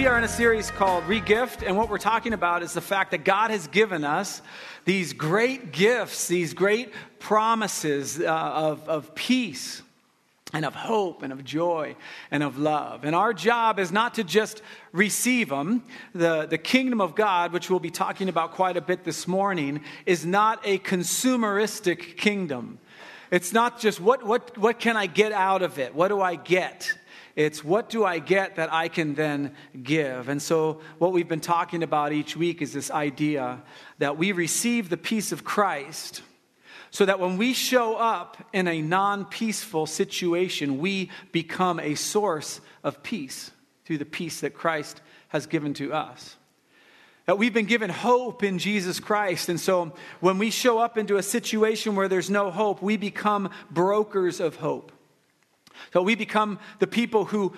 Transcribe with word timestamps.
We 0.00 0.06
are 0.06 0.16
in 0.16 0.24
a 0.24 0.28
series 0.28 0.70
called 0.70 1.04
Regift, 1.04 1.62
and 1.62 1.76
what 1.76 1.90
we're 1.90 1.98
talking 1.98 2.32
about 2.32 2.62
is 2.62 2.72
the 2.72 2.80
fact 2.80 3.10
that 3.10 3.22
God 3.22 3.50
has 3.50 3.66
given 3.66 4.02
us 4.02 4.40
these 4.86 5.12
great 5.12 5.72
gifts, 5.72 6.26
these 6.26 6.54
great 6.54 6.94
promises 7.18 8.18
uh, 8.18 8.24
of, 8.24 8.88
of 8.88 9.14
peace 9.14 9.82
and 10.54 10.64
of 10.64 10.74
hope 10.74 11.22
and 11.22 11.34
of 11.34 11.44
joy 11.44 11.96
and 12.30 12.42
of 12.42 12.58
love. 12.58 13.04
And 13.04 13.14
our 13.14 13.34
job 13.34 13.78
is 13.78 13.92
not 13.92 14.14
to 14.14 14.24
just 14.24 14.62
receive 14.90 15.50
them. 15.50 15.84
The, 16.14 16.46
the 16.46 16.56
kingdom 16.56 17.02
of 17.02 17.14
God, 17.14 17.52
which 17.52 17.68
we'll 17.68 17.78
be 17.78 17.90
talking 17.90 18.30
about 18.30 18.52
quite 18.52 18.78
a 18.78 18.80
bit 18.80 19.04
this 19.04 19.28
morning, 19.28 19.82
is 20.06 20.24
not 20.24 20.62
a 20.64 20.78
consumeristic 20.78 22.16
kingdom. 22.16 22.78
It's 23.30 23.52
not 23.52 23.78
just 23.78 24.00
what, 24.00 24.24
what, 24.24 24.56
what 24.56 24.78
can 24.78 24.96
I 24.96 25.08
get 25.08 25.32
out 25.32 25.60
of 25.60 25.78
it? 25.78 25.94
What 25.94 26.08
do 26.08 26.22
I 26.22 26.36
get? 26.36 26.90
It's 27.36 27.64
what 27.64 27.88
do 27.88 28.04
I 28.04 28.18
get 28.18 28.56
that 28.56 28.72
I 28.72 28.88
can 28.88 29.14
then 29.14 29.54
give? 29.82 30.28
And 30.28 30.42
so, 30.42 30.80
what 30.98 31.12
we've 31.12 31.28
been 31.28 31.40
talking 31.40 31.82
about 31.82 32.12
each 32.12 32.36
week 32.36 32.60
is 32.60 32.72
this 32.72 32.90
idea 32.90 33.62
that 33.98 34.18
we 34.18 34.32
receive 34.32 34.88
the 34.88 34.96
peace 34.96 35.32
of 35.32 35.44
Christ 35.44 36.22
so 36.90 37.04
that 37.04 37.20
when 37.20 37.36
we 37.36 37.52
show 37.52 37.94
up 37.94 38.36
in 38.52 38.66
a 38.66 38.82
non 38.82 39.24
peaceful 39.24 39.86
situation, 39.86 40.78
we 40.78 41.10
become 41.32 41.78
a 41.78 41.94
source 41.94 42.60
of 42.82 43.02
peace 43.02 43.52
through 43.84 43.98
the 43.98 44.04
peace 44.04 44.40
that 44.40 44.54
Christ 44.54 45.00
has 45.28 45.46
given 45.46 45.74
to 45.74 45.92
us. 45.92 46.36
That 47.26 47.38
we've 47.38 47.54
been 47.54 47.66
given 47.66 47.90
hope 47.90 48.42
in 48.42 48.58
Jesus 48.58 48.98
Christ. 48.98 49.48
And 49.48 49.60
so 49.60 49.92
when 50.18 50.38
we 50.38 50.50
show 50.50 50.78
up 50.78 50.98
into 50.98 51.16
a 51.16 51.22
situation 51.22 51.94
where 51.94 52.08
there's 52.08 52.30
no 52.30 52.50
hope, 52.50 52.82
we 52.82 52.96
become 52.96 53.50
brokers 53.70 54.40
of 54.40 54.56
hope. 54.56 54.90
So 55.92 56.02
we 56.02 56.14
become 56.14 56.58
the 56.78 56.86
people 56.86 57.24
who 57.24 57.54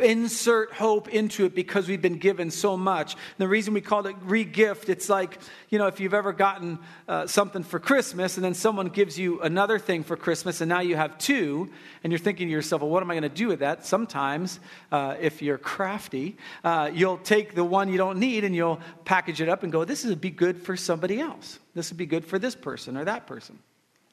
insert 0.00 0.72
hope 0.72 1.08
into 1.08 1.44
it 1.44 1.54
because 1.54 1.88
we've 1.88 2.02
been 2.02 2.18
given 2.18 2.50
so 2.50 2.76
much. 2.76 3.14
And 3.14 3.38
the 3.38 3.48
reason 3.48 3.74
we 3.74 3.80
call 3.80 4.06
it 4.06 4.16
re-gift, 4.22 4.88
it's 4.88 5.08
like, 5.08 5.38
you 5.68 5.78
know, 5.78 5.86
if 5.86 6.00
you've 6.00 6.14
ever 6.14 6.32
gotten 6.32 6.78
uh, 7.08 7.26
something 7.26 7.62
for 7.62 7.78
Christmas 7.78 8.36
and 8.36 8.44
then 8.44 8.54
someone 8.54 8.88
gives 8.88 9.18
you 9.18 9.40
another 9.40 9.78
thing 9.78 10.02
for 10.02 10.16
Christmas 10.16 10.60
and 10.60 10.68
now 10.68 10.80
you 10.80 10.96
have 10.96 11.18
two, 11.18 11.70
and 12.02 12.12
you're 12.12 12.18
thinking 12.18 12.48
to 12.48 12.52
yourself, 12.52 12.82
well, 12.82 12.90
what 12.90 13.02
am 13.02 13.10
I 13.10 13.14
going 13.14 13.22
to 13.22 13.28
do 13.28 13.48
with 13.48 13.60
that? 13.60 13.84
Sometimes, 13.84 14.60
uh, 14.92 15.16
if 15.20 15.42
you're 15.42 15.58
crafty, 15.58 16.36
uh, 16.64 16.90
you'll 16.92 17.18
take 17.18 17.54
the 17.54 17.64
one 17.64 17.88
you 17.88 17.98
don't 17.98 18.18
need 18.18 18.44
and 18.44 18.54
you'll 18.54 18.80
package 19.04 19.40
it 19.40 19.48
up 19.48 19.62
and 19.62 19.72
go, 19.72 19.84
this 19.84 20.04
would 20.04 20.20
be 20.20 20.30
good 20.30 20.58
for 20.58 20.76
somebody 20.76 21.20
else. 21.20 21.58
This 21.74 21.90
would 21.90 21.98
be 21.98 22.06
good 22.06 22.24
for 22.24 22.38
this 22.38 22.54
person 22.54 22.96
or 22.96 23.04
that 23.04 23.26
person. 23.26 23.58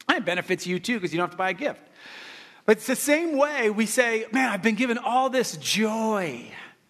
And 0.08 0.18
it 0.18 0.26
benefits 0.26 0.68
you 0.68 0.80
too 0.80 0.96
because 0.96 1.14
you 1.14 1.18
don't 1.18 1.26
have 1.28 1.32
to 1.32 1.38
buy 1.38 1.52
a 1.52 1.54
gift. 1.54 1.82
But 2.66 2.78
it's 2.78 2.88
the 2.88 2.96
same 2.96 3.38
way 3.38 3.70
we 3.70 3.86
say, 3.86 4.26
man, 4.32 4.50
I've 4.50 4.62
been 4.62 4.76
given 4.76 4.98
all 4.98 5.30
this 5.30 5.58
joy. 5.58 6.46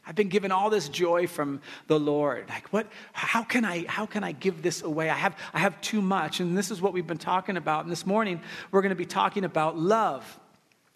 I've 0.05 0.15
been 0.15 0.29
given 0.29 0.51
all 0.51 0.69
this 0.69 0.89
joy 0.89 1.27
from 1.27 1.61
the 1.87 1.99
Lord. 1.99 2.49
Like 2.49 2.67
what 2.69 2.87
how 3.13 3.43
can 3.43 3.63
I 3.63 3.85
how 3.87 4.05
can 4.05 4.23
I 4.23 4.33
give 4.33 4.61
this 4.61 4.81
away? 4.81 5.09
I 5.09 5.15
have 5.15 5.37
I 5.53 5.59
have 5.59 5.79
too 5.81 6.01
much. 6.01 6.39
And 6.41 6.57
this 6.57 6.71
is 6.71 6.81
what 6.81 6.93
we've 6.93 7.07
been 7.07 7.17
talking 7.17 7.57
about. 7.57 7.85
And 7.85 7.91
this 7.91 8.05
morning 8.05 8.41
we're 8.71 8.81
going 8.81 8.89
to 8.89 8.95
be 8.95 9.05
talking 9.05 9.45
about 9.45 9.77
love. 9.77 10.39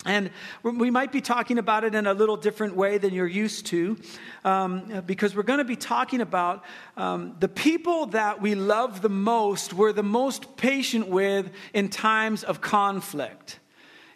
And 0.06 0.30
we 0.62 0.92
might 0.92 1.12
be 1.12 1.22
talking 1.22 1.58
about 1.58 1.84
it 1.84 1.96
in 1.96 2.06
a 2.06 2.14
little 2.14 2.38
different 2.38 2.76
way 2.76 2.98
than 2.98 3.14
you're 3.14 3.28
used 3.28 3.66
to, 3.68 3.98
um, 4.46 5.04
because 5.06 5.36
we're 5.36 5.44
going 5.44 5.58
to 5.58 5.66
be 5.66 5.76
talking 5.76 6.22
about 6.22 6.64
um, 6.96 7.36
the 7.40 7.50
people 7.50 8.06
that 8.08 8.40
we 8.40 8.56
love 8.56 9.02
the 9.02 9.10
most, 9.10 9.74
we're 9.74 9.92
the 9.92 10.04
most 10.04 10.56
patient 10.56 11.08
with 11.08 11.52
in 11.74 11.90
times 11.90 12.44
of 12.44 12.62
conflict 12.62 13.60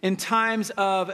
in 0.02 0.16
times 0.16 0.72
of 0.72 1.10
uh, 1.10 1.14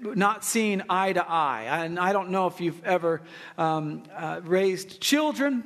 not 0.00 0.44
seeing 0.44 0.82
eye 0.88 1.12
to 1.12 1.28
eye. 1.28 1.64
And 1.68 1.98
I 1.98 2.12
don't 2.12 2.30
know 2.30 2.46
if 2.46 2.60
you've 2.60 2.82
ever 2.84 3.22
um, 3.58 4.04
uh, 4.14 4.40
raised 4.42 5.00
children. 5.00 5.64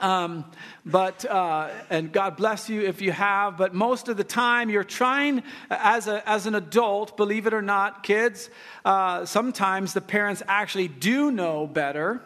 Um, 0.00 0.44
but 0.86 1.24
uh, 1.24 1.70
and 1.90 2.12
God 2.12 2.36
bless 2.36 2.68
you 2.70 2.82
if 2.82 3.02
you 3.02 3.10
have. 3.10 3.56
But 3.56 3.74
most 3.74 4.08
of 4.08 4.16
the 4.16 4.24
time, 4.24 4.70
you're 4.70 4.84
trying 4.84 5.42
as 5.70 6.06
a 6.06 6.28
as 6.28 6.46
an 6.46 6.54
adult. 6.54 7.16
Believe 7.16 7.46
it 7.46 7.54
or 7.54 7.62
not, 7.62 8.02
kids. 8.02 8.48
Uh, 8.84 9.24
sometimes 9.24 9.94
the 9.94 10.00
parents 10.00 10.42
actually 10.46 10.86
do 10.86 11.32
know 11.32 11.66
better, 11.66 12.22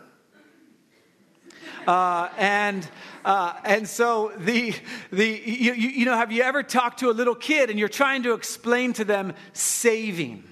uh, 1.87 2.29
and 2.39 2.89
uh, 3.25 3.55
and 3.65 3.89
so 3.89 4.33
the, 4.37 4.75
the 5.13 5.27
you, 5.27 5.75
you 5.75 6.05
know, 6.05 6.17
have 6.17 6.33
you 6.33 6.43
ever 6.43 6.63
talked 6.63 7.01
to 7.01 7.11
a 7.11 7.13
little 7.13 7.35
kid 7.35 7.71
and 7.71 7.79
you're 7.79 7.89
trying 7.89 8.25
to 8.25 8.33
explain 8.33 8.93
to 8.95 9.05
them 9.05 9.35
saving, 9.53 10.45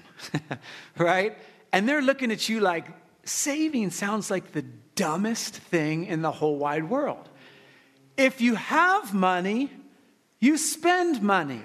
right? 0.97 1.37
And 1.73 1.87
they're 1.87 2.01
looking 2.01 2.31
at 2.31 2.47
you 2.47 2.59
like, 2.59 2.85
saving 3.25 3.91
sounds 3.91 4.31
like 4.31 4.53
the 4.53 4.63
dumbest 4.95 5.55
thing 5.55 6.05
in 6.05 6.21
the 6.21 6.31
whole 6.31 6.57
wide 6.57 6.89
world. 6.89 7.29
If 8.17 8.41
you 8.41 8.55
have 8.55 9.13
money, 9.13 9.69
you 10.39 10.57
spend 10.57 11.21
money. 11.21 11.61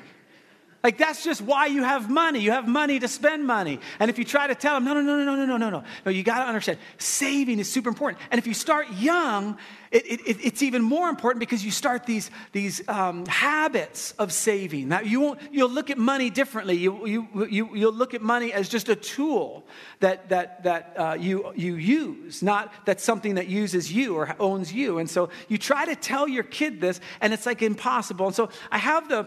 Like 0.86 0.98
that's 0.98 1.24
just 1.24 1.42
why 1.42 1.66
you 1.66 1.82
have 1.82 2.08
money. 2.08 2.38
You 2.38 2.52
have 2.52 2.68
money 2.68 3.00
to 3.00 3.08
spend 3.08 3.44
money. 3.44 3.80
And 3.98 4.08
if 4.08 4.20
you 4.20 4.24
try 4.24 4.46
to 4.46 4.54
tell 4.54 4.74
them, 4.74 4.84
no, 4.84 4.94
no, 4.94 5.00
no, 5.00 5.16
no, 5.16 5.34
no, 5.34 5.44
no, 5.44 5.56
no, 5.56 5.68
no, 5.68 5.84
no, 6.04 6.10
you 6.12 6.22
got 6.22 6.38
to 6.38 6.44
understand, 6.44 6.78
saving 6.96 7.58
is 7.58 7.68
super 7.68 7.88
important. 7.88 8.22
And 8.30 8.38
if 8.38 8.46
you 8.46 8.54
start 8.54 8.86
young, 8.92 9.58
it, 9.90 10.06
it, 10.06 10.36
it's 10.46 10.62
even 10.62 10.82
more 10.82 11.08
important 11.08 11.40
because 11.40 11.64
you 11.64 11.72
start 11.72 12.06
these, 12.06 12.30
these 12.52 12.88
um, 12.88 13.26
habits 13.26 14.12
of 14.12 14.32
saving. 14.32 14.86
Now 14.86 15.00
you 15.00 15.18
won't, 15.18 15.40
you'll 15.50 15.70
look 15.70 15.90
at 15.90 15.98
money 15.98 16.30
differently. 16.30 16.76
You, 16.76 17.04
you, 17.04 17.46
you, 17.50 17.74
you'll 17.74 17.92
look 17.92 18.14
at 18.14 18.22
money 18.22 18.52
as 18.52 18.68
just 18.68 18.88
a 18.88 18.94
tool 18.94 19.66
that, 19.98 20.28
that, 20.28 20.62
that 20.62 20.94
uh, 20.96 21.16
you, 21.18 21.52
you 21.56 21.74
use, 21.74 22.44
not 22.44 22.72
that 22.84 23.00
something 23.00 23.34
that 23.34 23.48
uses 23.48 23.92
you 23.92 24.14
or 24.14 24.36
owns 24.38 24.72
you. 24.72 24.98
And 24.98 25.10
so 25.10 25.30
you 25.48 25.58
try 25.58 25.84
to 25.84 25.96
tell 25.96 26.28
your 26.28 26.44
kid 26.44 26.80
this, 26.80 27.00
and 27.20 27.32
it's 27.32 27.44
like 27.44 27.60
impossible. 27.60 28.26
And 28.26 28.36
so 28.36 28.50
I 28.70 28.78
have 28.78 29.08
the 29.08 29.26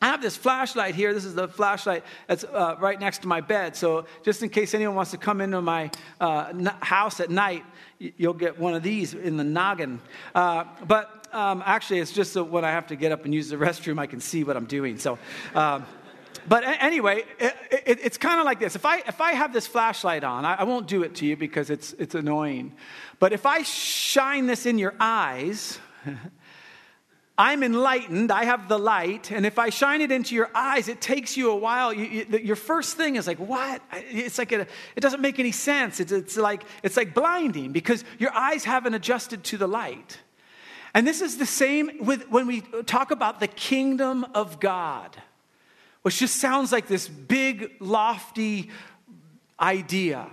I 0.00 0.06
have 0.08 0.20
this 0.20 0.36
flashlight 0.36 0.94
here. 0.94 1.14
This 1.14 1.24
is 1.24 1.34
the 1.34 1.48
flashlight 1.48 2.04
that's 2.26 2.44
uh, 2.44 2.76
right 2.78 3.00
next 3.00 3.22
to 3.22 3.28
my 3.28 3.40
bed. 3.40 3.76
So, 3.76 4.04
just 4.22 4.42
in 4.42 4.50
case 4.50 4.74
anyone 4.74 4.94
wants 4.94 5.12
to 5.12 5.16
come 5.16 5.40
into 5.40 5.62
my 5.62 5.90
uh, 6.20 6.52
house 6.80 7.20
at 7.20 7.30
night, 7.30 7.64
you'll 7.98 8.34
get 8.34 8.58
one 8.58 8.74
of 8.74 8.82
these 8.82 9.14
in 9.14 9.36
the 9.36 9.44
noggin. 9.44 10.00
Uh, 10.34 10.64
but 10.86 11.26
um, 11.32 11.62
actually, 11.64 12.00
it's 12.00 12.12
just 12.12 12.32
so 12.32 12.42
when 12.42 12.64
I 12.64 12.70
have 12.70 12.88
to 12.88 12.96
get 12.96 13.10
up 13.10 13.24
and 13.24 13.34
use 13.34 13.48
the 13.48 13.56
restroom, 13.56 13.98
I 13.98 14.06
can 14.06 14.20
see 14.20 14.44
what 14.44 14.56
I'm 14.56 14.66
doing. 14.66 14.98
So, 14.98 15.18
um, 15.54 15.86
but 16.48 16.64
anyway, 16.64 17.24
it, 17.38 17.54
it, 17.70 17.98
it's 18.02 18.18
kind 18.18 18.38
of 18.38 18.46
like 18.46 18.60
this. 18.60 18.76
If 18.76 18.84
I, 18.84 18.98
if 18.98 19.20
I 19.20 19.32
have 19.32 19.52
this 19.52 19.66
flashlight 19.66 20.24
on, 20.24 20.44
I, 20.44 20.56
I 20.56 20.64
won't 20.64 20.86
do 20.86 21.02
it 21.02 21.14
to 21.16 21.26
you 21.26 21.36
because 21.36 21.70
it's, 21.70 21.92
it's 21.94 22.14
annoying. 22.14 22.74
But 23.18 23.32
if 23.32 23.46
I 23.46 23.62
shine 23.62 24.46
this 24.46 24.66
in 24.66 24.78
your 24.78 24.94
eyes, 25.00 25.78
I'm 27.38 27.62
enlightened, 27.62 28.32
I 28.32 28.44
have 28.44 28.66
the 28.66 28.78
light, 28.78 29.30
and 29.30 29.44
if 29.44 29.58
I 29.58 29.68
shine 29.68 30.00
it 30.00 30.10
into 30.10 30.34
your 30.34 30.50
eyes, 30.54 30.88
it 30.88 31.02
takes 31.02 31.36
you 31.36 31.50
a 31.50 31.56
while. 31.56 31.92
You, 31.92 32.04
you, 32.04 32.38
your 32.38 32.56
first 32.56 32.96
thing 32.96 33.16
is 33.16 33.26
like, 33.26 33.38
what? 33.38 33.82
It's 33.92 34.38
like, 34.38 34.52
a, 34.52 34.60
it 34.60 35.00
doesn't 35.00 35.20
make 35.20 35.38
any 35.38 35.52
sense. 35.52 36.00
It's, 36.00 36.12
it's, 36.12 36.38
like, 36.38 36.62
it's 36.82 36.96
like 36.96 37.12
blinding 37.12 37.72
because 37.72 38.04
your 38.18 38.32
eyes 38.34 38.64
haven't 38.64 38.94
adjusted 38.94 39.44
to 39.44 39.58
the 39.58 39.66
light. 39.66 40.18
And 40.94 41.06
this 41.06 41.20
is 41.20 41.36
the 41.36 41.44
same 41.44 41.90
with 42.00 42.26
when 42.30 42.46
we 42.46 42.62
talk 42.86 43.10
about 43.10 43.38
the 43.38 43.48
kingdom 43.48 44.24
of 44.34 44.58
God, 44.58 45.14
which 46.00 46.18
just 46.18 46.36
sounds 46.36 46.72
like 46.72 46.86
this 46.86 47.06
big, 47.06 47.72
lofty 47.80 48.70
idea. 49.60 50.26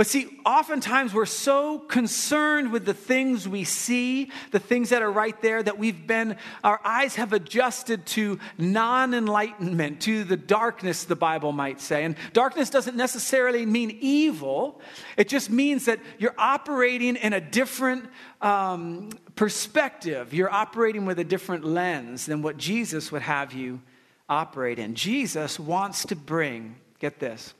But 0.00 0.06
see, 0.06 0.40
oftentimes 0.46 1.12
we're 1.12 1.26
so 1.26 1.78
concerned 1.78 2.72
with 2.72 2.86
the 2.86 2.94
things 2.94 3.46
we 3.46 3.64
see, 3.64 4.30
the 4.50 4.58
things 4.58 4.88
that 4.88 5.02
are 5.02 5.12
right 5.12 5.38
there, 5.42 5.62
that 5.62 5.76
we've 5.76 6.06
been, 6.06 6.38
our 6.64 6.80
eyes 6.82 7.16
have 7.16 7.34
adjusted 7.34 8.06
to 8.06 8.38
non 8.56 9.12
enlightenment, 9.12 10.00
to 10.00 10.24
the 10.24 10.38
darkness, 10.38 11.04
the 11.04 11.16
Bible 11.16 11.52
might 11.52 11.82
say. 11.82 12.04
And 12.04 12.16
darkness 12.32 12.70
doesn't 12.70 12.96
necessarily 12.96 13.66
mean 13.66 13.98
evil, 14.00 14.80
it 15.18 15.28
just 15.28 15.50
means 15.50 15.84
that 15.84 16.00
you're 16.18 16.34
operating 16.38 17.16
in 17.16 17.34
a 17.34 17.40
different 17.42 18.06
um, 18.40 19.10
perspective. 19.36 20.32
You're 20.32 20.50
operating 20.50 21.04
with 21.04 21.18
a 21.18 21.24
different 21.24 21.66
lens 21.66 22.24
than 22.24 22.40
what 22.40 22.56
Jesus 22.56 23.12
would 23.12 23.20
have 23.20 23.52
you 23.52 23.82
operate 24.30 24.78
in. 24.78 24.94
Jesus 24.94 25.60
wants 25.60 26.06
to 26.06 26.16
bring, 26.16 26.76
get 27.00 27.18
this 27.18 27.52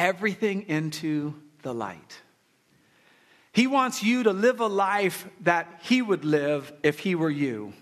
everything 0.00 0.62
into 0.62 1.34
the 1.60 1.74
light. 1.74 2.22
He 3.52 3.66
wants 3.66 4.02
you 4.02 4.22
to 4.22 4.32
live 4.32 4.60
a 4.60 4.66
life 4.66 5.28
that 5.42 5.80
He 5.82 6.00
would 6.00 6.24
live 6.24 6.72
if 6.82 7.00
He 7.00 7.14
were 7.14 7.30
you. 7.30 7.74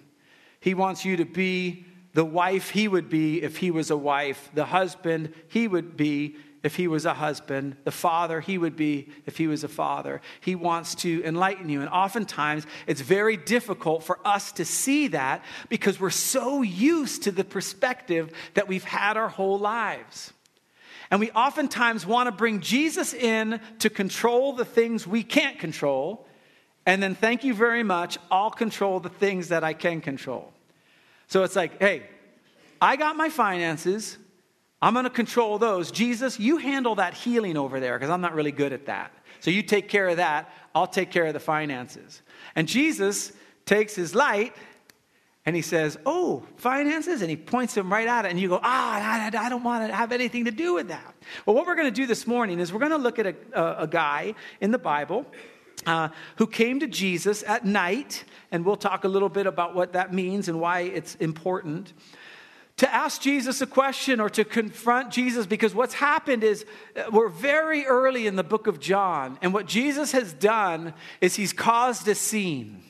He 0.58 0.74
wants 0.74 1.04
you 1.04 1.16
to 1.18 1.24
be 1.24 1.86
the 2.14 2.24
wife 2.24 2.70
He 2.70 2.88
would 2.88 3.08
be 3.08 3.40
if 3.40 3.58
He 3.58 3.70
was 3.70 3.90
a 3.90 3.96
wife, 3.96 4.50
the 4.52 4.64
husband 4.64 5.32
He 5.48 5.68
would 5.68 5.96
be 5.96 6.34
if 6.64 6.74
He 6.74 6.88
was 6.88 7.04
a 7.04 7.14
husband, 7.14 7.76
the 7.84 7.92
father 7.92 8.40
He 8.40 8.58
would 8.58 8.74
be 8.74 9.10
if 9.24 9.36
He 9.36 9.46
was 9.46 9.62
a 9.62 9.68
father. 9.68 10.20
He 10.40 10.56
wants 10.56 10.96
to 10.96 11.22
enlighten 11.24 11.68
you. 11.68 11.80
And 11.80 11.88
oftentimes, 11.88 12.66
it's 12.88 13.00
very 13.00 13.36
difficult 13.36 14.02
for 14.02 14.18
us 14.26 14.50
to 14.52 14.64
see 14.64 15.06
that 15.08 15.44
because 15.68 16.00
we're 16.00 16.10
so 16.10 16.62
used 16.62 17.22
to 17.24 17.30
the 17.30 17.44
perspective 17.44 18.32
that 18.54 18.66
we've 18.66 18.82
had 18.82 19.16
our 19.16 19.28
whole 19.28 19.60
lives. 19.60 20.32
And 21.10 21.20
we 21.20 21.30
oftentimes 21.30 22.06
want 22.06 22.26
to 22.26 22.32
bring 22.32 22.60
Jesus 22.60 23.14
in 23.14 23.60
to 23.78 23.90
control 23.90 24.52
the 24.52 24.64
things 24.64 25.06
we 25.06 25.22
can't 25.22 25.58
control. 25.58 26.26
And 26.84 27.02
then, 27.02 27.14
thank 27.14 27.44
you 27.44 27.54
very 27.54 27.82
much, 27.82 28.18
I'll 28.30 28.50
control 28.50 29.00
the 29.00 29.08
things 29.08 29.48
that 29.48 29.64
I 29.64 29.72
can 29.72 30.00
control. 30.00 30.52
So 31.26 31.42
it's 31.42 31.56
like, 31.56 31.80
hey, 31.80 32.04
I 32.80 32.96
got 32.96 33.16
my 33.16 33.28
finances. 33.28 34.16
I'm 34.80 34.94
going 34.94 35.04
to 35.04 35.10
control 35.10 35.58
those. 35.58 35.90
Jesus, 35.90 36.38
you 36.38 36.58
handle 36.58 36.94
that 36.96 37.14
healing 37.14 37.56
over 37.56 37.80
there 37.80 37.98
because 37.98 38.10
I'm 38.10 38.20
not 38.20 38.34
really 38.34 38.52
good 38.52 38.72
at 38.72 38.86
that. 38.86 39.12
So 39.40 39.50
you 39.50 39.62
take 39.62 39.88
care 39.88 40.08
of 40.08 40.18
that. 40.18 40.52
I'll 40.74 40.86
take 40.86 41.10
care 41.10 41.26
of 41.26 41.34
the 41.34 41.40
finances. 41.40 42.22
And 42.54 42.68
Jesus 42.68 43.32
takes 43.66 43.94
his 43.94 44.14
light 44.14 44.54
and 45.48 45.56
he 45.56 45.62
says, 45.62 45.96
Oh, 46.04 46.42
finances? 46.56 47.22
And 47.22 47.30
he 47.30 47.36
points 47.36 47.72
them 47.72 47.90
right 47.90 48.06
at 48.06 48.26
it. 48.26 48.30
And 48.30 48.38
you 48.38 48.50
go, 48.50 48.60
Ah, 48.62 49.30
I, 49.34 49.48
don't 49.48 49.64
want 49.64 49.88
to 49.88 49.96
have 49.96 50.12
anything 50.12 50.44
to 50.44 50.50
do 50.50 50.74
with 50.74 50.88
that. 50.88 51.14
Well, 51.46 51.56
what 51.56 51.66
we're 51.66 51.74
going 51.74 51.88
to 51.88 51.90
do 51.90 52.04
this 52.04 52.26
morning 52.26 52.60
is 52.60 52.70
we're 52.70 52.80
going 52.80 52.90
to 52.90 52.98
look 52.98 53.18
at 53.18 53.28
a, 53.28 53.34
a, 53.54 53.84
a 53.84 53.86
guy 53.86 54.34
in 54.60 54.72
the 54.72 54.78
Bible 54.78 55.24
uh, 55.86 56.10
who 56.36 56.46
came 56.46 56.80
to 56.80 56.86
Jesus 56.86 57.42
at 57.44 57.64
night. 57.64 58.24
And 58.52 58.62
we'll 58.62 58.76
talk 58.76 59.04
a 59.04 59.08
little 59.08 59.30
bit 59.30 59.46
about 59.46 59.74
what 59.74 59.94
that 59.94 60.12
means 60.12 60.48
and 60.48 60.60
why 60.60 60.80
it's 60.80 61.14
important 61.14 61.94
to 62.76 62.94
ask 62.94 63.22
Jesus 63.22 63.62
a 63.62 63.66
question 63.66 64.20
or 64.20 64.28
to 64.28 64.44
confront 64.44 65.10
Jesus 65.12 65.46
because 65.46 65.74
what's 65.74 65.94
happened 65.94 66.44
is 66.44 66.66
uh, 66.94 67.04
we're 67.10 67.30
very 67.30 67.86
early 67.86 68.26
in 68.26 68.36
the 68.36 68.44
book 68.44 68.66
of 68.66 68.80
John, 68.80 69.38
and 69.40 69.54
what 69.54 69.66
Jesus 69.66 70.12
has 70.12 70.32
done 70.34 70.92
is 71.22 71.36
he's 71.36 71.54
caused 71.54 72.06
a 72.06 72.14
scene. 72.14 72.82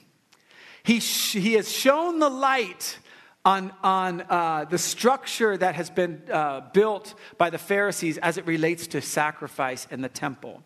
He, 0.89 1.01
sh- 1.01 1.35
he 1.35 1.53
has 1.53 1.71
shown 1.71 2.19
the 2.19 2.31
light 2.31 2.99
on, 3.45 3.75
on 3.83 4.23
uh, 4.23 4.65
the 4.65 4.79
structure 4.79 5.55
that 5.55 5.75
has 5.75 5.91
been 5.91 6.23
uh, 6.33 6.63
built 6.73 7.13
by 7.37 7.51
the 7.51 7.59
Pharisees 7.59 8.17
as 8.17 8.39
it 8.39 8.47
relates 8.47 8.87
to 8.87 9.03
sacrifice 9.03 9.87
in 9.91 10.01
the 10.01 10.09
temple. 10.09 10.63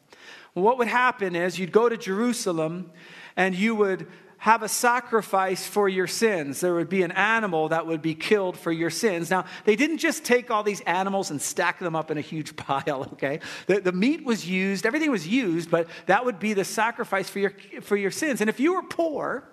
What 0.54 0.78
would 0.78 0.86
happen 0.86 1.34
is 1.34 1.58
you'd 1.58 1.72
go 1.72 1.88
to 1.88 1.96
Jerusalem 1.96 2.92
and 3.34 3.52
you 3.52 3.74
would 3.74 4.06
have 4.38 4.62
a 4.62 4.68
sacrifice 4.68 5.66
for 5.66 5.88
your 5.88 6.06
sins. 6.06 6.60
There 6.60 6.76
would 6.76 6.88
be 6.88 7.02
an 7.02 7.10
animal 7.10 7.70
that 7.70 7.88
would 7.88 8.00
be 8.00 8.14
killed 8.14 8.56
for 8.56 8.70
your 8.70 8.90
sins. 8.90 9.28
Now, 9.28 9.46
they 9.64 9.74
didn't 9.74 9.98
just 9.98 10.24
take 10.24 10.52
all 10.52 10.62
these 10.62 10.82
animals 10.82 11.32
and 11.32 11.42
stack 11.42 11.80
them 11.80 11.96
up 11.96 12.12
in 12.12 12.16
a 12.16 12.20
huge 12.20 12.54
pile, 12.68 13.08
okay? 13.14 13.40
The, 13.66 13.80
the 13.80 13.92
meat 13.92 14.24
was 14.24 14.48
used, 14.48 14.86
everything 14.86 15.10
was 15.10 15.26
used, 15.26 15.68
but 15.68 15.88
that 16.06 16.24
would 16.24 16.38
be 16.38 16.54
the 16.54 16.64
sacrifice 16.64 17.28
for 17.28 17.40
your, 17.40 17.54
for 17.80 17.96
your 17.96 18.12
sins. 18.12 18.40
And 18.40 18.48
if 18.48 18.60
you 18.60 18.74
were 18.74 18.84
poor, 18.84 19.48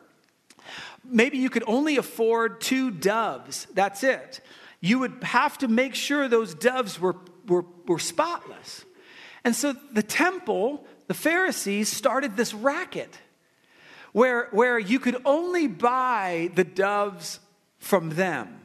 maybe 1.04 1.38
you 1.38 1.50
could 1.50 1.63
only 1.68 1.98
afford 1.98 2.62
two 2.62 2.92
doves. 2.92 3.68
That's 3.74 4.04
it. 4.04 4.42
You 4.81 5.00
would 5.00 5.24
have 5.24 5.57
to 5.60 5.68
make 5.68 5.95
sure 5.95 6.27
those 6.27 6.54
doves 6.54 7.00
were, 7.00 7.16
were, 7.48 7.66
were 7.88 8.00
spotless. 8.00 8.86
And 9.44 9.56
so 9.56 9.74
the 9.92 10.04
temple, 10.04 10.86
the 11.07 11.13
Pharisees, 11.13 11.89
started 11.89 12.38
this 12.38 12.54
racket 12.54 13.18
where, 14.12 14.48
where 14.51 14.80
you 14.80 15.00
could 15.00 15.21
only 15.25 15.68
buy 15.68 16.51
the 16.56 16.63
doves 16.63 17.39
from 17.80 18.10
them 18.10 18.60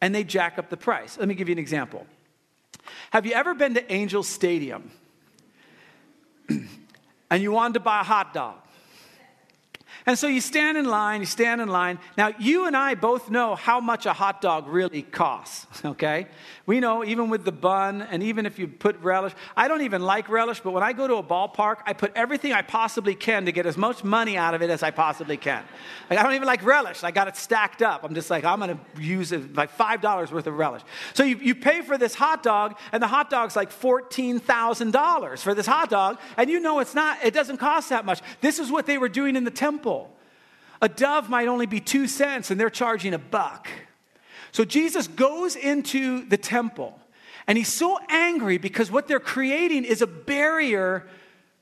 and 0.00 0.14
they 0.14 0.24
jack 0.24 0.58
up 0.58 0.70
the 0.70 0.76
price. 0.76 1.18
Let 1.18 1.28
me 1.28 1.34
give 1.34 1.48
you 1.48 1.52
an 1.52 1.58
example. 1.58 2.06
Have 3.10 3.26
you 3.26 3.32
ever 3.32 3.54
been 3.54 3.74
to 3.74 3.92
Angel 3.92 4.22
Stadium 4.22 4.90
and 6.48 7.42
you 7.42 7.52
wanted 7.52 7.74
to 7.74 7.80
buy 7.80 8.00
a 8.00 8.04
hot 8.04 8.34
dog? 8.34 8.56
And 10.06 10.18
so 10.18 10.26
you 10.26 10.42
stand 10.42 10.76
in 10.76 10.84
line, 10.84 11.20
you 11.20 11.26
stand 11.26 11.62
in 11.62 11.68
line. 11.68 11.98
Now, 12.18 12.30
you 12.38 12.66
and 12.66 12.76
I 12.76 12.94
both 12.94 13.30
know 13.30 13.54
how 13.54 13.80
much 13.80 14.04
a 14.04 14.12
hot 14.12 14.42
dog 14.42 14.68
really 14.68 15.00
costs, 15.00 15.66
okay? 15.84 16.26
We 16.66 16.78
know 16.80 17.02
even 17.02 17.30
with 17.30 17.46
the 17.46 17.52
bun, 17.52 18.02
and 18.02 18.22
even 18.22 18.44
if 18.44 18.58
you 18.58 18.68
put 18.68 19.00
relish, 19.00 19.32
I 19.56 19.66
don't 19.66 19.80
even 19.80 20.02
like 20.02 20.28
relish, 20.28 20.60
but 20.60 20.72
when 20.72 20.82
I 20.82 20.92
go 20.92 21.08
to 21.08 21.14
a 21.14 21.22
ballpark, 21.22 21.76
I 21.86 21.94
put 21.94 22.12
everything 22.14 22.52
I 22.52 22.60
possibly 22.60 23.14
can 23.14 23.46
to 23.46 23.52
get 23.52 23.64
as 23.64 23.78
much 23.78 24.04
money 24.04 24.36
out 24.36 24.52
of 24.52 24.60
it 24.60 24.68
as 24.68 24.82
I 24.82 24.90
possibly 24.90 25.38
can. 25.38 25.64
Like, 26.10 26.18
I 26.18 26.22
don't 26.22 26.34
even 26.34 26.46
like 26.46 26.62
relish. 26.64 27.02
I 27.02 27.10
got 27.10 27.26
it 27.26 27.36
stacked 27.36 27.80
up. 27.80 28.04
I'm 28.04 28.14
just 28.14 28.28
like, 28.28 28.44
I'm 28.44 28.60
gonna 28.60 28.78
use 28.98 29.32
it, 29.32 29.54
like 29.54 29.74
$5 29.74 30.30
worth 30.32 30.46
of 30.46 30.58
relish. 30.58 30.82
So 31.14 31.24
you, 31.24 31.38
you 31.38 31.54
pay 31.54 31.80
for 31.80 31.96
this 31.96 32.14
hot 32.14 32.42
dog, 32.42 32.78
and 32.92 33.02
the 33.02 33.06
hot 33.06 33.30
dog's 33.30 33.56
like 33.56 33.70
$14,000 33.70 35.38
for 35.38 35.54
this 35.54 35.66
hot 35.66 35.88
dog, 35.88 36.18
and 36.36 36.50
you 36.50 36.60
know 36.60 36.80
it's 36.80 36.94
not, 36.94 37.24
it 37.24 37.32
doesn't 37.32 37.56
cost 37.56 37.88
that 37.88 38.04
much. 38.04 38.20
This 38.42 38.58
is 38.58 38.70
what 38.70 38.84
they 38.84 38.98
were 38.98 39.08
doing 39.08 39.34
in 39.34 39.44
the 39.44 39.50
temple. 39.50 39.93
A 40.84 40.88
dove 40.88 41.30
might 41.30 41.48
only 41.48 41.64
be 41.64 41.80
two 41.80 42.06
cents, 42.06 42.50
and 42.50 42.60
they're 42.60 42.68
charging 42.68 43.14
a 43.14 43.18
buck. 43.18 43.68
So 44.52 44.66
Jesus 44.66 45.08
goes 45.08 45.56
into 45.56 46.26
the 46.26 46.36
temple, 46.36 47.00
and 47.46 47.56
he's 47.56 47.72
so 47.72 47.98
angry 48.10 48.58
because 48.58 48.90
what 48.90 49.08
they're 49.08 49.18
creating 49.18 49.84
is 49.84 50.02
a 50.02 50.06
barrier 50.06 51.08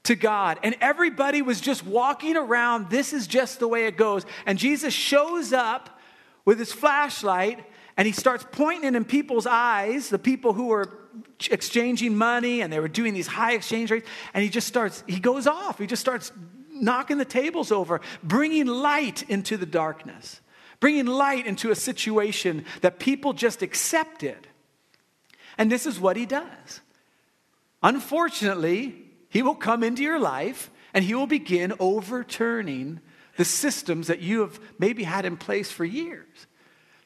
to 0.03 0.17
God. 0.17 0.59
And 0.65 0.75
everybody 0.81 1.41
was 1.41 1.61
just 1.61 1.87
walking 1.87 2.37
around, 2.37 2.91
this 2.91 3.13
is 3.13 3.29
just 3.29 3.61
the 3.61 3.69
way 3.69 3.87
it 3.87 3.97
goes. 3.97 4.27
And 4.45 4.59
Jesus 4.59 4.93
shows 4.93 5.53
up 5.53 6.01
with 6.45 6.59
his 6.59 6.73
flashlight 6.73 7.65
and 7.97 8.07
he 8.07 8.13
starts 8.13 8.45
pointing 8.51 8.97
in 8.97 9.05
people's 9.05 9.47
eyes, 9.47 10.09
the 10.09 10.19
people 10.19 10.53
who 10.53 10.67
were 10.67 10.99
exchanging 11.49 12.17
money 12.17 12.61
and 12.61 12.73
they 12.73 12.81
were 12.81 12.89
doing 12.89 13.15
these 13.15 13.29
high 13.29 13.53
exchange 13.53 13.93
rates. 13.93 14.09
And 14.35 14.43
he 14.43 14.51
just 14.51 14.67
starts, 14.67 15.05
he 15.07 15.21
goes 15.21 15.47
off. 15.47 15.79
He 15.79 15.87
just 15.87 16.01
starts 16.01 16.33
knocking 16.83 17.17
the 17.17 17.25
tables 17.25 17.73
over, 17.73 18.01
bringing 18.23 18.67
light 18.67 19.23
into 19.31 19.57
the 19.57 19.65
darkness, 19.65 20.41
bringing 20.81 21.07
light 21.07 21.47
into 21.47 21.71
a 21.71 21.77
situation 21.77 22.65
that 22.83 22.99
people 22.99 23.33
just 23.33 23.63
accepted. 23.63 24.49
And 25.57 25.71
this 25.71 25.87
is 25.87 26.01
what 26.01 26.17
he 26.17 26.27
does. 26.27 26.81
Unfortunately, 27.83 28.97
he 29.29 29.43
will 29.43 29.55
come 29.55 29.83
into 29.83 30.03
your 30.03 30.19
life 30.19 30.71
and 30.93 31.05
he 31.05 31.15
will 31.15 31.27
begin 31.27 31.73
overturning 31.79 33.01
the 33.37 33.45
systems 33.45 34.09
that 34.09 34.21
you 34.21 34.41
have 34.41 34.61
maybe 34.79 35.05
had 35.05 35.25
in 35.25 35.37
place 35.37 35.71
for 35.71 35.85
years 35.85 36.47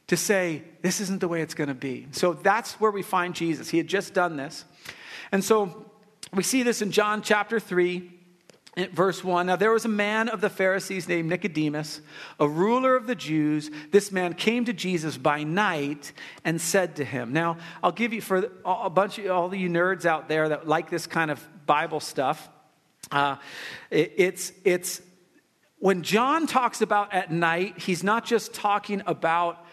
to 0.08 0.16
say, 0.16 0.62
this 0.82 1.00
isn't 1.00 1.20
the 1.20 1.28
way 1.28 1.42
it's 1.42 1.54
going 1.54 1.68
to 1.68 1.74
be. 1.74 2.06
So 2.12 2.32
that's 2.32 2.74
where 2.74 2.90
we 2.90 3.02
find 3.02 3.34
Jesus. 3.34 3.68
He 3.68 3.78
had 3.78 3.86
just 3.86 4.14
done 4.14 4.36
this. 4.36 4.64
And 5.32 5.44
so 5.44 5.90
we 6.32 6.42
see 6.42 6.62
this 6.62 6.82
in 6.82 6.92
John 6.92 7.22
chapter 7.22 7.60
3 7.60 8.15
verse 8.92 9.24
1 9.24 9.46
Now 9.46 9.56
there 9.56 9.72
was 9.72 9.84
a 9.84 9.88
man 9.88 10.28
of 10.28 10.40
the 10.40 10.50
Pharisees 10.50 11.08
named 11.08 11.28
Nicodemus, 11.28 12.00
a 12.38 12.48
ruler 12.48 12.94
of 12.94 13.06
the 13.06 13.14
Jews. 13.14 13.70
This 13.90 14.12
man 14.12 14.34
came 14.34 14.64
to 14.66 14.72
Jesus 14.72 15.16
by 15.16 15.42
night 15.42 16.12
and 16.44 16.60
said 16.60 16.96
to 16.96 17.04
him, 17.04 17.32
Now, 17.32 17.56
I'll 17.82 17.92
give 17.92 18.12
you 18.12 18.20
for 18.20 18.50
a 18.64 18.90
bunch 18.90 19.18
of 19.18 19.30
all 19.30 19.54
you 19.54 19.68
nerds 19.68 20.04
out 20.04 20.28
there 20.28 20.50
that 20.50 20.68
like 20.68 20.90
this 20.90 21.06
kind 21.06 21.30
of 21.30 21.46
Bible 21.66 22.00
stuff, 22.00 22.48
uh, 23.10 23.36
it, 23.90 24.12
it's, 24.16 24.52
it's 24.64 25.00
when 25.78 26.02
John 26.02 26.46
talks 26.46 26.80
about 26.80 27.12
at 27.12 27.30
night, 27.30 27.78
he's 27.78 28.02
not 28.02 28.24
just 28.24 28.54
talking 28.54 29.02
about 29.06 29.65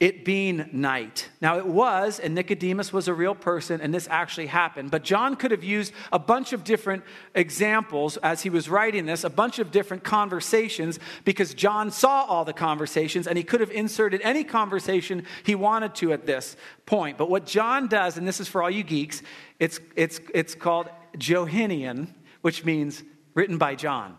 it 0.00 0.24
being 0.24 0.68
night. 0.70 1.28
Now, 1.40 1.58
it 1.58 1.66
was, 1.66 2.20
and 2.20 2.32
Nicodemus 2.32 2.92
was 2.92 3.08
a 3.08 3.14
real 3.14 3.34
person, 3.34 3.80
and 3.80 3.92
this 3.92 4.06
actually 4.08 4.46
happened. 4.46 4.92
But 4.92 5.02
John 5.02 5.34
could 5.34 5.50
have 5.50 5.64
used 5.64 5.92
a 6.12 6.20
bunch 6.20 6.52
of 6.52 6.62
different 6.62 7.02
examples 7.34 8.16
as 8.18 8.42
he 8.42 8.50
was 8.50 8.68
writing 8.68 9.06
this, 9.06 9.24
a 9.24 9.30
bunch 9.30 9.58
of 9.58 9.72
different 9.72 10.04
conversations, 10.04 11.00
because 11.24 11.52
John 11.52 11.90
saw 11.90 12.24
all 12.24 12.44
the 12.44 12.52
conversations, 12.52 13.26
and 13.26 13.36
he 13.36 13.42
could 13.42 13.60
have 13.60 13.72
inserted 13.72 14.20
any 14.22 14.44
conversation 14.44 15.24
he 15.42 15.56
wanted 15.56 15.96
to 15.96 16.12
at 16.12 16.26
this 16.26 16.56
point. 16.86 17.18
But 17.18 17.28
what 17.28 17.44
John 17.44 17.88
does, 17.88 18.16
and 18.16 18.26
this 18.26 18.38
is 18.38 18.46
for 18.46 18.62
all 18.62 18.70
you 18.70 18.84
geeks, 18.84 19.20
it's, 19.58 19.80
it's, 19.96 20.20
it's 20.32 20.54
called 20.54 20.88
Johannine, 21.16 22.14
which 22.42 22.64
means 22.64 23.02
written 23.34 23.58
by 23.58 23.74
John 23.74 24.16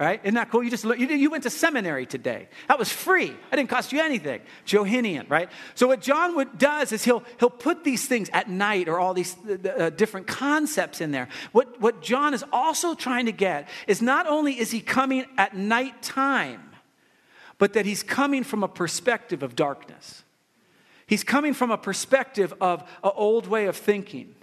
right? 0.00 0.20
Isn't 0.24 0.34
that 0.34 0.50
cool? 0.50 0.62
You 0.62 0.70
just 0.70 0.84
you, 0.84 1.30
went 1.30 1.42
to 1.42 1.50
seminary 1.50 2.06
today. 2.06 2.48
That 2.68 2.78
was 2.78 2.90
free. 2.90 3.28
That 3.50 3.56
didn't 3.56 3.68
cost 3.68 3.92
you 3.92 4.00
anything. 4.00 4.40
Johannine, 4.64 5.26
right? 5.28 5.50
So 5.74 5.88
what 5.88 6.00
John 6.00 6.34
would, 6.36 6.56
does 6.58 6.90
is 6.90 7.04
he'll 7.04 7.22
he'll 7.38 7.50
put 7.50 7.84
these 7.84 8.06
things 8.06 8.30
at 8.32 8.48
night 8.48 8.88
or 8.88 8.98
all 8.98 9.12
these 9.12 9.36
uh, 9.46 9.90
different 9.90 10.26
concepts 10.26 11.02
in 11.02 11.10
there. 11.10 11.28
What 11.52 11.80
what 11.80 12.00
John 12.00 12.32
is 12.32 12.42
also 12.50 12.94
trying 12.94 13.26
to 13.26 13.32
get 13.32 13.68
is 13.86 14.00
not 14.00 14.26
only 14.26 14.58
is 14.58 14.70
he 14.70 14.80
coming 14.80 15.26
at 15.36 15.54
night 15.54 16.02
time, 16.02 16.70
but 17.58 17.74
that 17.74 17.84
he's 17.84 18.02
coming 18.02 18.42
from 18.42 18.64
a 18.64 18.68
perspective 18.68 19.42
of 19.42 19.54
darkness. 19.54 20.24
He's 21.06 21.24
coming 21.24 21.52
from 21.52 21.70
a 21.70 21.76
perspective 21.76 22.54
of 22.58 22.80
an 23.04 23.10
old 23.16 23.46
way 23.48 23.66
of 23.66 23.76
thinking. 23.76 24.34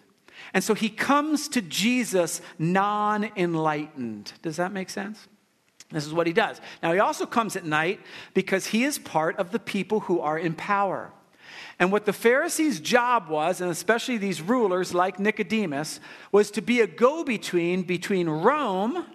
And 0.54 0.64
so 0.64 0.76
he 0.76 0.90
comes 0.90 1.48
to 1.50 1.64
Jesus 1.64 2.42
non 2.60 3.32
enlightened. 3.36 4.34
Does 4.44 4.58
that 4.58 4.72
make 4.72 4.92
sense? 4.92 5.28
This 5.90 6.06
is 6.06 6.14
what 6.14 6.28
he 6.28 6.34
does. 6.34 6.60
Now, 6.84 6.92
he 6.92 7.00
also 7.00 7.26
comes 7.26 7.56
at 7.56 7.66
night 7.66 8.02
because 8.34 8.68
he 8.68 8.84
is 8.84 9.00
part 9.00 9.38
of 9.38 9.52
the 9.52 9.60
people 9.60 10.02
who 10.02 10.20
are 10.20 10.38
in 10.38 10.54
power. 10.54 11.12
And 11.80 11.92
what 11.92 12.06
the 12.06 12.14
Pharisees' 12.14 12.80
job 12.80 13.30
was, 13.30 13.62
and 13.62 13.72
especially 13.72 14.18
these 14.18 14.42
rulers 14.42 14.94
like 14.94 15.20
Nicodemus, 15.20 16.00
was 16.32 16.52
to 16.52 16.62
be 16.62 16.82
a 16.82 16.88
go 16.88 17.24
between 17.24 17.84
between 17.84 18.28
Rome 18.28 19.06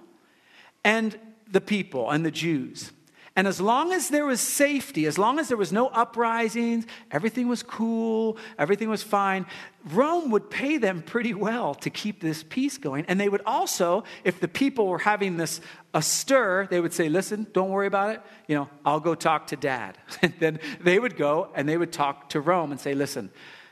and 0.85 1.19
the 1.51 1.61
people 1.61 2.11
and 2.11 2.25
the 2.25 2.31
Jews. 2.31 2.93
And 3.35 3.49
as 3.49 3.61
long 3.61 3.93
as 3.93 4.09
there 4.09 4.27
was 4.27 4.43
safety, 4.43 5.07
as 5.07 5.17
long 5.17 5.39
as 5.39 5.49
there 5.49 5.57
was 5.57 5.73
no 5.73 5.89
uprisings, 5.89 6.85
everything 7.11 7.49
was 7.49 7.63
cool, 7.63 8.37
everything 8.59 8.91
was 8.91 9.03
fine, 9.03 9.47
Rome 9.85 10.31
would 10.33 10.51
pay 10.51 10.77
them 10.77 11.01
pretty 11.01 11.33
well 11.33 11.75
to 11.77 11.89
keep 11.89 12.21
this 12.21 12.43
peace 12.43 12.77
going. 12.77 13.07
And 13.07 13.19
they 13.19 13.31
would 13.31 13.41
also, 13.47 14.05
if 14.23 14.39
the 14.39 14.49
people 14.49 14.87
were 14.87 14.99
having 14.99 15.39
this 15.39 15.63
a 15.95 16.03
stir, 16.03 16.67
they 16.71 16.79
would 16.79 16.93
say, 16.93 17.09
Listen, 17.09 17.47
don't 17.53 17.71
worry 17.71 17.87
about 17.87 18.11
it. 18.11 18.23
You 18.49 18.57
know, 18.57 18.69
I'll 18.85 19.01
go 19.01 19.15
talk 19.15 19.47
to 19.49 19.57
dad. 19.57 19.97
and 20.21 20.35
then 20.39 20.61
they 20.81 20.99
would 20.99 21.17
go 21.17 21.49
and 21.55 21.67
they 21.67 21.79
would 21.79 21.93
talk 21.93 22.29
to 22.31 22.41
Rome 22.41 22.71
and 22.71 22.81
say, 22.81 22.95
Listen, 22.95 23.31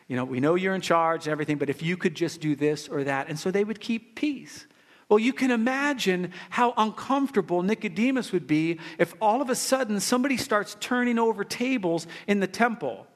you 0.09 0.17
know, 0.17 0.25
we 0.25 0.41
know 0.41 0.55
you're 0.55 0.75
in 0.75 0.81
charge 0.81 1.27
and 1.27 1.33
everything, 1.33 1.59
but 1.59 1.69
if 1.69 1.83
you 1.83 1.99
could 1.99 2.15
just 2.15 2.41
do 2.41 2.57
this 2.57 2.89
or 2.89 3.05
that. 3.05 3.29
And 3.29 3.39
so 3.39 3.51
they 3.51 3.63
would 3.63 3.79
keep 3.79 4.17
peace. 4.17 4.67
Well, 5.11 5.19
you 5.19 5.33
can 5.33 5.51
imagine 5.51 6.33
how 6.51 6.73
uncomfortable 6.77 7.65
Nicodemus 7.65 8.31
would 8.31 8.47
be 8.47 8.79
if 8.97 9.13
all 9.21 9.43
of 9.43 9.51
a 9.51 9.57
sudden 9.57 9.99
somebody 9.99 10.37
starts 10.37 10.77
turning 10.79 11.19
over 11.19 11.43
tables 11.43 12.07
in 12.29 12.39
the 12.39 12.47
temple. 12.47 13.09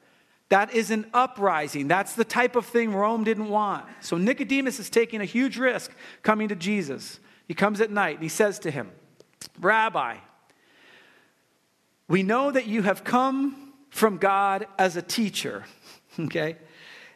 That 0.49 0.75
is 0.75 0.91
an 0.91 1.09
uprising. 1.13 1.87
That's 1.87 2.13
the 2.13 2.25
type 2.25 2.57
of 2.57 2.65
thing 2.65 2.93
Rome 2.93 3.23
didn't 3.23 3.47
want. 3.47 3.85
So 4.01 4.17
Nicodemus 4.17 4.77
is 4.77 4.89
taking 4.89 5.21
a 5.21 5.25
huge 5.25 5.57
risk 5.57 5.89
coming 6.21 6.49
to 6.49 6.55
Jesus. 6.55 7.21
He 7.47 7.53
comes 7.53 7.79
at 7.79 7.89
night 7.89 8.15
and 8.15 8.23
he 8.23 8.29
says 8.29 8.59
to 8.59 8.71
him, 8.71 8.91
Rabbi, 9.61 10.17
we 12.09 12.23
know 12.23 12.51
that 12.51 12.67
you 12.67 12.81
have 12.81 13.05
come 13.05 13.73
from 13.89 14.17
God 14.17 14.67
as 14.77 14.97
a 14.97 15.01
teacher. 15.01 15.63
okay? 16.19 16.57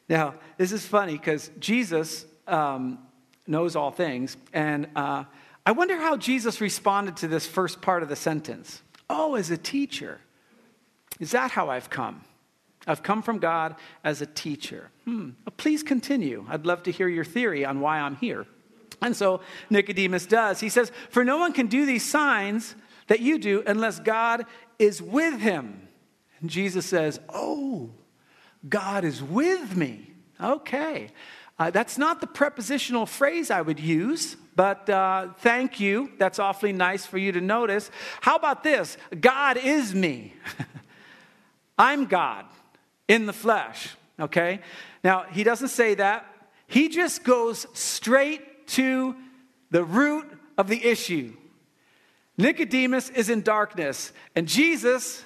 Now, 0.08 0.36
this 0.58 0.72
is 0.72 0.86
funny 0.86 1.18
because 1.18 1.52
Jesus 1.60 2.26
um, 2.48 3.00
knows 3.50 3.76
all 3.76 3.92
things. 3.92 4.38
And 4.54 4.88
uh, 4.96 5.26
I 5.66 5.72
wonder 5.72 5.98
how 5.98 6.16
Jesus 6.16 6.62
responded 6.62 7.18
to 7.18 7.28
this 7.28 7.46
first 7.46 7.82
part 7.82 8.04
of 8.04 8.10
the 8.10 8.16
sentence. 8.16 8.82
Oh, 9.10 9.36
as 9.36 9.52
a 9.52 9.58
teacher. 9.58 10.20
Is 11.20 11.32
that 11.32 11.52
how 11.52 11.70
I've 11.70 11.90
come? 11.90 12.24
I've 12.88 13.04
come 13.04 13.22
from 13.22 13.40
God 13.40 13.76
as 14.04 14.22
a 14.22 14.26
teacher. 14.26 14.90
Hmm. 15.06 15.32
Please 15.58 15.84
continue. 15.84 16.46
I'd 16.50 16.66
love 16.66 16.84
to 16.84 16.92
hear 16.92 17.08
your 17.08 17.26
theory 17.26 17.66
on 17.66 17.82
why 17.82 18.00
I'm 18.00 18.16
here. 18.16 18.46
And 19.02 19.16
so 19.16 19.42
Nicodemus 19.70 20.26
does. 20.26 20.60
He 20.60 20.70
says, 20.70 20.92
For 21.10 21.24
no 21.24 21.38
one 21.38 21.54
can 21.54 21.68
do 21.68 21.86
these 21.86 22.10
signs 22.10 22.76
that 23.08 23.20
you 23.20 23.40
do 23.40 23.64
unless 23.66 24.00
God 24.00 24.46
is 24.78 25.02
with 25.02 25.40
him. 25.40 25.88
And 26.40 26.50
Jesus 26.50 26.86
says, 26.86 27.20
Oh, 27.30 27.90
God 28.68 29.04
is 29.04 29.22
with 29.22 29.76
me. 29.76 30.12
Okay. 30.42 31.12
Uh, 31.60 31.70
that's 31.70 31.98
not 31.98 32.22
the 32.22 32.28
prepositional 32.28 33.06
phrase 33.06 33.52
I 33.52 33.62
would 33.62 33.82
use, 33.82 34.38
but 34.56 34.90
uh, 34.90 35.28
thank 35.40 35.82
you. 35.82 36.10
That's 36.18 36.40
awfully 36.40 36.72
nice 36.72 37.06
for 37.06 37.18
you 37.18 37.34
to 37.34 37.42
notice. 37.42 37.92
How 38.22 38.38
about 38.38 38.64
this? 38.64 38.98
God 39.20 39.58
is 39.58 39.94
me. 39.94 40.34
I'm 41.78 42.06
God 42.06 42.46
in 43.10 43.26
the 43.26 43.34
flesh, 43.34 43.90
okay? 44.20 44.62
Now, 45.04 45.26
he 45.30 45.44
doesn't 45.44 45.68
say 45.68 45.96
that. 45.96 46.26
He 46.68 46.88
just 46.88 47.24
goes 47.26 47.68
straight 47.74 48.68
to 48.70 49.16
the 49.70 49.84
root 49.84 50.32
of 50.58 50.70
the 50.70 50.86
issue. 50.86 51.34
Nicodemus 52.38 53.10
is 53.10 53.30
in 53.30 53.42
darkness, 53.42 54.14
and 54.34 54.48
Jesus 54.48 55.24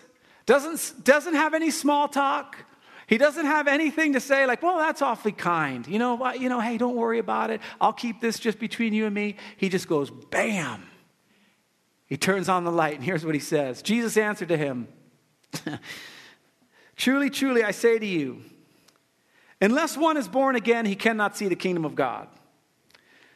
doesn't, 0.48 1.04
doesn't 1.04 1.36
have 1.36 1.54
any 1.54 1.70
small 1.70 2.08
talk. 2.08 2.58
He 3.08 3.18
doesn't 3.18 3.46
have 3.46 3.68
anything 3.68 4.14
to 4.14 4.20
say 4.20 4.46
like, 4.46 4.64
well, 4.64 4.78
that's 4.78 5.02
awfully 5.02 5.34
kind. 5.34 5.88
You 5.88 6.00
know, 6.00 6.34
you 6.34 6.50
know, 6.50 6.60
hey, 6.60 6.78
don't 6.78 6.96
worry 6.96 7.20
about 7.20 7.50
it. 7.50 7.62
I'll 7.82 7.94
keep 7.94 8.22
this 8.22 8.40
just 8.40 8.60
between 8.60 8.94
you 8.94 9.06
and 9.06 9.14
me. 9.14 9.36
He 9.58 9.70
just 9.70 9.88
goes, 9.88 10.10
bam. 10.10 10.84
He 12.06 12.18
turns 12.18 12.48
on 12.48 12.64
the 12.64 12.72
light, 12.72 12.96
and 12.96 13.04
here's 13.04 13.26
what 13.26 13.34
he 13.34 13.42
says 13.42 13.82
Jesus 13.82 14.18
answered 14.18 14.50
to 14.50 14.58
him 14.58 14.88
Truly, 16.96 17.30
truly, 17.30 17.64
I 17.64 17.72
say 17.72 17.98
to 17.98 18.06
you, 18.06 18.42
unless 19.60 19.98
one 19.98 20.18
is 20.18 20.28
born 20.28 20.56
again, 20.56 20.86
he 20.86 20.96
cannot 20.96 21.36
see 21.36 21.48
the 21.48 21.56
kingdom 21.56 21.86
of 21.86 21.96
God. 21.96 22.28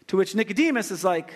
To 0.07 0.17
which 0.17 0.35
Nicodemus 0.35 0.91
is 0.91 1.03
like, 1.03 1.33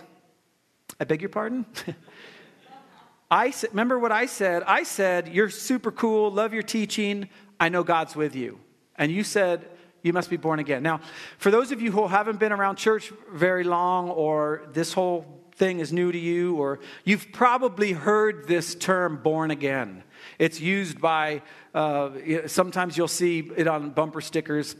I 0.99 1.03
beg 1.03 1.21
your 1.21 1.29
pardon? 1.29 1.65
I 3.31 3.53
remember 3.69 3.97
what 3.97 4.11
I 4.11 4.25
said? 4.25 4.63
I 4.63 4.83
said, 4.83 5.29
You're 5.29 5.49
super 5.49 5.91
cool, 5.91 6.31
love 6.31 6.53
your 6.53 6.63
teaching. 6.63 7.29
I 7.61 7.69
know 7.69 7.83
God's 7.83 8.15
with 8.15 8.35
you. 8.35 8.59
And 8.95 9.11
you 9.11 9.23
said, 9.23 9.69
you 10.01 10.13
must 10.13 10.31
be 10.31 10.35
born 10.35 10.57
again. 10.57 10.81
Now, 10.81 10.99
for 11.37 11.51
those 11.51 11.71
of 11.71 11.79
you 11.79 11.91
who 11.91 12.07
haven't 12.07 12.39
been 12.39 12.51
around 12.51 12.77
church 12.77 13.13
very 13.31 13.63
long, 13.63 14.09
or 14.09 14.63
this 14.73 14.93
whole 14.93 15.39
thing 15.55 15.79
is 15.79 15.93
new 15.93 16.11
to 16.11 16.17
you, 16.17 16.55
or 16.55 16.79
you've 17.05 17.31
probably 17.31 17.91
heard 17.91 18.47
this 18.47 18.73
term 18.73 19.21
born 19.21 19.51
again. 19.51 20.03
It's 20.39 20.59
used 20.59 20.99
by, 20.99 21.43
uh, 21.75 22.47
sometimes 22.47 22.97
you'll 22.97 23.07
see 23.07 23.51
it 23.55 23.67
on 23.67 23.91
bumper 23.91 24.21
stickers 24.21 24.75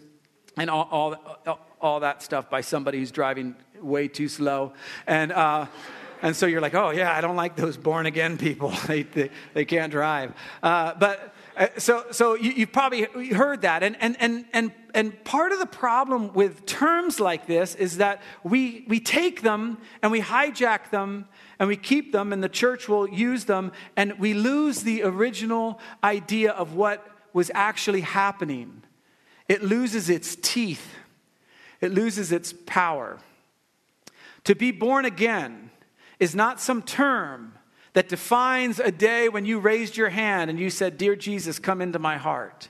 and 0.58 0.68
all, 0.68 0.88
all, 0.90 1.60
all, 1.80 2.00
that 2.00 2.24
stuff 2.24 2.50
by 2.50 2.62
somebody 2.62 2.98
who's 2.98 3.12
driving 3.12 3.56
way 3.80 4.08
too 4.08 4.28
slow. 4.28 4.74
And, 5.06 5.32
uh, 5.32 5.68
and 6.24 6.36
so 6.36 6.48
you're 6.48 6.62
like, 6.62 6.74
oh, 6.74 6.90
yeah, 6.90 7.16
I 7.16 7.22
don't 7.22 7.36
like 7.36 7.56
those 7.56 7.78
born 7.78 8.08
again 8.08 8.40
people. 8.40 8.70
they, 8.88 9.04
they, 9.04 9.30
they 9.54 9.66
can't 9.66 9.92
drive. 9.92 10.34
Uh, 10.64 10.96
but 10.96 11.32
Uh, 11.62 11.68
so, 11.78 12.06
so 12.10 12.34
you, 12.34 12.54
have 12.62 12.72
probably 12.72 13.04
heard 13.04 13.62
that. 13.62 13.84
And, 13.84 13.96
and, 14.00 14.18
and, 14.20 14.46
and, 14.52 14.72
and 14.96 15.24
part 15.24 15.52
of 15.52 15.60
the 15.60 15.68
problem 15.68 16.34
with 16.34 16.66
terms 16.66 17.20
like 17.20 17.46
this 17.46 17.76
is 17.76 17.98
that 17.98 18.20
we, 18.44 18.84
we 18.88 19.00
take 19.00 19.44
them 19.44 19.78
and 20.02 20.12
we 20.12 20.22
hijack 20.22 20.90
them 20.90 21.28
and 21.60 21.68
we 21.68 21.78
keep 21.78 22.12
them, 22.12 22.34
and 22.34 22.44
the 22.44 22.50
church 22.50 22.90
will 22.90 23.08
use 23.08 23.46
them, 23.46 23.72
and 23.96 24.18
we 24.18 24.34
lose 24.34 24.82
the 24.82 25.04
original 25.04 25.80
idea 26.04 26.50
of 26.52 26.74
what 26.74 27.08
was 27.34 27.52
actually 27.54 28.02
happening. 28.02 28.82
It 29.48 29.62
loses 29.62 30.10
its 30.10 30.36
teeth, 30.36 30.96
it 31.80 31.92
loses 31.92 32.32
its 32.32 32.56
power. 32.66 33.20
To 34.46 34.56
be 34.56 34.72
born 34.72 35.06
again 35.06 35.70
is 36.20 36.34
not 36.34 36.60
some 36.60 36.82
term 36.82 37.54
that 37.94 38.10
defines 38.10 38.80
a 38.80 38.92
day 38.92 39.30
when 39.30 39.46
you 39.46 39.60
raised 39.60 39.98
your 39.98 40.10
hand 40.10 40.50
and 40.50 40.60
you 40.60 40.70
said, 40.70 40.98
Dear 40.98 41.16
Jesus, 41.16 41.60
come 41.60 41.82
into 41.82 42.00
my 42.00 42.18
heart. 42.18 42.70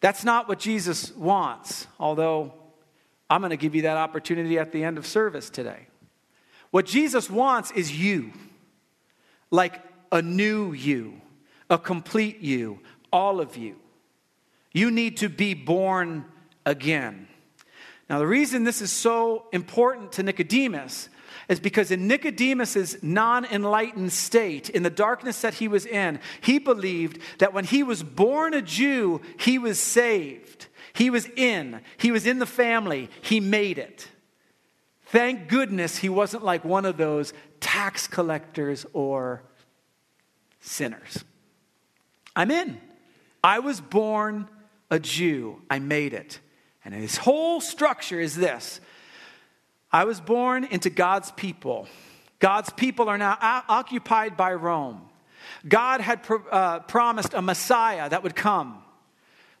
That's 0.00 0.24
not 0.24 0.48
what 0.48 0.58
Jesus 0.58 1.14
wants, 1.16 1.86
although 1.98 2.52
I'm 3.30 3.40
going 3.40 3.50
to 3.50 3.56
give 3.56 3.74
you 3.74 3.82
that 3.82 3.96
opportunity 3.96 4.58
at 4.58 4.72
the 4.72 4.84
end 4.84 4.98
of 4.98 5.06
service 5.06 5.50
today. 5.50 5.88
What 6.70 6.86
Jesus 6.86 7.30
wants 7.30 7.70
is 7.70 7.98
you, 7.98 8.32
like 9.50 9.82
a 10.12 10.22
new 10.22 10.72
you, 10.72 11.20
a 11.70 11.78
complete 11.78 12.40
you, 12.40 12.80
all 13.12 13.40
of 13.40 13.56
you. 13.56 13.76
You 14.72 14.90
need 14.90 15.18
to 15.18 15.28
be 15.28 15.54
born 15.54 16.26
again. 16.64 17.28
Now, 18.08 18.18
the 18.18 18.26
reason 18.26 18.64
this 18.64 18.80
is 18.80 18.92
so 18.92 19.46
important 19.52 20.12
to 20.12 20.22
Nicodemus 20.22 21.08
is 21.48 21.60
because 21.60 21.90
in 21.90 22.06
Nicodemus's 22.06 23.02
non 23.02 23.44
enlightened 23.44 24.12
state, 24.12 24.70
in 24.70 24.82
the 24.82 24.90
darkness 24.90 25.40
that 25.42 25.54
he 25.54 25.68
was 25.68 25.86
in, 25.86 26.20
he 26.40 26.58
believed 26.58 27.20
that 27.38 27.52
when 27.52 27.64
he 27.64 27.82
was 27.82 28.02
born 28.02 28.54
a 28.54 28.62
Jew, 28.62 29.20
he 29.38 29.58
was 29.58 29.78
saved. 29.78 30.66
He 30.92 31.10
was 31.10 31.26
in, 31.36 31.80
he 31.96 32.10
was 32.10 32.26
in 32.26 32.38
the 32.38 32.46
family, 32.46 33.08
he 33.22 33.40
made 33.40 33.78
it. 33.78 34.08
Thank 35.06 35.48
goodness 35.48 35.96
he 35.96 36.08
wasn't 36.08 36.44
like 36.44 36.64
one 36.64 36.84
of 36.84 36.96
those 36.96 37.32
tax 37.60 38.06
collectors 38.06 38.84
or 38.92 39.42
sinners. 40.60 41.24
I'm 42.34 42.50
in. 42.50 42.80
I 43.42 43.60
was 43.60 43.80
born 43.80 44.48
a 44.90 44.98
Jew, 44.98 45.62
I 45.70 45.78
made 45.78 46.14
it. 46.14 46.40
And 46.84 46.94
his 46.94 47.16
whole 47.16 47.60
structure 47.60 48.20
is 48.20 48.36
this 48.36 48.80
I 49.90 50.04
was 50.04 50.20
born 50.20 50.64
into 50.64 50.90
God's 50.90 51.30
people. 51.32 51.88
God's 52.40 52.70
people 52.70 53.08
are 53.08 53.18
now 53.18 53.36
occupied 53.40 54.36
by 54.36 54.54
Rome. 54.54 55.02
God 55.66 56.00
had 56.00 56.22
pro- 56.22 56.46
uh, 56.50 56.80
promised 56.80 57.34
a 57.34 57.42
Messiah 57.42 58.08
that 58.08 58.22
would 58.22 58.36
come, 58.36 58.82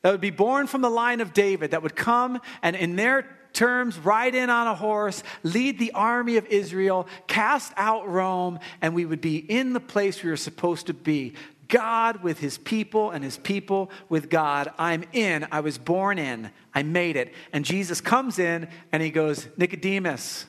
that 0.02 0.12
would 0.12 0.20
be 0.20 0.30
born 0.30 0.66
from 0.66 0.80
the 0.82 0.90
line 0.90 1.20
of 1.20 1.32
David, 1.32 1.72
that 1.72 1.82
would 1.82 1.96
come 1.96 2.40
and, 2.62 2.76
in 2.76 2.96
their 2.96 3.26
terms, 3.52 3.98
ride 3.98 4.34
in 4.34 4.50
on 4.50 4.66
a 4.66 4.74
horse, 4.74 5.22
lead 5.42 5.78
the 5.78 5.92
army 5.92 6.36
of 6.36 6.46
Israel, 6.46 7.08
cast 7.26 7.72
out 7.76 8.08
Rome, 8.08 8.60
and 8.80 8.94
we 8.94 9.04
would 9.04 9.20
be 9.20 9.38
in 9.38 9.72
the 9.72 9.80
place 9.80 10.22
we 10.22 10.30
were 10.30 10.36
supposed 10.36 10.86
to 10.86 10.94
be. 10.94 11.34
God 11.68 12.22
with 12.22 12.38
his 12.38 12.58
people 12.58 13.10
and 13.10 13.22
his 13.22 13.38
people 13.38 13.90
with 14.08 14.30
God. 14.30 14.72
I'm 14.78 15.04
in. 15.12 15.46
I 15.52 15.60
was 15.60 15.78
born 15.78 16.18
in. 16.18 16.50
I 16.74 16.82
made 16.82 17.16
it. 17.16 17.34
And 17.52 17.64
Jesus 17.64 18.00
comes 18.00 18.38
in 18.38 18.68
and 18.90 19.02
he 19.02 19.10
goes, 19.10 19.46
Nicodemus, 19.56 20.46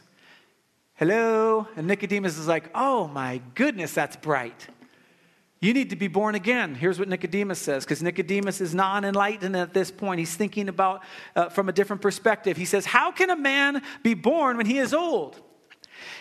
hello. 0.95 1.67
And 1.75 1.87
Nicodemus 1.87 2.37
is 2.37 2.47
like, 2.47 2.69
oh 2.73 3.07
my 3.07 3.41
goodness, 3.55 3.93
that's 3.93 4.15
bright. 4.15 4.67
You 5.61 5.73
need 5.73 5.89
to 5.89 5.97
be 5.97 6.07
born 6.07 6.35
again. 6.35 6.73
Here's 6.73 6.97
what 6.97 7.09
Nicodemus 7.09 7.59
says, 7.59 7.83
because 7.83 8.01
Nicodemus 8.01 8.61
is 8.61 8.73
non 8.73 9.03
enlightened 9.03 9.57
at 9.57 9.73
this 9.73 9.91
point. 9.91 10.19
He's 10.19 10.33
thinking 10.33 10.69
about 10.69 11.03
uh, 11.35 11.49
from 11.49 11.67
a 11.67 11.73
different 11.73 12.01
perspective. 12.01 12.55
He 12.55 12.63
says, 12.63 12.85
How 12.85 13.11
can 13.11 13.29
a 13.29 13.35
man 13.35 13.81
be 14.01 14.13
born 14.13 14.55
when 14.55 14.65
he 14.65 14.77
is 14.77 14.93
old? 14.93 15.41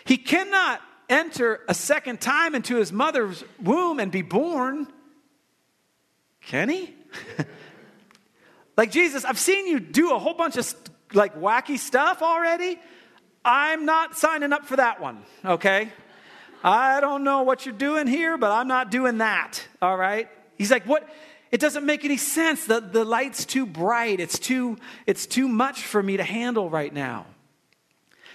He 0.04 0.16
cannot 0.16 0.80
enter 1.08 1.60
a 1.68 1.74
second 1.74 2.20
time 2.20 2.54
into 2.54 2.76
his 2.76 2.92
mother's 2.92 3.44
womb 3.62 4.00
and 4.00 4.12
be 4.12 4.22
born. 4.22 4.86
Can 6.42 6.68
he? 6.68 6.94
like 8.76 8.90
Jesus, 8.90 9.24
I've 9.24 9.38
seen 9.38 9.66
you 9.66 9.80
do 9.80 10.14
a 10.14 10.18
whole 10.18 10.34
bunch 10.34 10.56
of 10.56 10.72
like 11.12 11.36
wacky 11.36 11.78
stuff 11.78 12.22
already. 12.22 12.78
I'm 13.44 13.84
not 13.86 14.16
signing 14.16 14.52
up 14.52 14.66
for 14.66 14.76
that 14.76 15.00
one, 15.00 15.22
okay? 15.44 15.90
I 16.62 17.00
don't 17.00 17.24
know 17.24 17.42
what 17.42 17.64
you're 17.64 17.74
doing 17.74 18.06
here, 18.06 18.36
but 18.36 18.50
I'm 18.50 18.68
not 18.68 18.90
doing 18.90 19.18
that, 19.18 19.64
all 19.80 19.96
right? 19.96 20.28
He's 20.56 20.70
like, 20.70 20.84
what? 20.84 21.08
It 21.50 21.60
doesn't 21.60 21.86
make 21.86 22.04
any 22.04 22.18
sense. 22.18 22.66
The, 22.66 22.80
the 22.80 23.04
light's 23.04 23.46
too 23.46 23.64
bright. 23.64 24.20
It's 24.20 24.38
too, 24.38 24.76
it's 25.06 25.26
too 25.26 25.48
much 25.48 25.82
for 25.82 26.02
me 26.02 26.18
to 26.18 26.24
handle 26.24 26.68
right 26.68 26.92
now. 26.92 27.26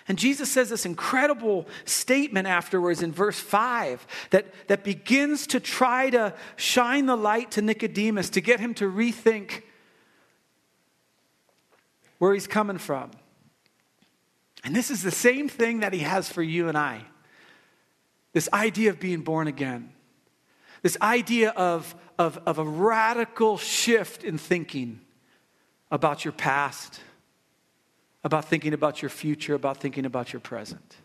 And 0.07 0.17
Jesus 0.17 0.51
says 0.51 0.69
this 0.69 0.85
incredible 0.85 1.67
statement 1.85 2.47
afterwards 2.47 3.01
in 3.01 3.11
verse 3.11 3.39
5 3.39 4.05
that, 4.31 4.67
that 4.67 4.83
begins 4.83 5.47
to 5.47 5.59
try 5.59 6.09
to 6.09 6.33
shine 6.55 7.05
the 7.05 7.15
light 7.15 7.51
to 7.51 7.61
Nicodemus 7.61 8.29
to 8.31 8.41
get 8.41 8.59
him 8.59 8.73
to 8.75 8.91
rethink 8.91 9.63
where 12.17 12.33
he's 12.33 12.47
coming 12.47 12.77
from. 12.77 13.11
And 14.63 14.75
this 14.75 14.91
is 14.91 15.03
the 15.03 15.11
same 15.11 15.49
thing 15.49 15.81
that 15.81 15.93
he 15.93 15.99
has 15.99 16.29
for 16.29 16.41
you 16.43 16.67
and 16.67 16.77
I 16.77 17.05
this 18.33 18.49
idea 18.51 18.89
of 18.89 18.99
being 18.99 19.21
born 19.21 19.47
again, 19.47 19.91
this 20.81 20.97
idea 21.01 21.51
of, 21.51 21.95
of, 22.17 22.39
of 22.45 22.57
a 22.57 22.63
radical 22.63 23.57
shift 23.57 24.23
in 24.23 24.37
thinking 24.37 24.99
about 25.91 26.25
your 26.25 26.31
past, 26.31 26.99
about 28.23 28.45
thinking 28.45 28.73
about 28.73 29.01
your 29.01 29.09
future, 29.09 29.53
about 29.53 29.77
thinking 29.77 30.05
about 30.05 30.31
your 30.31 30.39
present. 30.39 30.95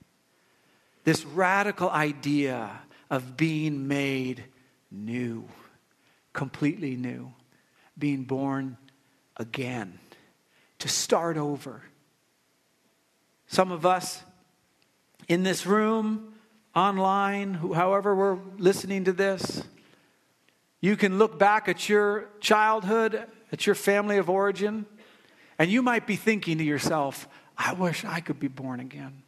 This 1.04 1.24
radical 1.24 1.90
idea 1.90 2.70
of 3.10 3.36
being 3.36 3.88
made 3.88 4.44
new, 4.90 5.44
completely 6.32 6.96
new, 6.96 7.32
being 7.98 8.24
born 8.24 8.76
again, 9.36 9.98
to 10.78 10.88
start 10.88 11.36
over. 11.36 11.82
Some 13.46 13.72
of 13.72 13.84
us 13.86 14.22
in 15.26 15.42
this 15.42 15.66
room, 15.66 16.34
online, 16.74 17.54
however 17.54 18.14
we're 18.14 18.38
listening 18.56 19.04
to 19.04 19.12
this, 19.12 19.62
you 20.80 20.96
can 20.96 21.18
look 21.18 21.38
back 21.38 21.68
at 21.68 21.88
your 21.88 22.28
childhood, 22.40 23.24
at 23.50 23.66
your 23.66 23.74
family 23.74 24.18
of 24.18 24.30
origin, 24.30 24.86
and 25.58 25.70
you 25.70 25.82
might 25.82 26.06
be 26.06 26.16
thinking 26.16 26.58
to 26.58 26.64
yourself, 26.64 27.28
I 27.56 27.72
wish 27.72 28.04
I 28.04 28.20
could 28.20 28.38
be 28.38 28.48
born 28.48 28.80
again. 28.80 29.22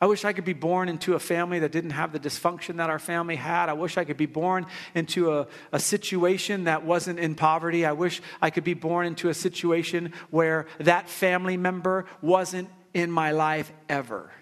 I 0.00 0.06
wish 0.06 0.24
I 0.24 0.32
could 0.32 0.44
be 0.44 0.52
born 0.52 0.88
into 0.88 1.14
a 1.14 1.20
family 1.20 1.60
that 1.60 1.70
didn't 1.70 1.90
have 1.90 2.10
the 2.10 2.18
dysfunction 2.18 2.78
that 2.78 2.90
our 2.90 2.98
family 2.98 3.36
had. 3.36 3.68
I 3.68 3.74
wish 3.74 3.96
I 3.96 4.02
could 4.02 4.16
be 4.16 4.26
born 4.26 4.66
into 4.96 5.32
a, 5.32 5.46
a 5.70 5.78
situation 5.78 6.64
that 6.64 6.84
wasn't 6.84 7.20
in 7.20 7.36
poverty. 7.36 7.86
I 7.86 7.92
wish 7.92 8.20
I 8.42 8.50
could 8.50 8.64
be 8.64 8.74
born 8.74 9.06
into 9.06 9.28
a 9.28 9.34
situation 9.34 10.12
where 10.30 10.66
that 10.80 11.08
family 11.08 11.56
member 11.56 12.06
wasn't 12.20 12.68
in 12.92 13.12
my 13.12 13.30
life 13.30 13.72
ever. 13.88 14.32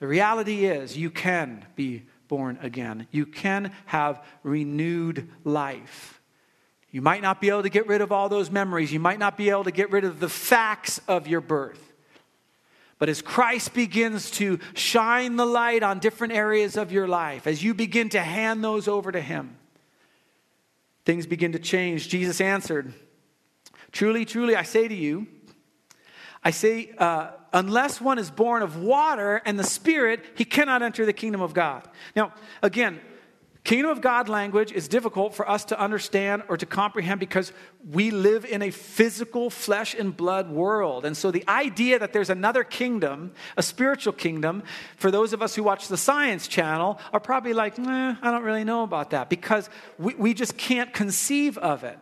The 0.00 0.08
reality 0.08 0.64
is, 0.64 0.98
you 0.98 1.10
can 1.10 1.64
be 1.76 2.02
born 2.26 2.58
again. 2.60 3.06
You 3.12 3.26
can 3.26 3.70
have 3.86 4.20
renewed 4.42 5.30
life. 5.44 6.20
You 6.94 7.02
might 7.02 7.22
not 7.22 7.40
be 7.40 7.48
able 7.48 7.64
to 7.64 7.68
get 7.68 7.88
rid 7.88 8.02
of 8.02 8.12
all 8.12 8.28
those 8.28 8.52
memories. 8.52 8.92
You 8.92 9.00
might 9.00 9.18
not 9.18 9.36
be 9.36 9.50
able 9.50 9.64
to 9.64 9.72
get 9.72 9.90
rid 9.90 10.04
of 10.04 10.20
the 10.20 10.28
facts 10.28 11.00
of 11.08 11.26
your 11.26 11.40
birth. 11.40 11.92
But 13.00 13.08
as 13.08 13.20
Christ 13.20 13.74
begins 13.74 14.30
to 14.32 14.60
shine 14.74 15.34
the 15.34 15.44
light 15.44 15.82
on 15.82 15.98
different 15.98 16.34
areas 16.34 16.76
of 16.76 16.92
your 16.92 17.08
life, 17.08 17.48
as 17.48 17.64
you 17.64 17.74
begin 17.74 18.10
to 18.10 18.20
hand 18.20 18.62
those 18.62 18.86
over 18.86 19.10
to 19.10 19.20
Him, 19.20 19.56
things 21.04 21.26
begin 21.26 21.50
to 21.50 21.58
change. 21.58 22.08
Jesus 22.08 22.40
answered, 22.40 22.94
Truly, 23.90 24.24
truly, 24.24 24.54
I 24.54 24.62
say 24.62 24.86
to 24.86 24.94
you, 24.94 25.26
I 26.44 26.52
say, 26.52 26.94
uh, 26.96 27.32
unless 27.52 28.00
one 28.00 28.20
is 28.20 28.30
born 28.30 28.62
of 28.62 28.76
water 28.76 29.42
and 29.44 29.58
the 29.58 29.64
Spirit, 29.64 30.24
he 30.36 30.44
cannot 30.44 30.80
enter 30.80 31.04
the 31.04 31.12
kingdom 31.12 31.40
of 31.40 31.54
God. 31.54 31.88
Now, 32.14 32.32
again, 32.62 33.00
kingdom 33.64 33.90
of 33.90 34.02
God 34.02 34.28
language 34.28 34.72
is 34.72 34.88
difficult 34.88 35.34
for 35.34 35.48
us 35.48 35.64
to 35.66 35.80
understand 35.80 36.42
or 36.48 36.56
to 36.58 36.66
comprehend 36.66 37.18
because 37.18 37.50
we 37.90 38.10
live 38.10 38.44
in 38.44 38.60
a 38.60 38.70
physical 38.70 39.48
flesh 39.48 39.94
and 39.94 40.14
blood 40.14 40.50
world. 40.50 41.06
And 41.06 41.16
so 41.16 41.30
the 41.30 41.44
idea 41.48 41.98
that 41.98 42.12
there's 42.12 42.28
another 42.28 42.62
kingdom, 42.62 43.32
a 43.56 43.62
spiritual 43.62 44.12
kingdom, 44.12 44.62
for 44.96 45.10
those 45.10 45.32
of 45.32 45.40
us 45.40 45.54
who 45.54 45.62
watch 45.62 45.88
the 45.88 45.96
science 45.96 46.46
channel 46.46 47.00
are 47.12 47.20
probably 47.20 47.54
like, 47.54 47.78
I 47.78 48.16
don't 48.22 48.44
really 48.44 48.64
know 48.64 48.82
about 48.82 49.10
that 49.10 49.30
because 49.30 49.70
we, 49.98 50.14
we 50.14 50.34
just 50.34 50.58
can't 50.58 50.92
conceive 50.92 51.56
of 51.56 51.84
it. 51.84 51.98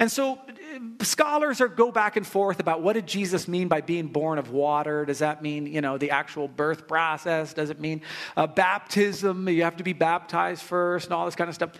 And 0.00 0.10
so 0.10 0.32
uh, 0.32 1.04
scholars 1.04 1.60
are 1.60 1.68
go 1.68 1.92
back 1.92 2.16
and 2.16 2.26
forth 2.26 2.58
about 2.58 2.82
what 2.82 2.94
did 2.94 3.06
Jesus 3.06 3.46
mean 3.46 3.68
by 3.68 3.82
being 3.82 4.08
born 4.08 4.38
of 4.38 4.50
water? 4.50 5.04
Does 5.04 5.18
that 5.20 5.42
mean, 5.42 5.66
you 5.66 5.82
know, 5.82 5.98
the 5.98 6.10
actual 6.10 6.48
birth 6.48 6.88
process? 6.88 7.52
Does 7.52 7.68
it 7.68 7.78
mean 7.78 8.00
uh, 8.36 8.46
baptism? 8.46 9.46
You 9.48 9.62
have 9.62 9.76
to 9.76 9.84
be 9.84 9.92
baptized 9.92 10.62
first 10.62 11.06
and 11.06 11.14
all 11.14 11.26
this 11.26 11.36
kind 11.36 11.48
of 11.48 11.54
stuff. 11.54 11.72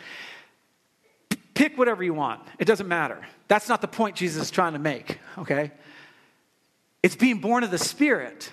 Pick 1.54 1.78
whatever 1.78 2.04
you 2.04 2.14
want. 2.14 2.42
It 2.58 2.66
doesn't 2.66 2.88
matter. 2.88 3.26
That's 3.48 3.68
not 3.68 3.80
the 3.80 3.88
point 3.88 4.16
Jesus 4.16 4.44
is 4.44 4.50
trying 4.50 4.74
to 4.74 4.78
make, 4.78 5.18
okay? 5.38 5.72
It's 7.02 7.16
being 7.16 7.38
born 7.38 7.64
of 7.64 7.70
the 7.70 7.78
Spirit. 7.78 8.52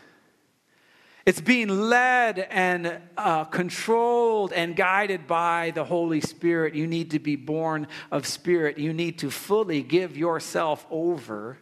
It's 1.27 1.41
being 1.41 1.89
led 1.89 2.39
and 2.39 3.01
uh, 3.17 3.43
controlled 3.43 4.53
and 4.53 4.77
guided 4.77 5.27
by 5.27 5.73
the 5.75 5.83
Holy 5.83 6.21
Spirit. 6.21 6.73
You 6.73 6.87
need 6.87 7.11
to 7.11 7.19
be 7.19 7.35
born 7.35 7.87
of 8.11 8.25
Spirit. 8.25 8.77
You 8.77 8.93
need 8.93 9.19
to 9.19 9.29
fully 9.29 9.83
give 9.83 10.15
yourself 10.15 10.87
over 10.89 11.57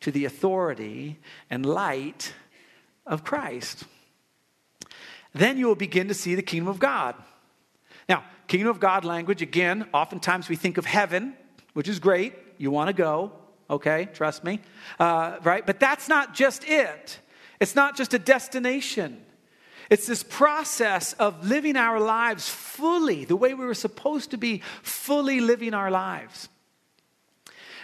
to 0.00 0.10
the 0.10 0.24
authority 0.24 1.18
and 1.50 1.66
light 1.66 2.32
of 3.06 3.22
Christ. 3.22 3.84
Then 5.34 5.58
you 5.58 5.66
will 5.66 5.74
begin 5.74 6.08
to 6.08 6.14
see 6.14 6.34
the 6.34 6.40
kingdom 6.40 6.68
of 6.68 6.78
God. 6.78 7.14
Now, 8.08 8.24
kingdom 8.46 8.70
of 8.70 8.80
God 8.80 9.04
language, 9.04 9.42
again, 9.42 9.90
oftentimes 9.92 10.48
we 10.48 10.56
think 10.56 10.78
of 10.78 10.86
heaven, 10.86 11.34
which 11.74 11.86
is 11.86 11.98
great. 11.98 12.32
You 12.56 12.70
want 12.70 12.88
to 12.88 12.94
go, 12.94 13.32
okay? 13.68 14.08
Trust 14.14 14.42
me. 14.42 14.60
Uh, 14.98 15.36
right? 15.42 15.66
But 15.66 15.80
that's 15.80 16.08
not 16.08 16.34
just 16.34 16.64
it. 16.66 17.18
It's 17.62 17.76
not 17.76 17.96
just 17.96 18.12
a 18.12 18.18
destination. 18.18 19.24
It's 19.88 20.04
this 20.04 20.24
process 20.24 21.12
of 21.12 21.46
living 21.48 21.76
our 21.76 22.00
lives 22.00 22.48
fully, 22.48 23.24
the 23.24 23.36
way 23.36 23.54
we 23.54 23.64
were 23.64 23.72
supposed 23.72 24.32
to 24.32 24.36
be 24.36 24.62
fully 24.82 25.40
living 25.40 25.72
our 25.72 25.88
lives. 25.88 26.48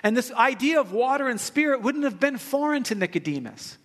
And 0.03 0.17
this 0.17 0.33
idea 0.33 0.81
of 0.81 0.91
water 0.91 1.29
and 1.29 1.41
spirit 1.41 1.81
wouldn't 1.81 2.03
have 2.03 2.19
been 2.19 2.39
foreign 2.39 2.83
to 2.85 2.97
Nicodemus. 2.97 3.79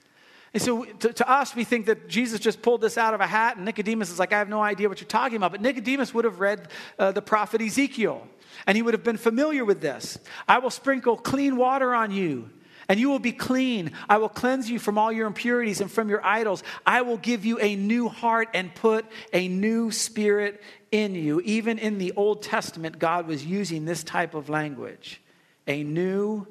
And 0.52 0.64
so 0.64 0.84
to, 0.84 1.14
to, 1.14 1.30
us, 1.30 1.56
we 1.56 1.64
think 1.64 1.86
that 1.86 2.10
Jesus 2.10 2.40
just 2.40 2.64
pulled 2.64 2.82
this 2.82 2.98
out 2.98 3.14
of 3.14 3.22
a 3.22 3.28
hat, 3.28 3.58
and 3.58 3.66
Nicodemus 3.66 4.10
is 4.10 4.18
like, 4.18 4.34
I 4.34 4.40
have 4.40 4.50
no 4.50 4.64
idea 4.64 4.90
what 4.90 5.00
you're 5.00 5.08
talking 5.08 5.38
about. 5.38 5.52
But 5.52 5.62
Nicodemus 5.62 6.12
would 6.12 6.26
have 6.26 6.40
read 6.40 6.70
uh, 6.98 7.12
the 7.12 7.22
prophet 7.22 7.62
Ezekiel, 7.62 8.28
and 8.66 8.76
he 8.76 8.82
would 8.82 8.96
have 8.96 9.04
been 9.04 9.18
familiar 9.18 9.64
with 9.64 9.82
this. 9.82 10.18
I 10.48 10.58
will 10.58 10.72
sprinkle 10.72 11.18
clean 11.18 11.56
water 11.56 11.94
on 11.94 12.10
you 12.10 12.50
and 12.90 13.00
you 13.00 13.10
will 13.10 13.20
be 13.20 13.32
clean. 13.32 13.92
I 14.10 14.18
will 14.18 14.30
cleanse 14.30 14.70
you 14.70 14.80
from 14.80 14.98
all 14.98 15.12
your 15.12 15.28
impurities 15.28 15.82
and 15.82 15.92
from 15.92 16.10
your 16.10 16.26
idols. 16.26 16.64
I 16.86 17.02
will 17.02 17.18
give 17.18 17.46
you 17.46 17.60
a 17.60 17.76
new 17.76 18.10
heart 18.10 18.50
and 18.54 18.74
put 18.74 19.06
a 19.32 19.48
new 19.48 19.92
spirit 19.92 20.62
in 20.92 21.16
you. 21.16 21.42
Even 21.42 21.80
in 21.80 21.98
the 21.98 22.14
Old 22.16 22.44
Testament, 22.44 23.00
God 23.00 23.28
was 23.28 23.46
using 23.46 23.86
this 23.86 24.04
type 24.04 24.34
of 24.34 24.50
language 24.50 25.22
a 25.66 25.84
new 25.84 26.46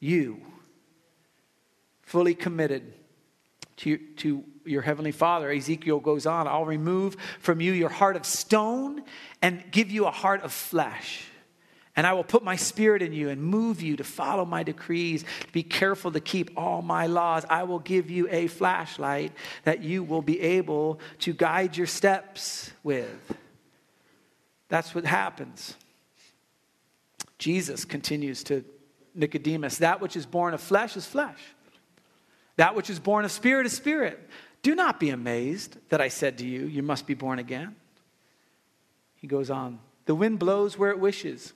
you, 0.00 0.40
fully 2.02 2.34
committed 2.34 2.94
to, 3.78 3.98
to 4.16 4.44
your 4.64 4.82
heavenly 4.82 5.12
Father. 5.12 5.50
Ezekiel 5.50 6.00
goes 6.00 6.26
on 6.26 6.46
I'll 6.46 6.64
remove 6.64 7.16
from 7.40 7.60
you 7.60 7.72
your 7.72 7.88
heart 7.88 8.16
of 8.16 8.26
stone 8.26 9.02
and 9.42 9.62
give 9.70 9.90
you 9.90 10.06
a 10.06 10.10
heart 10.10 10.42
of 10.42 10.52
flesh. 10.52 11.26
And 11.98 12.06
I 12.06 12.12
will 12.12 12.22
put 12.22 12.44
my 12.44 12.54
spirit 12.54 13.02
in 13.02 13.12
you 13.12 13.28
and 13.28 13.42
move 13.42 13.82
you 13.82 13.96
to 13.96 14.04
follow 14.04 14.44
my 14.44 14.62
decrees, 14.62 15.24
to 15.24 15.52
be 15.52 15.64
careful 15.64 16.12
to 16.12 16.20
keep 16.20 16.52
all 16.56 16.80
my 16.80 17.08
laws. 17.08 17.44
I 17.50 17.64
will 17.64 17.80
give 17.80 18.08
you 18.08 18.28
a 18.30 18.46
flashlight 18.46 19.32
that 19.64 19.82
you 19.82 20.04
will 20.04 20.22
be 20.22 20.40
able 20.40 21.00
to 21.22 21.32
guide 21.32 21.76
your 21.76 21.88
steps 21.88 22.70
with. 22.84 23.36
That's 24.68 24.94
what 24.94 25.06
happens. 25.06 25.74
Jesus 27.36 27.84
continues 27.84 28.44
to 28.44 28.64
Nicodemus 29.16 29.78
that 29.78 30.00
which 30.00 30.14
is 30.14 30.24
born 30.24 30.54
of 30.54 30.60
flesh 30.60 30.96
is 30.96 31.04
flesh, 31.04 31.40
that 32.58 32.76
which 32.76 32.90
is 32.90 33.00
born 33.00 33.24
of 33.24 33.32
spirit 33.32 33.66
is 33.66 33.72
spirit. 33.72 34.20
Do 34.62 34.76
not 34.76 35.00
be 35.00 35.10
amazed 35.10 35.76
that 35.88 36.00
I 36.00 36.10
said 36.10 36.38
to 36.38 36.46
you, 36.46 36.66
You 36.66 36.84
must 36.84 37.08
be 37.08 37.14
born 37.14 37.40
again. 37.40 37.74
He 39.16 39.26
goes 39.26 39.50
on, 39.50 39.80
The 40.04 40.14
wind 40.14 40.38
blows 40.38 40.78
where 40.78 40.92
it 40.92 41.00
wishes 41.00 41.54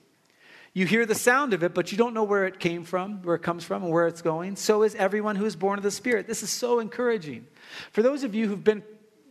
you 0.73 0.85
hear 0.85 1.05
the 1.05 1.15
sound 1.15 1.53
of 1.53 1.63
it, 1.63 1.73
but 1.73 1.91
you 1.91 1.97
don't 1.97 2.13
know 2.13 2.23
where 2.23 2.45
it 2.45 2.59
came 2.59 2.83
from, 2.83 3.21
where 3.21 3.35
it 3.35 3.43
comes 3.43 3.63
from, 3.63 3.83
and 3.83 3.91
where 3.91 4.07
it's 4.07 4.21
going. 4.21 4.55
So 4.55 4.83
is 4.83 4.95
everyone 4.95 5.35
who 5.35 5.45
is 5.45 5.55
born 5.55 5.77
of 5.77 5.83
the 5.83 5.91
Spirit. 5.91 6.27
This 6.27 6.41
is 6.41 6.49
so 6.49 6.79
encouraging. 6.79 7.45
For 7.91 8.01
those 8.01 8.23
of 8.23 8.33
you 8.33 8.47
who've 8.47 8.63
been 8.63 8.83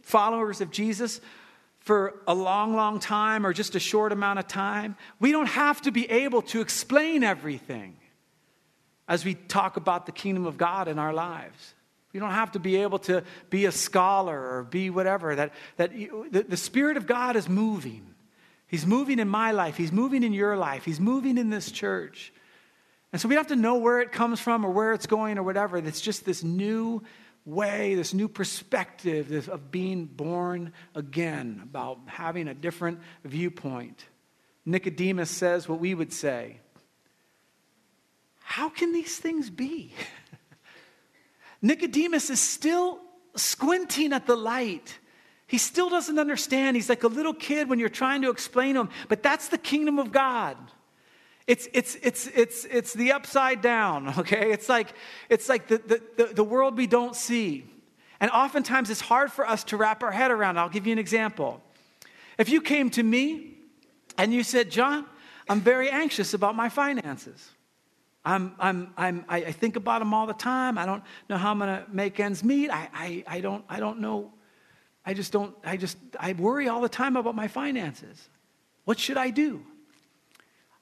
followers 0.02 0.60
of 0.60 0.70
Jesus 0.70 1.20
for 1.80 2.20
a 2.28 2.34
long, 2.34 2.76
long 2.76 3.00
time 3.00 3.44
or 3.44 3.52
just 3.52 3.74
a 3.74 3.80
short 3.80 4.12
amount 4.12 4.38
of 4.38 4.46
time. 4.46 4.96
We 5.18 5.32
don't 5.32 5.46
have 5.46 5.82
to 5.82 5.90
be 5.90 6.08
able 6.10 6.42
to 6.42 6.60
explain 6.60 7.24
everything 7.24 7.96
as 9.08 9.24
we 9.24 9.34
talk 9.34 9.76
about 9.76 10.06
the 10.06 10.12
kingdom 10.12 10.46
of 10.46 10.56
God 10.56 10.86
in 10.86 10.98
our 10.98 11.12
lives. 11.12 11.74
You 12.12 12.20
don't 12.20 12.30
have 12.30 12.52
to 12.52 12.60
be 12.60 12.76
able 12.76 12.98
to 13.00 13.24
be 13.50 13.64
a 13.64 13.72
scholar 13.72 14.38
or 14.38 14.64
be 14.64 14.90
whatever. 14.90 15.34
That, 15.34 15.52
that 15.76 15.92
the, 15.92 16.44
the 16.48 16.56
Spirit 16.56 16.96
of 16.96 17.06
God 17.06 17.36
is 17.36 17.48
moving. 17.48 18.11
He's 18.72 18.86
moving 18.86 19.18
in 19.18 19.28
my 19.28 19.50
life. 19.50 19.76
He's 19.76 19.92
moving 19.92 20.22
in 20.22 20.32
your 20.32 20.56
life. 20.56 20.86
He's 20.86 20.98
moving 20.98 21.36
in 21.36 21.50
this 21.50 21.70
church. 21.70 22.32
And 23.12 23.20
so 23.20 23.28
we 23.28 23.34
don't 23.34 23.46
have 23.46 23.54
to 23.54 23.62
know 23.62 23.74
where 23.76 24.00
it 24.00 24.12
comes 24.12 24.40
from 24.40 24.64
or 24.64 24.70
where 24.70 24.94
it's 24.94 25.06
going 25.06 25.36
or 25.36 25.42
whatever. 25.42 25.76
It's 25.76 26.00
just 26.00 26.24
this 26.24 26.42
new 26.42 27.02
way, 27.44 27.94
this 27.96 28.14
new 28.14 28.28
perspective 28.28 29.50
of 29.50 29.70
being 29.70 30.06
born 30.06 30.72
again, 30.94 31.60
about 31.62 31.98
having 32.06 32.48
a 32.48 32.54
different 32.54 33.00
viewpoint. 33.26 34.06
Nicodemus 34.64 35.28
says 35.28 35.68
what 35.68 35.78
we 35.78 35.94
would 35.94 36.14
say 36.14 36.56
How 38.38 38.70
can 38.70 38.94
these 38.94 39.18
things 39.18 39.50
be? 39.50 39.92
Nicodemus 41.60 42.30
is 42.30 42.40
still 42.40 43.00
squinting 43.36 44.14
at 44.14 44.26
the 44.26 44.36
light. 44.36 44.98
He 45.52 45.58
still 45.58 45.90
doesn't 45.90 46.18
understand. 46.18 46.78
He's 46.78 46.88
like 46.88 47.04
a 47.04 47.08
little 47.08 47.34
kid 47.34 47.68
when 47.68 47.78
you're 47.78 47.90
trying 47.90 48.22
to 48.22 48.30
explain 48.30 48.72
to 48.72 48.80
him, 48.80 48.88
but 49.10 49.22
that's 49.22 49.48
the 49.48 49.58
kingdom 49.58 49.98
of 49.98 50.10
God. 50.10 50.56
It's, 51.46 51.68
it's, 51.74 51.94
it's, 51.96 52.26
it's, 52.28 52.64
it's 52.64 52.94
the 52.94 53.12
upside 53.12 53.60
down, 53.60 54.14
okay? 54.20 54.50
It's 54.50 54.70
like, 54.70 54.94
it's 55.28 55.50
like 55.50 55.68
the, 55.68 56.00
the, 56.16 56.32
the, 56.32 56.42
world 56.42 56.78
we 56.78 56.86
don't 56.86 57.14
see. 57.14 57.66
And 58.18 58.30
oftentimes 58.30 58.88
it's 58.88 59.02
hard 59.02 59.30
for 59.30 59.46
us 59.46 59.62
to 59.64 59.76
wrap 59.76 60.02
our 60.02 60.10
head 60.10 60.30
around. 60.30 60.58
I'll 60.58 60.70
give 60.70 60.86
you 60.86 60.92
an 60.94 60.98
example. 60.98 61.62
If 62.38 62.48
you 62.48 62.62
came 62.62 62.88
to 62.88 63.02
me 63.02 63.58
and 64.16 64.32
you 64.32 64.44
said, 64.44 64.70
John, 64.70 65.04
I'm 65.50 65.60
very 65.60 65.90
anxious 65.90 66.32
about 66.32 66.56
my 66.56 66.70
finances. 66.70 67.50
I'm, 68.24 68.54
I'm, 68.58 68.94
I'm, 68.96 69.26
I 69.28 69.52
think 69.52 69.76
about 69.76 69.98
them 69.98 70.14
all 70.14 70.26
the 70.26 70.32
time. 70.32 70.78
I 70.78 70.86
don't 70.86 71.02
know 71.28 71.36
how 71.36 71.50
I'm 71.50 71.58
going 71.58 71.84
to 71.84 71.84
make 71.90 72.18
ends 72.20 72.42
meet. 72.42 72.70
I, 72.70 72.88
I, 72.94 73.24
I, 73.26 73.40
don't, 73.42 73.66
I 73.68 73.80
don't 73.80 74.00
know. 74.00 74.32
I 75.04 75.14
just 75.14 75.32
don't, 75.32 75.54
I 75.64 75.76
just, 75.76 75.96
I 76.18 76.32
worry 76.32 76.68
all 76.68 76.80
the 76.80 76.88
time 76.88 77.16
about 77.16 77.34
my 77.34 77.48
finances. 77.48 78.28
What 78.84 78.98
should 78.98 79.16
I 79.16 79.30
do? 79.30 79.64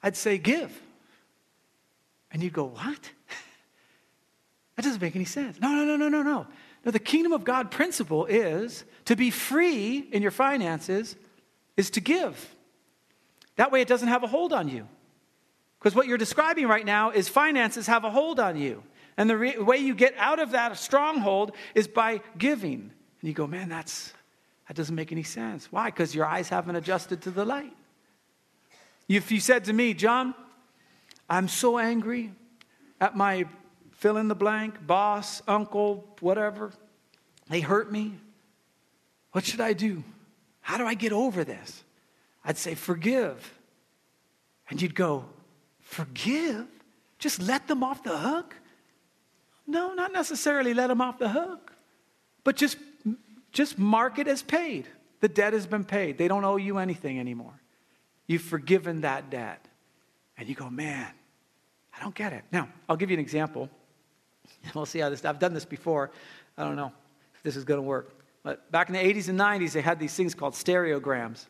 I'd 0.03 0.15
say, 0.15 0.37
give. 0.37 0.79
And 2.31 2.41
you'd 2.41 2.53
go, 2.53 2.65
what? 2.65 3.11
that 4.75 4.83
doesn't 4.83 5.01
make 5.01 5.15
any 5.15 5.25
sense. 5.25 5.59
No, 5.59 5.69
no, 5.69 5.83
no, 5.83 5.95
no, 5.95 6.09
no, 6.09 6.21
no. 6.21 6.47
No, 6.83 6.91
the 6.91 6.99
kingdom 6.99 7.31
of 7.31 7.43
God 7.43 7.69
principle 7.69 8.25
is 8.25 8.83
to 9.05 9.15
be 9.15 9.29
free 9.29 9.99
in 10.11 10.21
your 10.21 10.31
finances 10.31 11.15
is 11.77 11.91
to 11.91 12.01
give. 12.01 12.55
That 13.55 13.71
way 13.71 13.81
it 13.81 13.87
doesn't 13.87 14.07
have 14.07 14.23
a 14.23 14.27
hold 14.27 14.53
on 14.53 14.67
you. 14.67 14.87
Because 15.79 15.95
what 15.95 16.07
you're 16.07 16.17
describing 16.17 16.67
right 16.67 16.85
now 16.85 17.11
is 17.11 17.27
finances 17.27 17.87
have 17.87 18.03
a 18.03 18.11
hold 18.11 18.39
on 18.39 18.55
you. 18.55 18.83
And 19.17 19.29
the 19.29 19.37
re- 19.37 19.57
way 19.57 19.77
you 19.77 19.93
get 19.93 20.15
out 20.17 20.39
of 20.39 20.51
that 20.51 20.77
stronghold 20.77 21.51
is 21.75 21.87
by 21.87 22.21
giving. 22.37 22.91
And 23.21 23.27
you 23.27 23.33
go, 23.33 23.47
man, 23.47 23.69
that's, 23.69 24.13
that 24.67 24.75
doesn't 24.75 24.95
make 24.95 25.11
any 25.11 25.23
sense. 25.23 25.71
Why? 25.71 25.85
Because 25.85 26.13
your 26.13 26.25
eyes 26.25 26.49
haven't 26.49 26.75
adjusted 26.75 27.21
to 27.23 27.31
the 27.31 27.45
light. 27.45 27.73
If 29.07 29.31
you 29.31 29.39
said 29.39 29.65
to 29.65 29.73
me, 29.73 29.93
John, 29.93 30.33
I'm 31.29 31.47
so 31.47 31.77
angry 31.77 32.31
at 32.99 33.15
my 33.15 33.45
fill 33.91 34.17
in 34.17 34.27
the 34.27 34.35
blank, 34.35 34.85
boss, 34.85 35.41
uncle, 35.47 36.07
whatever, 36.19 36.71
they 37.49 37.59
hurt 37.59 37.91
me. 37.91 38.15
What 39.31 39.45
should 39.45 39.61
I 39.61 39.73
do? 39.73 40.03
How 40.61 40.77
do 40.77 40.85
I 40.85 40.93
get 40.93 41.11
over 41.11 41.43
this? 41.43 41.83
I'd 42.43 42.57
say, 42.57 42.75
forgive. 42.75 43.59
And 44.69 44.81
you'd 44.81 44.95
go, 44.95 45.25
forgive? 45.79 46.65
Just 47.19 47.41
let 47.41 47.67
them 47.67 47.83
off 47.83 48.03
the 48.03 48.17
hook? 48.17 48.55
No, 49.67 49.93
not 49.93 50.11
necessarily 50.11 50.73
let 50.73 50.87
them 50.87 51.01
off 51.01 51.19
the 51.19 51.29
hook, 51.29 51.71
but 52.43 52.55
just, 52.55 52.77
just 53.51 53.77
mark 53.77 54.19
it 54.19 54.27
as 54.27 54.41
paid. 54.41 54.87
The 55.19 55.27
debt 55.27 55.53
has 55.53 55.67
been 55.67 55.85
paid. 55.85 56.17
They 56.17 56.27
don't 56.27 56.43
owe 56.43 56.57
you 56.57 56.77
anything 56.77 57.19
anymore. 57.19 57.53
You've 58.27 58.41
forgiven 58.41 59.01
that 59.01 59.29
debt. 59.29 59.65
And 60.37 60.49
you 60.49 60.55
go, 60.55 60.69
man, 60.69 61.07
I 61.95 62.01
don't 62.01 62.15
get 62.15 62.33
it. 62.33 62.43
Now, 62.51 62.69
I'll 62.89 62.95
give 62.95 63.11
you 63.11 63.15
an 63.15 63.21
example. 63.21 63.69
We'll 64.73 64.85
see 64.85 64.99
how 64.99 65.09
this, 65.09 65.23
I've 65.25 65.39
done 65.39 65.53
this 65.53 65.65
before. 65.65 66.11
I 66.57 66.63
don't 66.63 66.75
know 66.75 66.91
if 67.35 67.43
this 67.43 67.55
is 67.55 67.63
going 67.63 67.77
to 67.77 67.83
work. 67.83 68.13
But 68.43 68.71
back 68.71 68.89
in 68.89 68.93
the 68.93 68.99
80s 68.99 69.29
and 69.29 69.39
90s, 69.39 69.73
they 69.73 69.81
had 69.81 69.99
these 69.99 70.13
things 70.13 70.33
called 70.33 70.53
stereograms. 70.53 71.45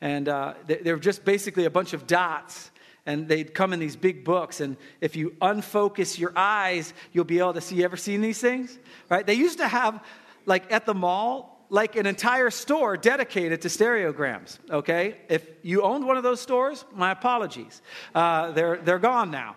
And 0.00 0.28
uh, 0.28 0.54
they, 0.66 0.76
they 0.76 0.92
were 0.92 0.98
just 0.98 1.24
basically 1.24 1.66
a 1.66 1.70
bunch 1.70 1.92
of 1.92 2.06
dots 2.06 2.70
and 3.06 3.28
they'd 3.28 3.52
come 3.52 3.72
in 3.72 3.80
these 3.80 3.96
big 3.96 4.24
books 4.24 4.60
and 4.60 4.76
if 5.00 5.14
you 5.14 5.30
unfocus 5.42 6.18
your 6.18 6.32
eyes 6.36 6.94
you'll 7.12 7.24
be 7.24 7.38
able 7.38 7.52
to 7.52 7.60
see 7.60 7.76
you 7.76 7.84
ever 7.84 7.96
seen 7.96 8.20
these 8.22 8.40
things 8.40 8.78
right 9.10 9.26
they 9.26 9.34
used 9.34 9.58
to 9.58 9.68
have 9.68 10.02
like 10.46 10.72
at 10.72 10.86
the 10.86 10.94
mall 10.94 11.54
like 11.70 11.96
an 11.96 12.06
entire 12.06 12.50
store 12.50 12.96
dedicated 12.96 13.62
to 13.62 13.68
stereograms, 13.68 14.58
okay? 14.70 15.16
If 15.28 15.44
you 15.62 15.82
owned 15.82 16.06
one 16.06 16.16
of 16.16 16.22
those 16.22 16.40
stores, 16.40 16.84
my 16.94 17.10
apologies. 17.10 17.82
Uh, 18.14 18.52
they're, 18.52 18.76
they're 18.76 18.98
gone 18.98 19.30
now. 19.30 19.56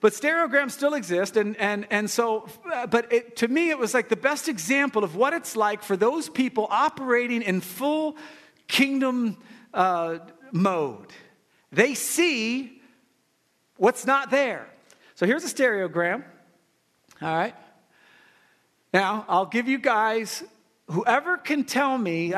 But 0.00 0.12
stereograms 0.12 0.72
still 0.72 0.94
exist, 0.94 1.36
and, 1.36 1.56
and, 1.56 1.86
and 1.90 2.10
so, 2.10 2.48
uh, 2.72 2.86
but 2.86 3.10
it, 3.12 3.36
to 3.36 3.48
me, 3.48 3.70
it 3.70 3.78
was 3.78 3.94
like 3.94 4.08
the 4.08 4.16
best 4.16 4.48
example 4.48 5.04
of 5.04 5.16
what 5.16 5.32
it's 5.32 5.56
like 5.56 5.82
for 5.82 5.96
those 5.96 6.28
people 6.28 6.66
operating 6.70 7.40
in 7.40 7.60
full 7.60 8.16
kingdom 8.66 9.38
uh, 9.72 10.18
mode. 10.52 11.12
They 11.72 11.94
see 11.94 12.82
what's 13.76 14.04
not 14.04 14.30
there. 14.30 14.68
So 15.14 15.24
here's 15.24 15.44
a 15.44 15.54
stereogram, 15.54 16.24
all 17.22 17.34
right? 17.34 17.54
Now, 18.94 19.24
I'll 19.28 19.46
give 19.46 19.66
you 19.66 19.78
guys 19.78 20.44
whoever 20.88 21.36
can 21.36 21.64
tell 21.64 21.98
me 21.98 22.32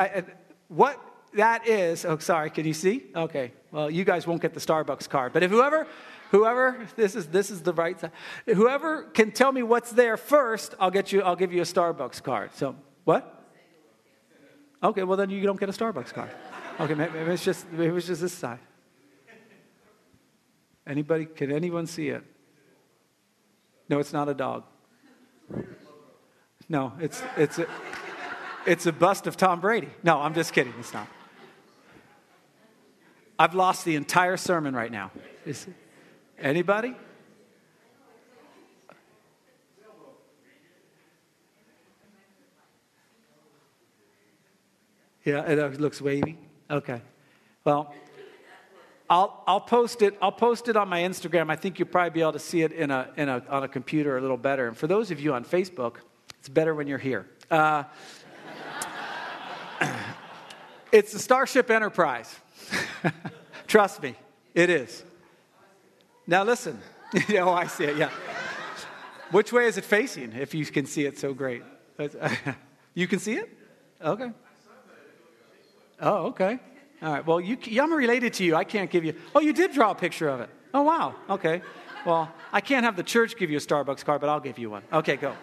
what 0.67 0.99
that 1.33 1.67
is, 1.67 2.03
oh, 2.03 2.17
sorry, 2.17 2.49
can 2.49 2.65
you 2.65 2.73
see? 2.73 3.03
Okay, 3.15 3.51
well, 3.71 3.91
you 3.91 4.03
guys 4.03 4.25
won't 4.25 4.41
get 4.41 4.55
the 4.55 4.59
Starbucks 4.59 5.07
card, 5.07 5.33
but 5.33 5.43
if 5.43 5.51
whoever, 5.51 5.85
whoever, 6.31 6.87
this 6.95 7.15
is 7.15 7.27
this 7.27 7.51
is 7.51 7.61
the 7.61 7.73
right 7.73 7.99
side. 7.99 8.11
Whoever 8.47 9.03
can 9.03 9.31
tell 9.31 9.51
me 9.51 9.61
what's 9.61 9.91
there 9.91 10.17
first, 10.17 10.73
I'll 10.79 10.89
get 10.89 11.11
you. 11.11 11.21
I'll 11.21 11.35
give 11.35 11.53
you 11.53 11.61
a 11.61 11.65
Starbucks 11.65 12.23
card. 12.23 12.55
So 12.55 12.75
what? 13.03 13.21
Okay, 14.81 15.03
well 15.03 15.17
then 15.17 15.29
you 15.29 15.41
don't 15.41 15.59
get 15.59 15.69
a 15.69 15.73
Starbucks 15.73 16.11
card. 16.11 16.31
Okay, 16.79 16.95
maybe 16.95 17.19
it's 17.31 17.43
just 17.43 17.71
maybe 17.71 17.95
it's 17.95 18.07
just 18.07 18.21
this 18.21 18.33
side. 18.33 18.59
Anybody? 20.87 21.25
Can 21.25 21.51
anyone 21.51 21.85
see 21.85 22.09
it? 22.09 22.23
No, 23.89 23.99
it's 23.99 24.13
not 24.13 24.27
a 24.27 24.33
dog. 24.33 24.63
No, 26.69 26.93
it's 26.99 27.21
it's. 27.37 27.59
A, 27.59 27.67
it's 28.67 28.85
a 28.85 28.91
bust 28.91 29.27
of 29.27 29.37
Tom 29.37 29.61
Brady. 29.61 29.87
No, 30.03 30.19
I'm 30.19 30.33
just 30.33 30.51
kidding. 30.51 30.73
It's 30.77 30.93
not. 30.93 31.07
I've 33.39 33.55
lost 33.55 33.85
the 33.85 33.95
entire 33.95 34.35
sermon 34.35 34.75
right 34.75 34.91
now. 34.91 35.11
Is 35.45 35.67
anybody? 36.37 36.93
Yeah, 45.23 45.49
it 45.49 45.59
uh, 45.59 45.67
looks 45.67 46.01
wavy. 46.01 46.37
Okay. 46.69 47.01
Well, 47.63 47.93
I'll, 49.09 49.43
I'll 49.47 49.61
post 49.61 50.01
it. 50.01 50.17
I'll 50.21 50.31
post 50.31 50.67
it 50.67 50.75
on 50.75 50.89
my 50.89 51.01
Instagram. 51.01 51.49
I 51.49 51.55
think 51.55 51.79
you'll 51.79 51.87
probably 51.87 52.09
be 52.09 52.21
able 52.21 52.33
to 52.33 52.39
see 52.39 52.63
it 52.63 52.73
in 52.73 52.91
a, 52.91 53.09
in 53.15 53.29
a, 53.29 53.43
on 53.49 53.63
a 53.63 53.67
computer 53.67 54.17
a 54.17 54.21
little 54.21 54.37
better. 54.37 54.67
And 54.67 54.75
for 54.75 54.87
those 54.87 55.11
of 55.11 55.19
you 55.21 55.33
on 55.33 55.45
Facebook, 55.45 55.97
it's 56.39 56.49
better 56.49 56.73
when 56.73 56.87
you're 56.87 56.97
here. 56.97 57.27
Uh, 57.49 57.83
it's 60.91 61.13
the 61.13 61.19
Starship 61.19 61.69
Enterprise. 61.69 62.35
Trust 63.67 64.01
me, 64.01 64.15
it 64.53 64.69
is. 64.69 65.03
Now 66.25 66.43
listen. 66.43 66.79
oh, 67.35 67.51
I 67.51 67.67
see 67.67 67.85
it, 67.85 67.97
yeah. 67.97 68.09
Which 69.31 69.51
way 69.51 69.65
is 69.65 69.77
it 69.77 69.85
facing 69.85 70.33
if 70.33 70.53
you 70.53 70.65
can 70.65 70.85
see 70.85 71.05
it 71.05 71.17
so 71.17 71.33
great? 71.33 71.63
you 72.93 73.07
can 73.07 73.19
see 73.19 73.33
it? 73.33 73.49
Okay. 74.01 74.31
Oh, 75.99 76.27
okay. 76.27 76.59
All 77.01 77.13
right. 77.13 77.25
Well, 77.25 77.39
you, 77.39 77.57
I'm 77.81 77.93
related 77.93 78.33
to 78.35 78.43
you. 78.43 78.55
I 78.55 78.63
can't 78.63 78.89
give 78.89 79.03
you. 79.03 79.15
Oh, 79.35 79.39
you 79.39 79.53
did 79.53 79.71
draw 79.71 79.91
a 79.91 79.95
picture 79.95 80.29
of 80.29 80.41
it. 80.41 80.49
Oh, 80.73 80.83
wow. 80.83 81.15
Okay. 81.29 81.61
Well, 82.05 82.31
I 82.53 82.61
can't 82.61 82.85
have 82.85 82.95
the 82.95 83.03
church 83.03 83.35
give 83.35 83.49
you 83.49 83.57
a 83.57 83.61
Starbucks 83.61 84.05
card, 84.05 84.21
but 84.21 84.29
I'll 84.29 84.39
give 84.39 84.57
you 84.57 84.69
one. 84.69 84.83
Okay, 84.93 85.17
go. 85.17 85.33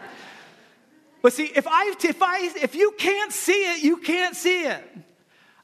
But 1.25 1.33
see, 1.33 1.51
if 1.57 1.67
I 1.67 1.95
if 2.05 2.23
I 2.23 2.51
if 2.55 2.75
you 2.75 2.93
can't 2.99 3.33
see 3.33 3.73
it, 3.73 3.83
you 3.83 3.97
can't 3.97 4.37
see 4.37 4.65
it. 4.65 4.85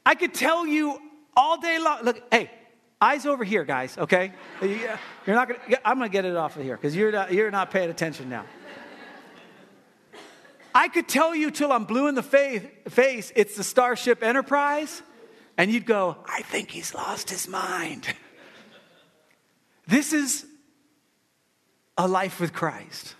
I 0.03 0.15
could 0.15 0.33
tell 0.33 0.65
you 0.65 0.99
all 1.37 1.61
day 1.61 1.77
long. 1.77 2.01
Look, 2.01 2.19
hey, 2.31 2.49
eyes 2.99 3.27
over 3.27 3.43
here, 3.43 3.63
guys. 3.63 3.95
Okay, 3.95 4.33
you're 4.63 5.35
not 5.35 5.49
gonna. 5.49 5.59
I'm 5.85 5.99
gonna 5.99 6.09
get 6.09 6.25
it 6.25 6.35
off 6.35 6.57
of 6.57 6.63
here 6.63 6.75
because 6.77 6.95
you're 6.95 7.11
not, 7.11 7.31
you're 7.31 7.51
not 7.51 7.69
paying 7.69 7.91
attention 7.91 8.27
now. 8.27 8.45
I 10.73 10.87
could 10.87 11.07
tell 11.07 11.35
you 11.35 11.51
till 11.51 11.71
I'm 11.71 11.85
blue 11.85 12.07
in 12.07 12.15
the 12.15 12.23
face 12.23 13.31
it's 13.35 13.55
the 13.55 13.63
Starship 13.63 14.23
Enterprise, 14.23 15.03
and 15.59 15.69
you'd 15.69 15.85
go, 15.85 16.17
I 16.25 16.41
think 16.41 16.71
he's 16.71 16.95
lost 16.95 17.29
his 17.29 17.47
mind. 17.47 18.07
this 19.87 20.11
is 20.11 20.43
a 21.99 22.07
life 22.07 22.39
with 22.39 22.51
Christ. 22.51 23.13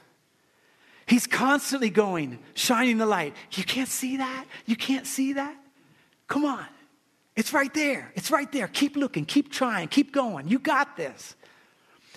He's 1.12 1.28
constantly 1.28 1.90
going, 1.90 2.40
shining 2.54 2.98
the 2.98 3.06
light. 3.06 3.36
You 3.52 3.66
can't 3.66 3.90
see 3.90 4.16
that? 4.16 4.46
You 4.66 4.78
can't 4.78 5.06
see 5.06 5.34
that? 5.34 5.54
Come 6.30 6.46
on. 6.46 6.66
It's 7.36 7.52
right 7.52 7.74
there. 7.74 8.14
It's 8.16 8.32
right 8.32 8.50
there. 8.50 8.70
Keep 8.70 8.96
looking, 8.96 9.26
keep 9.26 9.52
trying, 9.52 9.90
keep 9.90 10.14
going. 10.14 10.48
You 10.48 10.58
got 10.58 10.96
this. 10.96 11.36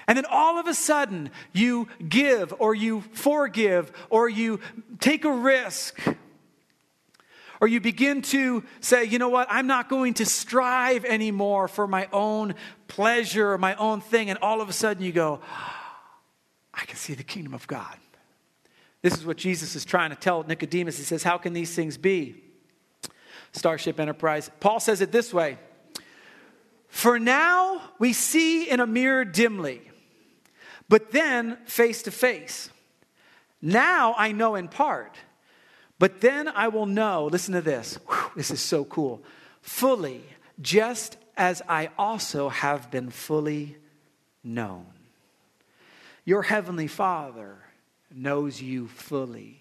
And 0.07 0.17
then 0.17 0.25
all 0.31 0.61
of 0.61 0.69
a 0.69 0.75
sudden, 0.75 1.31
you 1.53 1.89
give 2.09 2.55
or 2.61 2.73
you 2.73 3.01
forgive 3.15 3.91
or 4.11 4.29
you 4.29 4.61
take 5.01 5.25
a 5.25 5.33
risk 5.33 6.01
or 7.61 7.67
you 7.67 7.81
begin 7.81 8.23
to 8.23 8.63
say, 8.79 9.03
you 9.03 9.19
know 9.19 9.29
what, 9.29 9.49
I'm 9.51 9.67
not 9.67 9.89
going 9.89 10.15
to 10.15 10.25
strive 10.25 11.05
anymore 11.05 11.67
for 11.67 11.89
my 11.89 12.09
own 12.13 12.55
pleasure 12.87 13.55
or 13.55 13.59
my 13.59 13.75
own 13.75 14.01
thing. 14.01 14.31
And 14.31 14.39
all 14.41 14.61
of 14.61 14.69
a 14.69 14.73
sudden, 14.73 15.03
you 15.03 15.11
go, 15.11 15.41
I 16.73 16.85
can 16.85 16.95
see 16.97 17.15
the 17.15 17.25
kingdom 17.25 17.55
of 17.55 17.67
God. 17.67 17.97
This 19.05 19.19
is 19.19 19.27
what 19.27 19.37
Jesus 19.37 19.77
is 19.77 19.85
trying 19.85 20.09
to 20.09 20.17
tell 20.17 20.45
Nicodemus. 20.45 20.97
He 20.97 21.05
says, 21.05 21.23
How 21.23 21.37
can 21.37 21.53
these 21.53 21.75
things 21.75 21.99
be? 21.99 22.37
Starship 23.53 24.01
Enterprise. 24.01 24.51
Paul 24.61 24.81
says 24.81 25.03
it 25.03 25.13
this 25.13 25.35
way 25.35 25.59
For 26.89 27.19
now 27.19 27.83
we 27.99 28.15
see 28.15 28.67
in 28.71 28.81
a 28.81 28.87
mirror 28.87 29.27
dimly, 29.27 29.83
but 30.89 31.13
then 31.13 31.59
face 31.67 32.05
to 32.05 32.11
face. 32.11 32.71
Now 33.61 34.15
I 34.17 34.33
know 34.33 34.55
in 34.55 34.69
part, 34.69 35.15
but 35.99 36.23
then 36.23 36.49
I 36.49 36.69
will 36.69 36.87
know. 36.87 37.27
Listen 37.27 37.53
to 37.53 37.61
this. 37.61 37.99
Whew, 38.09 38.31
this 38.37 38.51
is 38.51 38.63
so 38.63 38.87
cool. 38.87 39.23
Fully, 39.61 40.25
just 40.63 41.19
as 41.37 41.61
I 41.69 41.91
also 41.99 42.49
have 42.49 42.91
been 42.91 43.11
fully 43.11 43.77
known. 44.43 44.87
Your 46.25 46.41
heavenly 46.41 46.87
Father 46.87 47.59
knows 48.15 48.61
you 48.61 48.89
fully. 48.89 49.61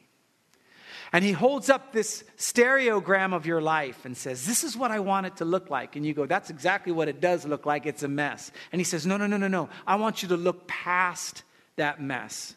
And 1.12 1.24
he 1.24 1.32
holds 1.32 1.70
up 1.70 1.94
this 1.94 2.24
stereogram 2.38 3.34
of 3.36 3.46
your 3.46 3.62
life 3.62 4.04
and 4.04 4.18
says, 4.18 4.48
This 4.48 4.63
is 4.63 4.76
what 4.76 4.89
I 4.89 5.00
want 5.00 5.28
it 5.28 5.38
to 5.38 5.46
look 5.46 5.70
like. 5.70 5.96
And 5.96 6.04
you 6.04 6.13
go, 6.13 6.26
That's 6.26 6.50
exactly 6.50 6.92
what 6.92 7.08
it 7.08 7.22
does 7.22 7.46
look 7.46 7.68
like. 7.68 7.86
It's 7.86 8.02
a 8.02 8.08
mess. 8.08 8.52
And 8.72 8.80
he 8.80 8.84
says, 8.84 9.06
No, 9.06 9.18
no, 9.18 9.28
no, 9.28 9.38
no, 9.38 9.48
no. 9.48 9.70
I 9.86 9.96
want 9.96 10.24
you 10.24 10.30
to 10.30 10.38
look 10.38 10.68
past 10.68 11.44
that 11.76 12.02
mess 12.02 12.56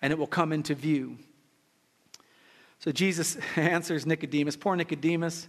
and 0.00 0.12
it 0.12 0.18
will 0.18 0.26
come 0.26 0.52
into 0.52 0.74
view. 0.74 1.18
So 2.78 2.92
Jesus 2.92 3.36
answers 3.56 4.06
Nicodemus, 4.06 4.56
poor 4.56 4.76
Nicodemus, 4.76 5.48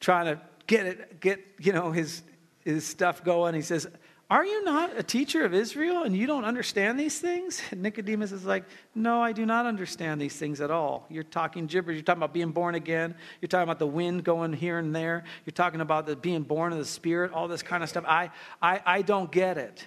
trying 0.00 0.26
to 0.26 0.40
get 0.66 0.86
it, 0.86 1.20
get, 1.20 1.40
you 1.58 1.72
know, 1.72 1.92
his, 1.92 2.22
his 2.64 2.86
stuff 2.86 3.24
going. 3.24 3.54
He 3.54 3.62
says, 3.62 3.86
are 4.30 4.44
you 4.44 4.62
not 4.62 4.94
a 4.98 5.02
teacher 5.02 5.46
of 5.46 5.54
Israel 5.54 6.02
and 6.02 6.14
you 6.14 6.26
don't 6.26 6.44
understand 6.44 7.00
these 7.00 7.18
things? 7.18 7.62
And 7.70 7.82
Nicodemus 7.82 8.30
is 8.30 8.44
like, 8.44 8.64
No, 8.94 9.22
I 9.22 9.32
do 9.32 9.46
not 9.46 9.64
understand 9.64 10.20
these 10.20 10.36
things 10.36 10.60
at 10.60 10.70
all. 10.70 11.06
You're 11.08 11.22
talking 11.22 11.66
gibberish. 11.66 11.96
You're 11.96 12.04
talking 12.04 12.20
about 12.20 12.34
being 12.34 12.50
born 12.50 12.74
again. 12.74 13.14
You're 13.40 13.48
talking 13.48 13.64
about 13.64 13.78
the 13.78 13.86
wind 13.86 14.24
going 14.24 14.52
here 14.52 14.78
and 14.78 14.94
there. 14.94 15.24
You're 15.46 15.52
talking 15.52 15.80
about 15.80 16.04
the 16.04 16.14
being 16.14 16.42
born 16.42 16.72
of 16.72 16.78
the 16.78 16.84
Spirit, 16.84 17.32
all 17.32 17.48
this 17.48 17.62
kind 17.62 17.82
of 17.82 17.88
stuff. 17.88 18.04
I, 18.06 18.30
I, 18.60 18.82
I 18.84 19.02
don't 19.02 19.32
get 19.32 19.56
it. 19.56 19.86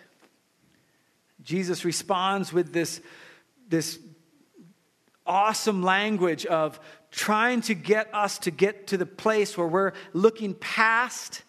Jesus 1.44 1.86
responds 1.86 2.52
with 2.52 2.74
this, 2.74 3.00
this 3.70 4.00
awesome 5.26 5.84
language 5.84 6.48
of 6.48 6.80
trying 7.12 7.62
to 7.62 7.76
get 7.76 8.10
us 8.14 8.40
to 8.40 8.52
get 8.52 8.88
to 8.88 8.98
the 8.98 9.06
place 9.06 9.56
where 9.56 9.68
we're 9.68 9.94
looking 10.14 10.56
past 10.56 11.44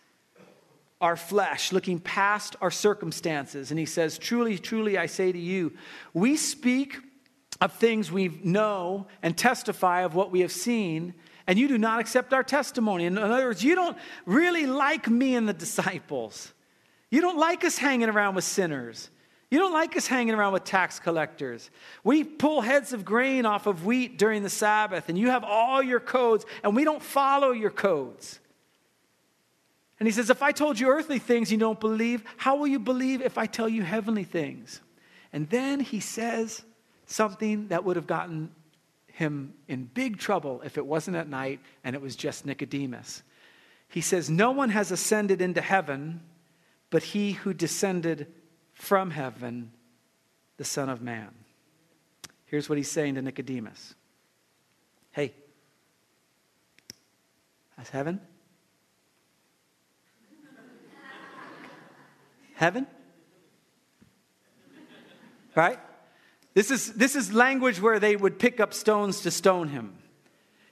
our 1.03 1.17
flesh, 1.17 1.73
looking 1.73 1.99
past 1.99 2.55
our 2.63 2.71
circumstances. 2.71 3.71
And 3.71 3.79
he 3.79 3.87
says, 3.87 4.17
Truly, 4.17 4.57
truly, 4.57 4.97
I 4.97 5.07
say 5.07 5.33
to 5.33 5.39
you, 5.39 5.73
we 6.15 6.37
speak 6.37 6.97
of 7.61 7.73
things 7.73 8.11
we 8.11 8.29
know 8.43 9.09
and 9.23 9.37
testify 9.37 10.03
of 10.03 10.15
what 10.15 10.31
we 10.31 10.41
have 10.41 10.53
seen, 10.53 11.13
and 11.47 11.59
you 11.59 11.67
do 11.67 11.77
not 11.77 12.01
accept 12.01 12.33
our 12.33 12.45
testimony. 12.45 13.05
In 13.05 13.19
other 13.19 13.47
words, 13.47 13.65
you 13.65 13.75
don't 13.75 13.99
really 14.25 14.67
like 14.67 15.09
me 15.09 15.35
and 15.35 15.49
the 15.49 15.53
disciples. 15.53 16.53
You 17.11 17.21
don't 17.21 17.39
like 17.39 17.65
us 17.65 17.77
hanging 17.77 18.09
around 18.09 18.37
with 18.37 18.45
sinners. 18.45 19.11
You 19.51 19.59
don't 19.59 19.73
like 19.73 19.97
us 19.97 20.07
hanging 20.07 20.35
around 20.35 20.55
with 20.55 20.65
tax 20.65 20.99
collectors. 20.99 21.69
We 22.05 22.25
pull 22.25 22.63
heads 22.63 22.93
of 22.93 23.05
grain 23.05 23.45
off 23.45 23.67
of 23.67 23.85
wheat 23.85 24.19
during 24.19 24.45
the 24.45 24.49
Sabbath, 24.49 25.09
and 25.09 25.19
you 25.19 25.31
have 25.31 25.45
all 25.45 25.83
your 25.83 26.01
codes, 26.01 26.47
and 26.63 26.75
we 26.75 26.85
don't 26.85 27.03
follow 27.03 27.51
your 27.51 27.71
codes. 27.71 28.39
And 30.03 30.09
he 30.09 30.13
says, 30.13 30.31
If 30.31 30.43
I 30.43 30.51
told 30.51 30.81
you 30.81 30.89
earthly 30.89 31.21
things 31.21 31.53
you 31.53 31.59
don't 31.59 31.79
believe, 31.79 32.25
how 32.37 32.57
will 32.57 32.67
you 32.67 32.81
believe 32.81 33.23
if 33.23 33.39
I 33.39 33.47
tell 33.47 33.69
you 33.69 33.85
heavenly 33.85 34.25
things? 34.25 34.81
And 35.33 35.49
then 35.49 35.79
he 35.79 36.01
says 36.01 36.63
something 37.07 37.69
that 37.69 37.85
would 37.85 37.95
have 37.95 38.09
gotten 38.09 38.51
him 39.07 39.55
in 39.69 39.85
big 39.85 40.19
trouble 40.19 40.61
if 40.65 40.77
it 40.77 40.85
wasn't 40.85 41.17
at 41.17 41.29
night 41.29 41.61
and 41.85 41.95
it 41.95 42.03
was 42.03 42.17
just 42.17 42.45
Nicodemus. 42.45 43.23
He 43.89 44.01
says, 44.01 44.29
No 44.29 44.51
one 44.51 44.71
has 44.71 44.91
ascended 44.91 45.41
into 45.41 45.61
heaven 45.61 46.21
but 46.91 47.03
he 47.03 47.33
who 47.33 47.55
descended 47.55 48.27
from 48.75 49.13
heaven, 49.13 49.73
the 50.59 50.65
Son 50.65 50.91
of 50.91 51.01
Man. 51.01 51.31
Here's 52.45 52.69
what 52.69 52.77
he's 52.77 52.91
saying 52.91 53.15
to 53.15 53.23
Nicodemus 53.23 53.95
Hey, 55.13 55.33
that's 57.77 57.89
heaven? 57.89 58.21
Heaven? 62.63 62.87
Right? 65.57 65.81
This 66.55 66.71
is, 66.71 66.93
this 66.93 67.17
is 67.17 67.33
language 67.33 67.81
where 67.81 67.99
they 67.99 68.15
would 68.15 68.39
pick 68.39 68.61
up 68.61 68.73
stones 68.73 69.23
to 69.23 69.33
stone 69.33 69.67
him. 69.67 69.99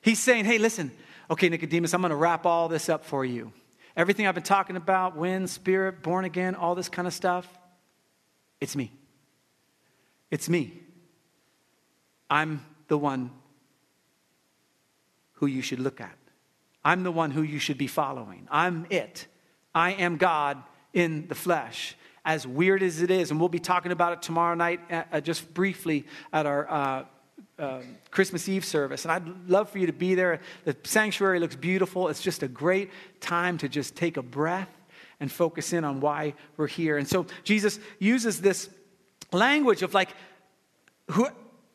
He's 0.01 0.21
saying, 0.21 0.45
hey, 0.45 0.59
listen, 0.59 0.93
okay, 1.29 1.49
Nicodemus, 1.49 1.93
I'm 1.93 2.01
going 2.01 2.11
to 2.11 2.17
wrap 2.17 2.47
all 2.47 2.69
this 2.69 2.89
up 2.89 3.05
for 3.05 3.25
you. 3.25 3.53
Everything 3.97 4.29
I've 4.29 4.37
been 4.37 4.45
talking 4.45 4.77
about, 4.77 5.17
wind, 5.17 5.51
spirit, 5.51 6.01
born 6.01 6.25
again, 6.25 6.55
all 6.55 6.77
this 6.77 6.89
kind 6.89 7.09
of 7.09 7.13
stuff, 7.13 7.49
it's 8.61 8.77
me. 8.77 8.93
It's 10.31 10.49
me. 10.49 10.73
I'm 12.31 12.65
the 12.87 12.99
one 12.99 13.33
who 15.33 15.47
you 15.47 15.61
should 15.61 15.81
look 15.81 16.01
at. 16.01 16.17
I'm 16.85 17.03
the 17.03 17.11
one 17.11 17.33
who 17.33 17.43
you 17.43 17.59
should 17.59 17.79
be 17.79 17.89
following. 17.89 18.47
I'm 18.49 18.87
it. 18.91 19.27
I 19.75 19.95
am 19.95 20.19
God 20.19 20.63
in 20.93 21.27
the 21.29 21.35
flesh. 21.35 21.97
As 22.25 22.47
weird 22.47 22.83
as 22.83 23.01
it 23.01 23.11
is, 23.11 23.31
and 23.31 23.41
we'll 23.41 23.49
be 23.49 23.59
talking 23.59 23.93
about 23.93 24.13
it 24.13 24.23
tomorrow 24.23 24.55
night, 24.55 24.81
uh, 24.91 25.05
uh, 25.13 25.21
just 25.21 25.53
briefly 25.55 26.07
at 26.33 26.45
our 26.45 26.71
uh, 26.71 27.05
uh, 27.59 27.81
Christmas 28.11 28.49
Eve 28.49 28.65
service. 28.65 29.05
And 29.05 29.13
I'd 29.13 29.49
love 29.49 29.71
for 29.71 29.79
you 29.79 29.87
to 29.87 29.93
be 29.93 30.15
there. 30.15 30.41
The 30.65 30.77
sanctuary 30.85 31.41
looks 31.41 31.57
beautiful. 31.57 32.09
It's 32.09 32.21
just 32.21 32.43
a 32.43 32.49
great 32.49 32.91
time 33.21 33.59
to 33.59 33.69
just 33.69 33.97
take 33.97 34.17
a 34.17 34.23
breath 34.23 34.69
and 35.19 35.31
focus 35.31 35.73
in 35.73 35.85
on 35.85 36.01
why 36.01 36.35
we're 36.57 36.67
here. 36.67 36.99
And 36.99 37.09
so 37.09 37.27
Jesus 37.45 37.79
uses 37.99 38.41
this 38.41 38.69
language 39.33 39.83
of 39.83 39.95
like, 39.95 40.11
who, 41.11 41.29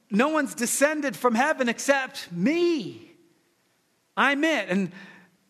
no 0.09 0.29
one's 0.29 0.55
descended 0.55 1.15
from 1.15 1.35
heaven 1.35 1.69
except 1.69 2.31
me. 2.31 3.11
I'm 4.17 4.43
it. 4.43 4.69
And 4.69 4.91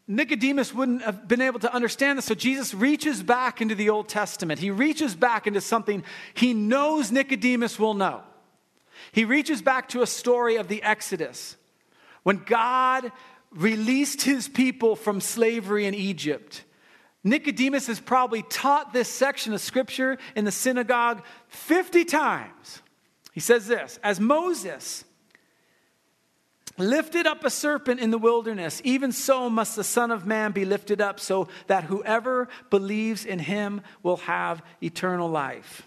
Nicodemus 0.08 0.74
wouldn't 0.74 1.02
have 1.02 1.28
been 1.28 1.42
able 1.42 1.60
to 1.60 1.74
understand 1.74 2.18
this. 2.18 2.26
So 2.26 2.36
Jesus 2.36 2.74
reaches 2.74 3.24
back 3.24 3.62
into 3.62 3.74
the 3.74 3.90
Old 3.90 4.08
Testament. 4.08 4.60
He 4.60 4.70
reaches 4.70 5.16
back 5.16 5.48
into 5.48 5.62
something 5.62 6.04
he 6.34 6.54
knows 6.54 7.12
Nicodemus 7.12 7.80
will 7.80 7.96
know. 7.96 8.22
He 9.12 9.26
reaches 9.26 9.62
back 9.62 9.90
to 9.90 10.02
a 10.02 10.08
story 10.08 10.58
of 10.58 10.68
the 10.68 10.84
Exodus 10.84 11.58
when 12.24 12.44
God 12.46 13.12
released 13.52 14.22
his 14.22 14.48
people 14.48 14.96
from 14.96 15.22
slavery 15.22 15.86
in 15.86 15.94
Egypt. 15.94 16.64
Nicodemus 17.24 17.88
has 17.88 18.00
probably 18.00 18.44
taught 18.44 18.94
this 18.94 19.10
section 19.10 19.54
of 19.54 19.62
scripture 19.62 20.18
in 20.36 20.46
the 20.46 20.52
synagogue 20.52 21.24
50 21.48 22.06
times. 22.06 22.82
He 23.34 23.40
says 23.40 23.68
this 23.68 24.00
As 24.04 24.20
Moses 24.20 25.05
lifted 26.78 27.26
up 27.26 27.44
a 27.44 27.50
serpent 27.50 28.00
in 28.00 28.12
the 28.12 28.18
wilderness, 28.18 28.82
even 28.84 29.12
so 29.12 29.50
must 29.50 29.76
the 29.76 29.84
Son 29.84 30.12
of 30.12 30.26
Man 30.26 30.52
be 30.52 30.66
lifted 30.66 31.02
up, 31.02 31.20
so 31.20 31.48
that 31.68 31.86
whoever 31.86 32.50
believes 32.70 33.26
in 33.26 33.40
him 33.40 33.82
will 34.04 34.18
have 34.18 34.62
eternal 34.82 35.30
life. 35.30 35.84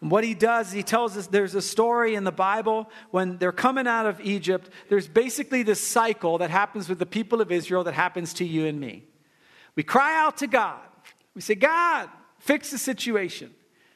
And 0.00 0.10
what 0.10 0.24
he 0.24 0.34
does 0.34 0.72
he 0.72 0.82
tells 0.82 1.16
us 1.16 1.26
there's 1.26 1.54
a 1.54 1.62
story 1.62 2.14
in 2.14 2.24
the 2.24 2.32
Bible 2.32 2.90
when 3.10 3.36
they're 3.36 3.52
coming 3.52 3.86
out 3.86 4.06
of 4.06 4.20
Egypt. 4.20 4.70
There's 4.88 5.08
basically 5.08 5.62
this 5.62 5.86
cycle 5.86 6.38
that 6.38 6.50
happens 6.50 6.88
with 6.88 6.98
the 6.98 7.06
people 7.06 7.40
of 7.40 7.52
Israel 7.52 7.84
that 7.84 7.94
happens 7.94 8.32
to 8.34 8.44
you 8.44 8.66
and 8.66 8.80
me. 8.80 9.04
We 9.76 9.82
cry 9.82 10.18
out 10.18 10.38
to 10.38 10.46
God. 10.46 10.80
We 11.34 11.42
say, 11.42 11.54
God, 11.54 12.08
fix 12.38 12.70
the 12.70 12.78
situation. 12.78 13.54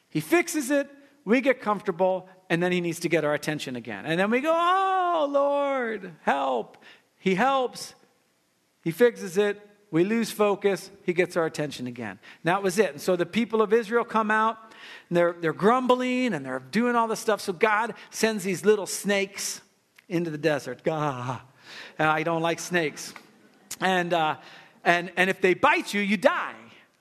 He 0.09 0.19
fixes 0.19 0.69
it. 0.69 0.89
We 1.25 1.41
get 1.41 1.59
comfortable. 1.61 2.29
and 2.47 2.61
then 2.61 2.71
he 2.71 2.79
needs 2.79 2.99
to 2.99 3.09
get 3.09 3.25
our 3.25 3.33
attention 3.33 3.75
again. 3.75 4.05
And 4.05 4.19
then 4.19 4.29
we 4.29 4.39
go, 4.39 4.53
Oh, 4.53 5.27
Lord, 5.29 6.13
help. 6.21 6.77
He 7.17 7.33
helps. 7.33 7.95
He 8.83 8.91
fixes 8.91 9.35
it. 9.37 9.59
We 9.89 10.03
lose 10.03 10.29
focus. 10.29 10.91
He 11.03 11.13
gets 11.13 11.35
our 11.35 11.45
attention 11.45 11.87
again. 11.87 12.11
And 12.11 12.43
that 12.43 12.61
was 12.61 12.77
it. 12.77 12.91
And 12.91 13.01
so 13.01 13.15
the 13.15 13.25
people 13.25 13.61
of 13.61 13.73
Israel 13.73 14.03
come 14.03 14.29
out 14.29 14.57
and 15.09 15.17
they're, 15.17 15.35
they're 15.39 15.53
grumbling 15.53 16.33
and 16.33 16.45
they're 16.45 16.59
doing 16.59 16.95
all 16.95 17.07
this 17.07 17.19
stuff. 17.19 17.41
So 17.41 17.53
God 17.53 17.95
sends 18.11 18.43
these 18.43 18.63
little 18.63 18.85
snakes 18.85 19.61
into 20.07 20.29
the 20.29 20.37
desert. 20.37 20.83
God, 20.83 21.39
I 21.97 22.23
don't 22.23 22.41
like 22.41 22.59
snakes. 22.59 23.13
And, 23.79 24.13
uh, 24.13 24.35
and, 24.83 25.11
and 25.17 25.29
if 25.29 25.41
they 25.41 25.53
bite 25.53 25.93
you, 25.93 26.01
you 26.01 26.17
die. 26.17 26.55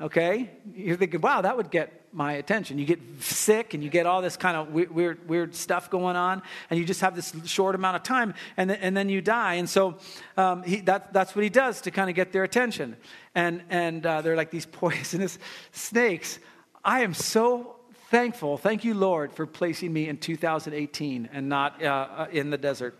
Okay? 0.04 0.50
You're 0.74 0.98
thinking, 0.98 1.22
wow, 1.22 1.40
that 1.40 1.56
would 1.56 1.70
get 1.70 2.04
my 2.12 2.34
attention. 2.34 2.78
You 2.78 2.84
get 2.84 3.00
sick 3.20 3.72
and 3.72 3.82
you 3.82 3.88
get 3.88 4.04
all 4.04 4.20
this 4.20 4.36
kind 4.36 4.54
of 4.54 4.68
weird, 4.68 4.94
weird, 4.94 5.28
weird 5.28 5.54
stuff 5.54 5.88
going 5.88 6.14
on, 6.14 6.42
and 6.68 6.78
you 6.78 6.84
just 6.84 7.00
have 7.00 7.16
this 7.16 7.34
short 7.46 7.74
amount 7.74 7.96
of 7.96 8.02
time, 8.02 8.34
and, 8.58 8.68
th- 8.68 8.80
and 8.82 8.94
then 8.94 9.08
you 9.08 9.22
die. 9.22 9.54
And 9.54 9.68
so 9.68 9.96
um, 10.36 10.62
he, 10.62 10.82
that, 10.82 11.14
that's 11.14 11.34
what 11.34 11.42
he 11.42 11.48
does 11.48 11.80
to 11.82 11.90
kind 11.90 12.10
of 12.10 12.16
get 12.16 12.32
their 12.32 12.44
attention. 12.44 12.98
And, 13.34 13.62
and 13.70 14.04
uh, 14.04 14.20
they're 14.20 14.36
like 14.36 14.50
these 14.50 14.66
poisonous 14.80 15.38
snakes. 15.72 16.38
I 16.84 17.00
am 17.00 17.14
so 17.14 17.76
thankful. 18.10 18.58
Thank 18.58 18.84
you, 18.84 18.92
Lord, 18.92 19.32
for 19.32 19.46
placing 19.46 19.90
me 19.90 20.06
in 20.08 20.18
2018 20.18 21.30
and 21.32 21.48
not 21.48 21.82
uh, 21.82 21.86
uh, 21.86 22.26
in 22.30 22.50
the 22.50 22.58
desert. 22.58 22.98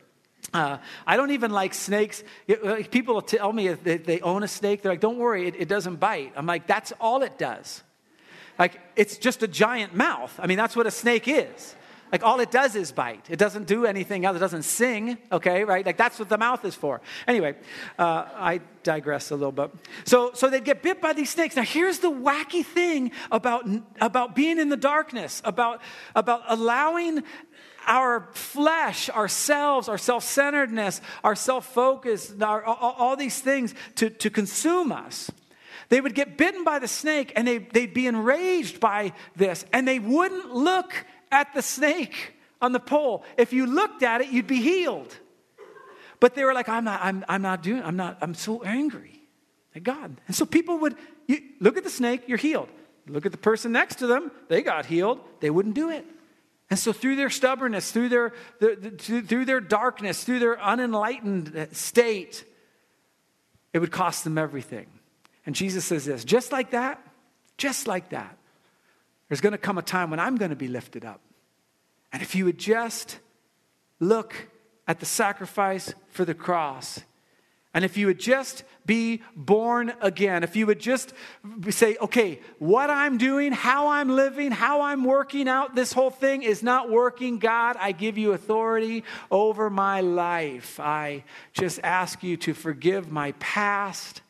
Uh, 0.55 0.79
I 1.05 1.17
don't 1.17 1.33
even 1.33 1.51
like 1.51 1.75
snakes. 1.75 2.23
People 2.93 3.21
tell 3.21 3.53
me 3.53 3.69
they, 3.69 3.97
they, 3.97 4.21
own 4.21 4.45
a 4.45 4.49
snake, 4.49 4.83
they're 4.83 4.93
like, 4.93 5.01
don't 5.01 5.19
worry, 5.19 5.49
it, 5.49 5.57
it 5.59 5.69
doesn't 5.69 5.97
bite. 5.97 6.33
I'm 6.37 6.47
like, 6.47 6.69
that's 6.69 6.93
all 7.01 7.23
it 7.23 7.37
does. 7.37 7.83
Like, 8.57 8.81
it's 8.95 9.19
just 9.19 9.43
a 9.43 9.49
giant 9.49 9.97
mouth. 9.97 10.33
I 10.41 10.47
mean, 10.47 10.57
that's 10.57 10.77
what 10.77 10.87
a 10.87 10.93
snake 10.93 11.27
is. 11.27 11.75
Like, 12.13 12.23
all 12.23 12.39
it 12.39 12.53
does 12.53 12.77
is 12.77 12.93
bite. 12.93 13.27
It 13.29 13.41
doesn't 13.41 13.67
do 13.67 13.85
anything 13.85 14.25
else. 14.25 14.37
It 14.37 14.41
doesn't 14.41 14.63
sing, 14.63 15.19
okay, 15.33 15.65
right? 15.65 15.85
Like, 15.85 15.97
that's 15.97 16.21
what 16.21 16.29
the 16.29 16.39
mouth 16.39 16.65
is 16.65 16.77
for. 16.77 17.01
Anyway, 17.27 17.57
uh, 17.99 18.27
I 18.37 18.61
digress 18.85 19.33
a 19.33 19.35
little 19.35 19.51
bit. 19.51 19.73
So, 20.05 20.31
so 20.35 20.49
they'd 20.49 20.63
get 20.63 20.81
bit 20.81 21.01
by 21.01 21.15
these 21.15 21.31
snakes. 21.31 21.57
Now, 21.57 21.63
here's 21.63 21.99
the 21.99 22.13
wacky 22.13 22.65
thing 22.65 23.11
about, 23.33 23.69
about 24.01 24.37
being 24.37 24.61
in 24.61 24.69
the 24.69 24.77
darkness, 24.77 25.43
about, 25.45 25.81
about 26.15 26.43
allowing 26.47 27.25
our 27.87 28.29
flesh, 28.33 29.11
ourselves, 29.11 29.89
our 29.89 29.99
self 29.99 30.25
centeredness, 30.25 31.01
our 31.23 31.35
self 31.35 31.67
focus, 31.67 32.33
all, 32.41 32.63
all, 32.63 33.17
these 33.17 33.39
things 33.41 33.75
to, 33.97 34.11
to 34.11 34.31
consume 34.31 34.93
us. 34.93 35.31
They 35.89 36.01
would 36.01 36.15
get 36.15 36.39
bitten 36.39 36.65
by 36.65 36.79
the 36.79 36.89
snake 36.89 37.33
and 37.37 37.47
they, 37.47 37.59
they'd 37.59 37.95
be 37.95 38.07
enraged 38.07 38.81
by 38.81 39.13
this, 39.37 39.65
and 39.73 39.87
they 39.87 39.99
wouldn't 39.99 40.55
look 40.55 40.93
at 41.31 41.53
the 41.55 41.63
snake 41.63 42.35
on 42.61 42.73
the 42.73 42.81
pole. 42.81 43.25
If 43.37 43.53
you 43.53 43.67
looked 43.67 44.03
at 44.03 44.21
it, 44.21 44.29
you'd 44.29 44.47
be 44.47 44.61
healed. 44.61 45.15
But 46.21 46.35
they 46.35 46.45
were 46.45 46.55
like, 46.55 46.69
I'm 46.69 46.85
not, 46.85 47.01
I'm, 47.03 47.25
I'm 47.29 47.43
not 47.43 47.63
doing, 47.63 47.83
I'm 47.83 47.97
not, 47.97 48.19
I'm 48.23 48.35
so 48.35 48.63
angry 48.63 49.21
at 49.75 49.83
God. 49.83 50.21
And 50.27 50.35
so 50.35 50.47
people 50.47 50.79
would 50.79 50.97
you, 51.27 51.41
look 51.61 51.77
at 51.77 51.85
the 51.85 51.91
snake, 51.91 52.23
you're 52.27 52.39
healed. 52.39 52.69
Look 53.07 53.27
at 53.27 53.33
the 53.33 53.39
person 53.39 53.73
next 53.73 53.97
to 53.97 54.07
them, 54.07 54.31
they 54.49 54.63
got 54.63 54.87
healed. 54.87 55.21
They 55.41 55.51
wouldn't 55.51 55.75
do 55.75 55.91
it. 55.91 56.07
And 56.71 56.79
so, 56.79 56.93
through 56.93 57.17
their 57.17 57.31
stubbornness, 57.31 57.91
through 57.91 58.09
their, 58.09 58.33
through 58.99 59.45
their 59.45 59.61
darkness, 59.61 60.25
through 60.25 60.39
their 60.39 60.61
unenlightened 60.61 61.69
state, 61.73 62.45
it 63.73 63.81
would 63.81 63.93
cost 63.93 64.25
them 64.25 64.39
everything. 64.39 64.87
And 65.47 65.55
Jesus 65.55 65.85
says 65.85 66.05
this 66.05 66.25
just 66.25 66.53
like 66.53 66.71
that, 66.71 67.05
just 67.59 67.87
like 67.87 68.11
that, 68.11 68.37
there's 69.29 69.41
going 69.41 69.53
to 69.53 69.59
come 69.59 69.79
a 69.79 69.83
time 69.83 70.11
when 70.11 70.21
I'm 70.21 70.37
going 70.37 70.51
to 70.51 70.57
be 70.57 70.69
lifted 70.69 71.05
up. 71.05 71.21
And 72.13 72.23
if 72.23 72.35
you 72.35 72.45
would 72.45 72.59
just 72.59 73.19
look 74.01 74.49
at 74.87 75.01
the 75.01 75.07
sacrifice 75.07 75.93
for 76.09 76.25
the 76.25 76.35
cross, 76.35 77.01
and 77.75 77.85
if 77.85 77.97
you 77.97 78.07
would 78.07 78.21
just 78.21 78.63
be 78.87 79.23
born 79.35 79.93
again, 80.01 80.45
if 80.45 80.55
you 80.55 80.67
would 80.67 80.79
just 80.79 81.13
say, 81.71 81.97
okay, 82.01 82.39
what 82.61 82.89
I'm 82.89 83.19
doing, 83.19 83.51
how 83.51 83.89
I'm 83.89 84.09
living, 84.11 84.53
how 84.53 84.83
I'm 84.83 85.03
working 85.03 85.49
out 85.49 85.75
this 85.75 85.93
whole 85.93 86.11
thing 86.11 86.45
is 86.45 86.63
not 86.63 86.89
working, 86.89 87.41
God, 87.41 87.77
I 87.81 87.91
give 87.91 88.17
you 88.17 88.33
authority 88.33 89.03
over 89.29 89.71
my 89.71 90.03
life. 90.03 90.79
I 90.79 91.25
just 91.53 91.81
ask 91.83 92.23
you 92.23 92.37
to 92.39 92.55
forgive 92.55 93.11
my 93.11 93.33
past, 93.33 94.23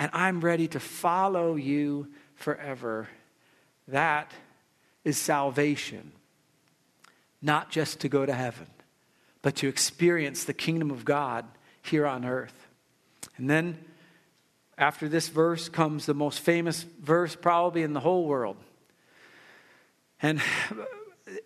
and 0.00 0.10
I'm 0.12 0.40
ready 0.40 0.66
to 0.68 0.80
follow 0.80 1.54
you 1.54 2.08
forever. 2.34 3.08
That 3.86 4.32
is 5.04 5.18
salvation, 5.18 6.10
not 7.40 7.70
just 7.70 8.00
to 8.00 8.08
go 8.08 8.26
to 8.26 8.34
heaven, 8.34 8.66
but 9.40 9.54
to 9.56 9.68
experience 9.68 10.42
the 10.42 10.54
kingdom 10.54 10.90
of 10.90 11.04
God 11.04 11.44
here 11.80 12.06
on 12.06 12.24
earth. 12.24 12.67
And 13.38 13.48
then 13.48 13.78
after 14.76 15.08
this 15.08 15.28
verse 15.28 15.68
comes 15.68 16.06
the 16.06 16.14
most 16.14 16.40
famous 16.40 16.84
verse 17.00 17.34
probably 17.34 17.82
in 17.82 17.92
the 17.92 18.00
whole 18.00 18.26
world. 18.26 18.56
And 20.20 20.40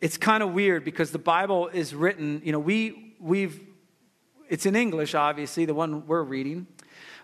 it's 0.00 0.16
kind 0.16 0.42
of 0.42 0.52
weird 0.52 0.84
because 0.84 1.10
the 1.10 1.18
Bible 1.18 1.68
is 1.68 1.94
written, 1.94 2.42
you 2.44 2.52
know, 2.52 2.58
we 2.58 3.14
we've 3.20 3.60
it's 4.48 4.66
in 4.66 4.76
English 4.76 5.14
obviously, 5.14 5.64
the 5.64 5.74
one 5.74 6.06
we're 6.06 6.22
reading. 6.22 6.66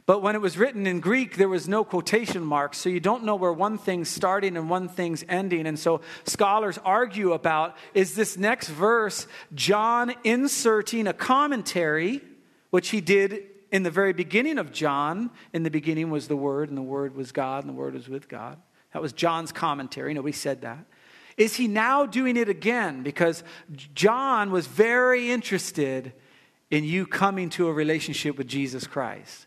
But 0.06 0.22
when 0.22 0.34
it 0.34 0.40
was 0.40 0.56
written 0.56 0.86
in 0.86 1.00
Greek, 1.00 1.36
there 1.36 1.50
was 1.50 1.68
no 1.68 1.84
quotation 1.84 2.42
marks, 2.42 2.78
so 2.78 2.88
you 2.88 2.98
don't 2.98 3.24
know 3.24 3.36
where 3.36 3.52
one 3.52 3.76
thing's 3.76 4.08
starting 4.08 4.56
and 4.56 4.70
one 4.70 4.88
thing's 4.88 5.22
ending. 5.28 5.66
And 5.66 5.78
so 5.78 6.00
scholars 6.24 6.78
argue 6.82 7.34
about 7.34 7.76
is 7.92 8.14
this 8.14 8.38
next 8.38 8.68
verse 8.68 9.26
John 9.54 10.14
inserting 10.24 11.06
a 11.06 11.12
commentary, 11.12 12.22
which 12.70 12.88
he 12.88 13.02
did 13.02 13.42
in 13.70 13.82
the 13.82 13.90
very 13.90 14.12
beginning 14.12 14.58
of 14.58 14.72
John, 14.72 15.30
in 15.52 15.62
the 15.62 15.70
beginning 15.70 16.10
was 16.10 16.28
the 16.28 16.36
Word, 16.36 16.68
and 16.68 16.78
the 16.78 16.82
Word 16.82 17.14
was 17.14 17.32
God, 17.32 17.64
and 17.64 17.72
the 17.72 17.78
Word 17.78 17.94
was 17.94 18.08
with 18.08 18.28
God. 18.28 18.58
That 18.92 19.02
was 19.02 19.12
John's 19.12 19.52
commentary. 19.52 20.14
Nobody 20.14 20.32
said 20.32 20.62
that. 20.62 20.84
Is 21.36 21.54
he 21.54 21.68
now 21.68 22.04
doing 22.06 22.36
it 22.36 22.48
again? 22.48 23.02
Because 23.02 23.44
John 23.94 24.50
was 24.50 24.66
very 24.66 25.30
interested 25.30 26.12
in 26.70 26.84
you 26.84 27.06
coming 27.06 27.48
to 27.50 27.68
a 27.68 27.72
relationship 27.72 28.36
with 28.36 28.48
Jesus 28.48 28.86
Christ. 28.86 29.46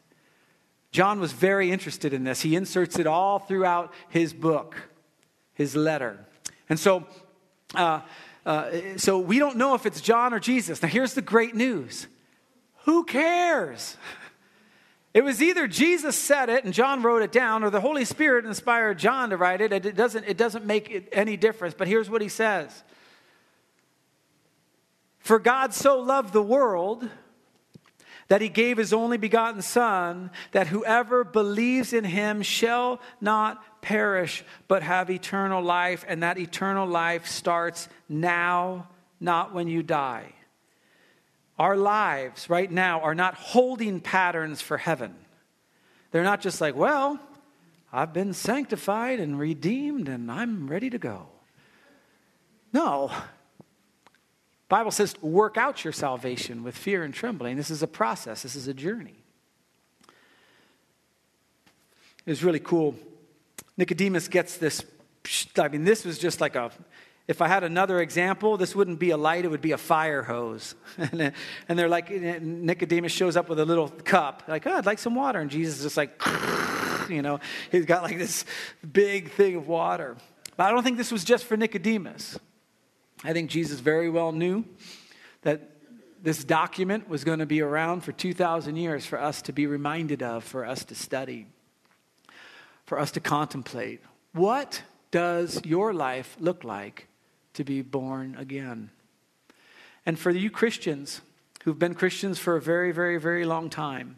John 0.91 1.19
was 1.19 1.31
very 1.31 1.71
interested 1.71 2.13
in 2.13 2.23
this. 2.23 2.41
He 2.41 2.55
inserts 2.55 2.99
it 2.99 3.07
all 3.07 3.39
throughout 3.39 3.93
his 4.09 4.33
book, 4.33 4.75
his 5.53 5.75
letter. 5.75 6.25
And 6.69 6.79
so, 6.79 7.05
uh, 7.75 8.01
uh, 8.45 8.71
so 8.97 9.19
we 9.19 9.39
don't 9.39 9.57
know 9.57 9.75
if 9.75 9.85
it's 9.85 10.01
John 10.01 10.33
or 10.33 10.39
Jesus. 10.39 10.81
Now, 10.81 10.87
here's 10.87 11.13
the 11.13 11.21
great 11.21 11.55
news 11.55 12.07
who 12.85 13.03
cares? 13.03 13.97
It 15.13 15.23
was 15.23 15.41
either 15.41 15.67
Jesus 15.67 16.15
said 16.15 16.49
it 16.49 16.63
and 16.63 16.73
John 16.73 17.03
wrote 17.03 17.21
it 17.21 17.31
down, 17.31 17.63
or 17.63 17.69
the 17.69 17.81
Holy 17.81 18.05
Spirit 18.05 18.45
inspired 18.45 18.97
John 18.97 19.29
to 19.31 19.37
write 19.37 19.61
it. 19.61 19.73
It 19.73 19.95
doesn't, 19.95 20.25
it 20.25 20.37
doesn't 20.37 20.65
make 20.65 21.09
any 21.11 21.35
difference. 21.35 21.75
But 21.77 21.87
here's 21.87 22.09
what 22.09 22.21
he 22.21 22.29
says 22.29 22.83
For 25.19 25.37
God 25.37 25.73
so 25.73 25.99
loved 25.99 26.33
the 26.33 26.41
world 26.41 27.09
that 28.29 28.41
he 28.41 28.47
gave 28.47 28.77
his 28.77 28.93
only 28.93 29.17
begotten 29.17 29.61
Son, 29.61 30.31
that 30.53 30.67
whoever 30.67 31.25
believes 31.25 31.91
in 31.91 32.05
him 32.05 32.41
shall 32.41 33.01
not 33.19 33.81
perish, 33.81 34.45
but 34.69 34.81
have 34.81 35.09
eternal 35.09 35.61
life. 35.61 36.05
And 36.07 36.23
that 36.23 36.37
eternal 36.37 36.87
life 36.87 37.27
starts 37.27 37.89
now, 38.07 38.87
not 39.19 39.53
when 39.53 39.67
you 39.67 39.83
die. 39.83 40.31
Our 41.61 41.77
lives 41.77 42.49
right 42.49 42.71
now 42.71 43.01
are 43.01 43.13
not 43.13 43.35
holding 43.35 43.99
patterns 43.99 44.63
for 44.63 44.79
heaven. 44.79 45.13
They're 46.09 46.23
not 46.23 46.41
just 46.41 46.59
like, 46.59 46.75
well, 46.75 47.19
I've 47.93 48.13
been 48.13 48.33
sanctified 48.33 49.19
and 49.19 49.37
redeemed 49.37 50.09
and 50.09 50.31
I'm 50.31 50.67
ready 50.67 50.89
to 50.89 50.97
go. 50.97 51.27
No. 52.73 53.11
Bible 54.69 54.89
says 54.89 55.13
work 55.21 55.55
out 55.55 55.83
your 55.83 55.93
salvation 55.93 56.63
with 56.63 56.75
fear 56.75 57.03
and 57.03 57.13
trembling. 57.13 57.57
This 57.57 57.69
is 57.69 57.83
a 57.83 57.87
process. 57.87 58.41
This 58.41 58.55
is 58.55 58.67
a 58.67 58.73
journey. 58.73 59.21
It 62.25 62.31
was 62.31 62.43
really 62.43 62.59
cool. 62.59 62.95
Nicodemus 63.77 64.29
gets 64.29 64.57
this 64.57 64.83
I 65.59 65.67
mean 65.67 65.83
this 65.83 66.05
was 66.05 66.17
just 66.17 66.41
like 66.41 66.55
a 66.55 66.71
if 67.31 67.41
I 67.41 67.47
had 67.47 67.63
another 67.63 68.01
example, 68.01 68.57
this 68.57 68.75
wouldn't 68.75 68.99
be 68.99 69.11
a 69.11 69.17
light, 69.17 69.45
it 69.45 69.47
would 69.47 69.61
be 69.61 69.71
a 69.71 69.77
fire 69.77 70.21
hose. 70.21 70.75
and 70.97 71.33
they're 71.69 71.87
like, 71.87 72.11
Nicodemus 72.11 73.13
shows 73.13 73.37
up 73.37 73.47
with 73.47 73.57
a 73.57 73.63
little 73.63 73.87
cup, 73.87 74.43
like, 74.49 74.67
oh, 74.67 74.73
I'd 74.73 74.85
like 74.85 74.99
some 74.99 75.15
water. 75.15 75.39
And 75.39 75.49
Jesus 75.49 75.77
is 75.77 75.83
just 75.83 75.97
like, 75.97 76.21
you 77.09 77.21
know, 77.21 77.39
he's 77.71 77.85
got 77.85 78.03
like 78.03 78.17
this 78.17 78.43
big 78.91 79.31
thing 79.31 79.55
of 79.55 79.65
water. 79.69 80.17
But 80.57 80.65
I 80.65 80.71
don't 80.71 80.83
think 80.83 80.97
this 80.97 81.09
was 81.09 81.23
just 81.23 81.45
for 81.45 81.55
Nicodemus. 81.55 82.37
I 83.23 83.31
think 83.31 83.49
Jesus 83.49 83.79
very 83.79 84.09
well 84.09 84.33
knew 84.33 84.65
that 85.43 85.69
this 86.21 86.43
document 86.43 87.07
was 87.07 87.23
going 87.23 87.39
to 87.39 87.45
be 87.45 87.61
around 87.61 88.01
for 88.01 88.11
2,000 88.11 88.75
years 88.75 89.05
for 89.05 89.21
us 89.21 89.41
to 89.43 89.53
be 89.53 89.67
reminded 89.67 90.21
of, 90.21 90.43
for 90.43 90.65
us 90.65 90.83
to 90.83 90.95
study, 90.95 91.47
for 92.85 92.99
us 92.99 93.09
to 93.11 93.21
contemplate. 93.21 94.01
What 94.33 94.83
does 95.11 95.61
your 95.63 95.93
life 95.93 96.35
look 96.37 96.65
like 96.65 97.07
to 97.53 97.63
be 97.63 97.81
born 97.81 98.35
again? 98.37 98.89
And 100.05 100.17
for 100.17 100.31
you 100.31 100.49
Christians 100.49 101.21
who've 101.63 101.77
been 101.77 101.93
Christians 101.93 102.39
for 102.39 102.55
a 102.55 102.61
very, 102.61 102.91
very, 102.91 103.17
very 103.19 103.45
long 103.45 103.69
time, 103.69 104.17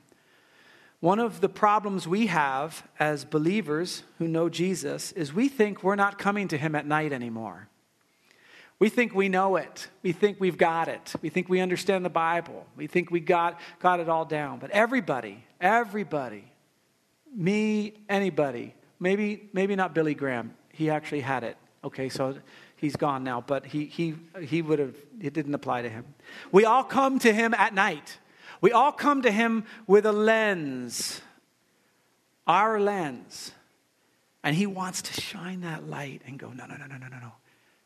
one 0.99 1.19
of 1.19 1.41
the 1.41 1.49
problems 1.49 2.07
we 2.07 2.27
have 2.27 2.87
as 2.97 3.25
believers 3.25 4.03
who 4.19 4.27
know 4.27 4.47
Jesus 4.47 5.11
is 5.11 5.33
we 5.33 5.49
think 5.49 5.83
we're 5.83 5.97
not 5.97 6.17
coming 6.17 6.47
to 6.47 6.57
him 6.57 6.75
at 6.75 6.85
night 6.85 7.11
anymore. 7.11 7.67
We 8.79 8.87
think 8.87 9.13
we 9.13 9.29
know 9.29 9.57
it. 9.57 9.89
We 10.01 10.13
think 10.13 10.39
we've 10.39 10.57
got 10.57 10.87
it. 10.87 11.13
We 11.21 11.29
think 11.29 11.49
we 11.49 11.59
understand 11.59 12.05
the 12.05 12.09
Bible. 12.09 12.65
We 12.77 12.87
think 12.87 13.11
we 13.11 13.19
got, 13.19 13.59
got 13.79 13.99
it 13.99 14.07
all 14.07 14.25
down. 14.25 14.59
But 14.59 14.71
everybody, 14.71 15.43
everybody, 15.59 16.45
me, 17.35 17.93
anybody, 18.07 18.73
maybe, 18.99 19.49
maybe 19.53 19.75
not 19.75 19.93
Billy 19.93 20.15
Graham, 20.15 20.53
he 20.71 20.89
actually 20.89 21.21
had 21.21 21.43
it. 21.43 21.57
Okay, 21.83 22.07
so 22.07 22.37
he's 22.83 22.97
gone 22.97 23.23
now, 23.23 23.39
but 23.39 23.65
he, 23.65 23.85
he, 23.85 24.13
he 24.41 24.61
would 24.61 24.77
have, 24.77 24.95
it 25.21 25.33
didn't 25.33 25.53
apply 25.53 25.81
to 25.81 25.89
him. 25.89 26.05
We 26.51 26.65
all 26.65 26.83
come 26.83 27.17
to 27.19 27.33
him 27.33 27.53
at 27.53 27.73
night. 27.73 28.19
We 28.59 28.73
all 28.73 28.91
come 28.91 29.21
to 29.21 29.31
him 29.31 29.63
with 29.87 30.05
a 30.05 30.11
lens, 30.11 31.21
our 32.45 32.79
lens. 32.79 33.53
And 34.43 34.53
he 34.53 34.65
wants 34.65 35.01
to 35.03 35.21
shine 35.21 35.61
that 35.61 35.89
light 35.89 36.23
and 36.27 36.37
go, 36.37 36.49
no, 36.49 36.65
no, 36.65 36.75
no, 36.75 36.85
no, 36.85 36.97
no, 36.97 37.07
no, 37.07 37.19
no. 37.19 37.31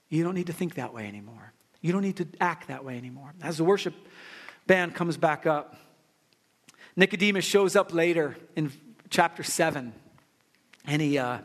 You 0.09 0.23
don't 0.23 0.33
need 0.33 0.47
to 0.47 0.53
think 0.53 0.73
that 0.75 0.93
way 0.93 1.07
anymore. 1.07 1.53
You 1.81 1.93
don't 1.93 2.01
need 2.01 2.17
to 2.17 2.27
act 2.41 2.69
that 2.69 2.83
way 2.83 2.97
anymore. 2.97 3.33
As 3.41 3.57
the 3.57 3.63
worship 3.63 3.93
band 4.65 4.95
comes 4.95 5.15
back 5.15 5.45
up, 5.45 5.75
Nicodemus 6.95 7.45
shows 7.45 7.75
up 7.75 7.93
later 7.93 8.35
in 8.55 8.71
chapter 9.11 9.43
7. 9.43 9.93
And 10.85 11.01
he, 11.01 11.19
uh, 11.19 11.39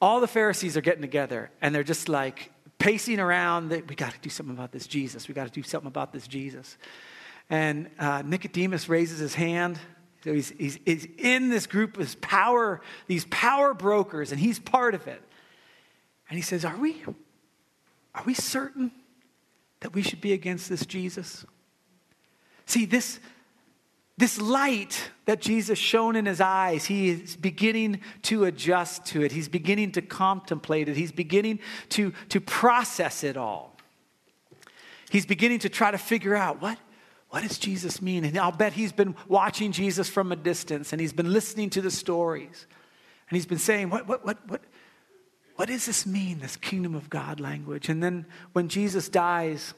all 0.00 0.20
the 0.20 0.28
Pharisees 0.28 0.76
are 0.76 0.80
getting 0.80 1.02
together 1.02 1.50
and 1.60 1.74
they're 1.74 1.82
just 1.82 2.08
like 2.08 2.50
pacing 2.78 3.20
around. 3.20 3.68
They, 3.68 3.82
we 3.82 3.94
got 3.94 4.12
to 4.12 4.18
do 4.20 4.30
something 4.30 4.54
about 4.54 4.72
this 4.72 4.86
Jesus. 4.86 5.28
We 5.28 5.34
got 5.34 5.46
to 5.46 5.52
do 5.52 5.62
something 5.62 5.88
about 5.88 6.12
this 6.12 6.26
Jesus. 6.26 6.76
And 7.50 7.90
uh, 7.98 8.22
Nicodemus 8.24 8.88
raises 8.88 9.18
his 9.18 9.34
hand. 9.34 9.78
So 10.22 10.32
he's, 10.32 10.50
he's, 10.50 10.78
he's 10.84 11.06
in 11.18 11.50
this 11.50 11.66
group 11.66 11.98
of 11.98 12.20
power, 12.20 12.80
these 13.06 13.26
power 13.26 13.74
brokers, 13.74 14.32
and 14.32 14.40
he's 14.40 14.58
part 14.58 14.94
of 14.94 15.06
it. 15.06 15.22
And 16.28 16.38
he 16.38 16.42
says, 16.42 16.64
Are 16.64 16.76
we, 16.76 17.02
are 18.14 18.22
we 18.24 18.32
certain 18.32 18.90
that 19.80 19.94
we 19.94 20.02
should 20.02 20.22
be 20.22 20.32
against 20.32 20.68
this 20.68 20.86
Jesus? 20.86 21.44
See, 22.66 22.86
this, 22.86 23.20
this 24.16 24.40
light 24.40 25.10
that 25.24 25.40
Jesus 25.40 25.78
shone 25.78 26.14
in 26.14 26.26
his 26.26 26.40
eyes, 26.40 26.84
he 26.84 27.10
is 27.10 27.36
beginning 27.36 28.00
to 28.22 28.44
adjust 28.44 29.06
to 29.06 29.22
it. 29.22 29.32
He's 29.32 29.48
beginning 29.48 29.92
to 29.92 30.02
contemplate 30.02 30.88
it. 30.88 30.96
He's 30.96 31.10
beginning 31.10 31.58
to, 31.90 32.12
to 32.28 32.40
process 32.40 33.24
it 33.24 33.36
all. 33.36 33.76
He's 35.10 35.26
beginning 35.26 35.60
to 35.60 35.68
try 35.68 35.90
to 35.90 35.98
figure 35.98 36.34
out 36.34 36.62
what, 36.62 36.78
what 37.30 37.42
does 37.42 37.58
Jesus 37.58 38.00
mean? 38.00 38.24
And 38.24 38.38
I'll 38.38 38.52
bet 38.52 38.72
he's 38.72 38.92
been 38.92 39.16
watching 39.26 39.72
Jesus 39.72 40.08
from 40.08 40.30
a 40.30 40.36
distance 40.36 40.92
and 40.92 41.00
he's 41.00 41.12
been 41.12 41.32
listening 41.32 41.70
to 41.70 41.80
the 41.80 41.90
stories. 41.90 42.66
And 43.28 43.36
he's 43.36 43.46
been 43.46 43.58
saying, 43.58 43.90
what, 43.90 44.06
what, 44.06 44.24
what, 44.24 44.48
what, 44.48 44.62
what 45.56 45.68
does 45.68 45.86
this 45.86 46.06
mean, 46.06 46.38
this 46.38 46.56
kingdom 46.56 46.94
of 46.94 47.10
God 47.10 47.40
language? 47.40 47.88
And 47.88 48.02
then 48.02 48.26
when 48.52 48.68
Jesus 48.68 49.08
dies, 49.08 49.74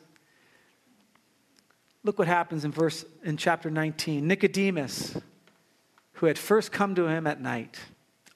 Look 2.07 2.21
what 2.21 2.29
happens 2.29 2.65
in 2.65 2.71
verse 2.71 3.05
in 3.25 3.37
chapter 3.37 3.69
19. 3.69 4.29
Nicodemus, 4.29 5.17
who 6.13 6.27
had 6.27 6.39
first 6.39 6.71
come 6.71 6.95
to 6.95 7.09
him 7.09 7.27
at 7.27 7.41
night, 7.41 7.81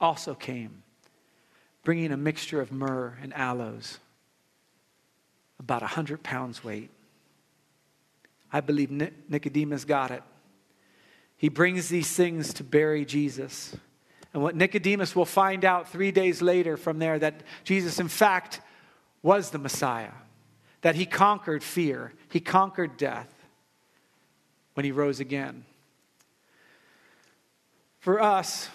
also 0.00 0.34
came, 0.34 0.82
bringing 1.84 2.10
a 2.10 2.16
mixture 2.16 2.60
of 2.60 2.72
myrrh 2.72 3.16
and 3.22 3.32
aloes, 3.32 4.00
about 5.60 5.84
a 5.84 5.86
hundred 5.86 6.24
pounds 6.24 6.64
weight. 6.64 6.90
I 8.52 8.60
believe 8.60 8.90
Nicodemus 8.90 9.84
got 9.84 10.10
it. 10.10 10.24
He 11.36 11.48
brings 11.48 11.88
these 11.88 12.12
things 12.12 12.52
to 12.54 12.64
bury 12.64 13.04
Jesus. 13.04 13.76
And 14.34 14.42
what 14.42 14.56
Nicodemus 14.56 15.14
will 15.14 15.24
find 15.24 15.64
out 15.64 15.88
three 15.88 16.10
days 16.10 16.42
later 16.42 16.76
from 16.76 16.98
there 16.98 17.20
that 17.20 17.44
Jesus, 17.62 18.00
in 18.00 18.08
fact, 18.08 18.62
was 19.22 19.50
the 19.50 19.58
Messiah, 19.58 20.10
that 20.80 20.96
he 20.96 21.06
conquered 21.06 21.62
fear, 21.62 22.14
he 22.30 22.40
conquered 22.40 22.96
death 22.96 23.36
when 24.80 24.86
he 24.86 24.92
rose 24.92 25.20
again. 25.20 25.66
For 27.98 28.18
us, 28.18 28.70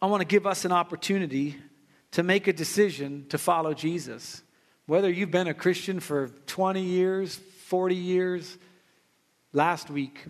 I 0.00 0.06
want 0.06 0.20
to 0.20 0.24
give 0.24 0.46
us 0.46 0.64
an 0.64 0.70
opportunity 0.70 1.56
to 2.12 2.22
make 2.22 2.46
a 2.46 2.52
decision 2.52 3.26
to 3.30 3.38
follow 3.38 3.74
Jesus. 3.74 4.40
Whether 4.86 5.10
you've 5.10 5.32
been 5.32 5.48
a 5.48 5.52
Christian 5.52 5.98
for 5.98 6.28
20 6.46 6.80
years, 6.80 7.34
40 7.34 7.96
years, 7.96 8.56
last 9.52 9.90
week, 9.90 10.24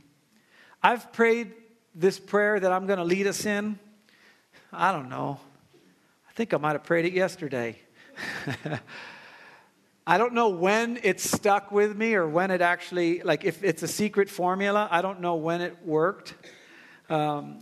I've 0.82 1.12
prayed 1.12 1.53
this 1.95 2.18
prayer 2.18 2.59
that 2.59 2.72
I'm 2.72 2.87
going 2.87 2.99
to 2.99 3.05
lead 3.05 3.26
us 3.26 3.45
in. 3.45 3.78
I 4.72 4.93
don't 4.93 5.11
know. 5.11 5.39
I 6.26 6.32
think 6.32 6.55
I 6.55 6.57
might 6.57 6.72
have 6.72 6.84
prayed 6.84 7.05
it 7.05 7.12
yesterday. 7.12 7.78
I 10.07 10.18
don't 10.18 10.34
know 10.34 10.50
when 10.50 11.00
it 11.02 11.18
stuck 11.18 11.72
with 11.72 11.96
me 11.96 12.14
or 12.14 12.28
when 12.28 12.52
it 12.52 12.61
actually, 12.61 13.22
like, 13.22 13.44
if 13.44 13.64
it's 13.64 13.82
a 13.82 13.88
secret 13.88 14.30
formula, 14.30 14.86
I 14.88 15.02
don't 15.02 15.20
know 15.20 15.34
when 15.34 15.61
it 15.61 15.84
worked. 15.84 16.34
Um, 17.09 17.59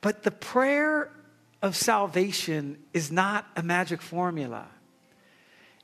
but 0.00 0.22
the 0.22 0.30
prayer 0.30 1.10
of 1.62 1.74
salvation 1.74 2.78
is 2.92 3.10
not 3.10 3.44
a 3.56 3.62
magic 3.62 4.00
formula, 4.00 4.68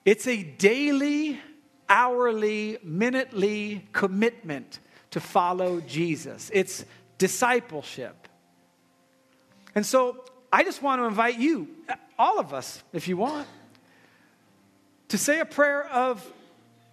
it's 0.05 0.27
a 0.27 0.43
daily, 0.43 1.41
hourly, 1.89 2.79
minutely 2.85 3.89
commitment 3.93 4.79
to 5.11 5.21
follow 5.21 5.81
Jesus. 5.81 6.51
It's 6.55 6.85
discipleship. 7.19 8.29
And 9.75 9.85
so 9.85 10.25
I 10.53 10.65
just 10.65 10.83
want 10.83 11.01
to 11.01 11.07
invite 11.07 11.39
you, 11.39 11.69
all 12.19 12.39
of 12.39 12.55
us, 12.55 12.83
if 12.93 13.09
you 13.09 13.17
want 13.17 13.47
to 15.13 15.19
say 15.19 15.41
a 15.41 15.45
prayer 15.45 15.85
of 15.89 16.27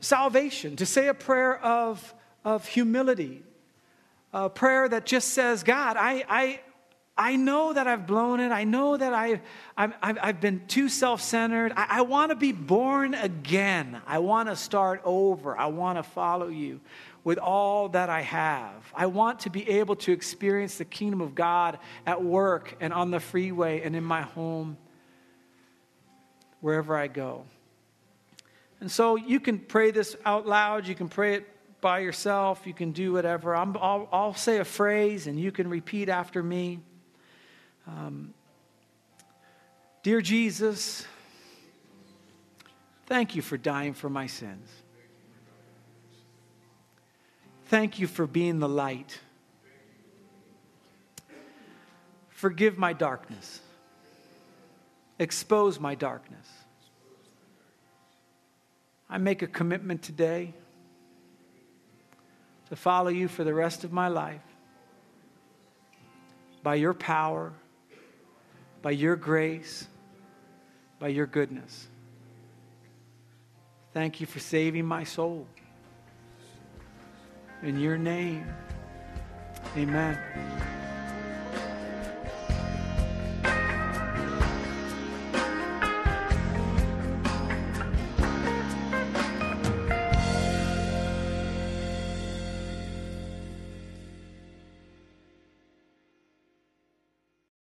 salvation, 0.02 0.76
to 0.76 0.86
say 0.86 1.08
a 1.08 1.14
prayer 1.14 1.58
of, 1.58 2.14
of 2.44 2.68
humility, 2.68 3.42
a 4.34 4.50
prayer 4.50 4.90
that 4.90 5.06
just 5.06 5.30
says, 5.30 5.64
God, 5.64 5.96
I, 5.96 6.26
I, 6.28 6.60
I 7.18 7.38
know 7.38 7.72
that 7.72 7.88
I've 7.88 8.06
blown 8.06 8.42
it. 8.42 8.52
I 8.52 8.66
know 8.66 8.98
that 8.98 9.14
I've, 9.14 9.40
I've 9.78 10.42
been 10.42 10.68
too 10.68 10.90
self 10.90 11.22
centered. 11.22 11.72
I, 11.78 11.86
I 11.90 12.02
want 12.02 12.32
to 12.32 12.36
be 12.36 12.52
born 12.52 13.14
again. 13.14 14.02
I 14.06 14.20
want 14.20 14.50
to 14.50 14.58
start 14.58 15.00
over. 15.06 15.58
I 15.58 15.68
want 15.68 15.98
to 15.98 16.04
follow 16.04 16.50
you 16.50 16.82
with 17.24 17.38
all 17.38 17.88
that 17.88 18.10
I 18.10 18.24
have. 18.24 18.84
I 18.94 19.06
want 19.06 19.40
to 19.42 19.50
be 19.50 19.66
able 19.70 19.96
to 19.96 20.12
experience 20.12 20.78
the 20.78 20.84
kingdom 20.84 21.22
of 21.22 21.36
God 21.36 21.80
at 22.06 22.22
work 22.22 22.76
and 22.82 22.92
on 22.92 23.12
the 23.12 23.22
freeway 23.22 23.82
and 23.82 23.96
in 23.96 24.04
my 24.04 24.24
home, 24.24 24.76
wherever 26.60 26.98
I 26.98 27.08
go. 27.08 27.46
And 28.80 28.92
so 28.92 29.16
you 29.16 29.40
can 29.40 29.60
pray 29.60 29.92
this 29.92 30.16
out 30.26 30.48
loud, 30.48 30.88
you 30.88 30.96
can 30.96 31.10
pray 31.10 31.36
it 31.36 31.48
by 31.82 32.00
yourself, 32.00 32.66
you 32.66 32.74
can 32.74 32.92
do 32.92 33.14
whatever. 33.14 33.56
i 33.56 33.64
will 33.64 34.34
say 34.36 34.58
a 34.58 34.66
phrase 34.66 35.28
and 35.28 35.40
you 35.40 35.52
can 35.52 35.70
repeat 35.70 36.10
after 36.10 36.42
me. 36.42 36.80
Um, 37.88 38.34
Dear 40.02 40.22
Jesus, 40.22 41.06
thank 43.06 43.36
you 43.36 43.42
for 43.42 43.58
dying 43.58 43.94
for 43.94 44.10
my 44.10 44.28
sins. 44.28 44.70
Thank 47.66 48.00
you 48.00 48.08
for 48.08 48.26
being 48.26 48.60
the 48.60 48.70
light. 48.70 49.20
Forgive 52.30 52.78
my 52.78 52.94
darkness. 52.94 53.60
Expose 55.20 55.80
my 55.82 55.96
darkness. 55.96 56.48
I 59.10 59.18
make 59.18 59.42
a 59.42 59.48
commitment 59.48 60.04
today 60.04 60.54
to 62.70 62.76
follow 62.76 63.10
you 63.10 63.28
for 63.28 63.44
the 63.44 63.54
rest 63.54 63.84
of 63.84 63.92
my 63.92 64.08
life 64.08 64.42
by 66.62 66.76
your 66.76 66.94
power, 66.94 67.54
by 68.82 68.92
your 68.92 69.16
grace, 69.16 69.88
by 71.00 71.08
your 71.08 71.26
goodness. 71.26 71.88
Thank 73.94 74.22
you 74.22 74.28
for 74.28 74.40
saving 74.40 74.86
my 74.86 75.04
soul. 75.04 75.48
In 77.64 77.80
your 77.80 77.98
name, 77.98 78.46
amen. 79.76 80.20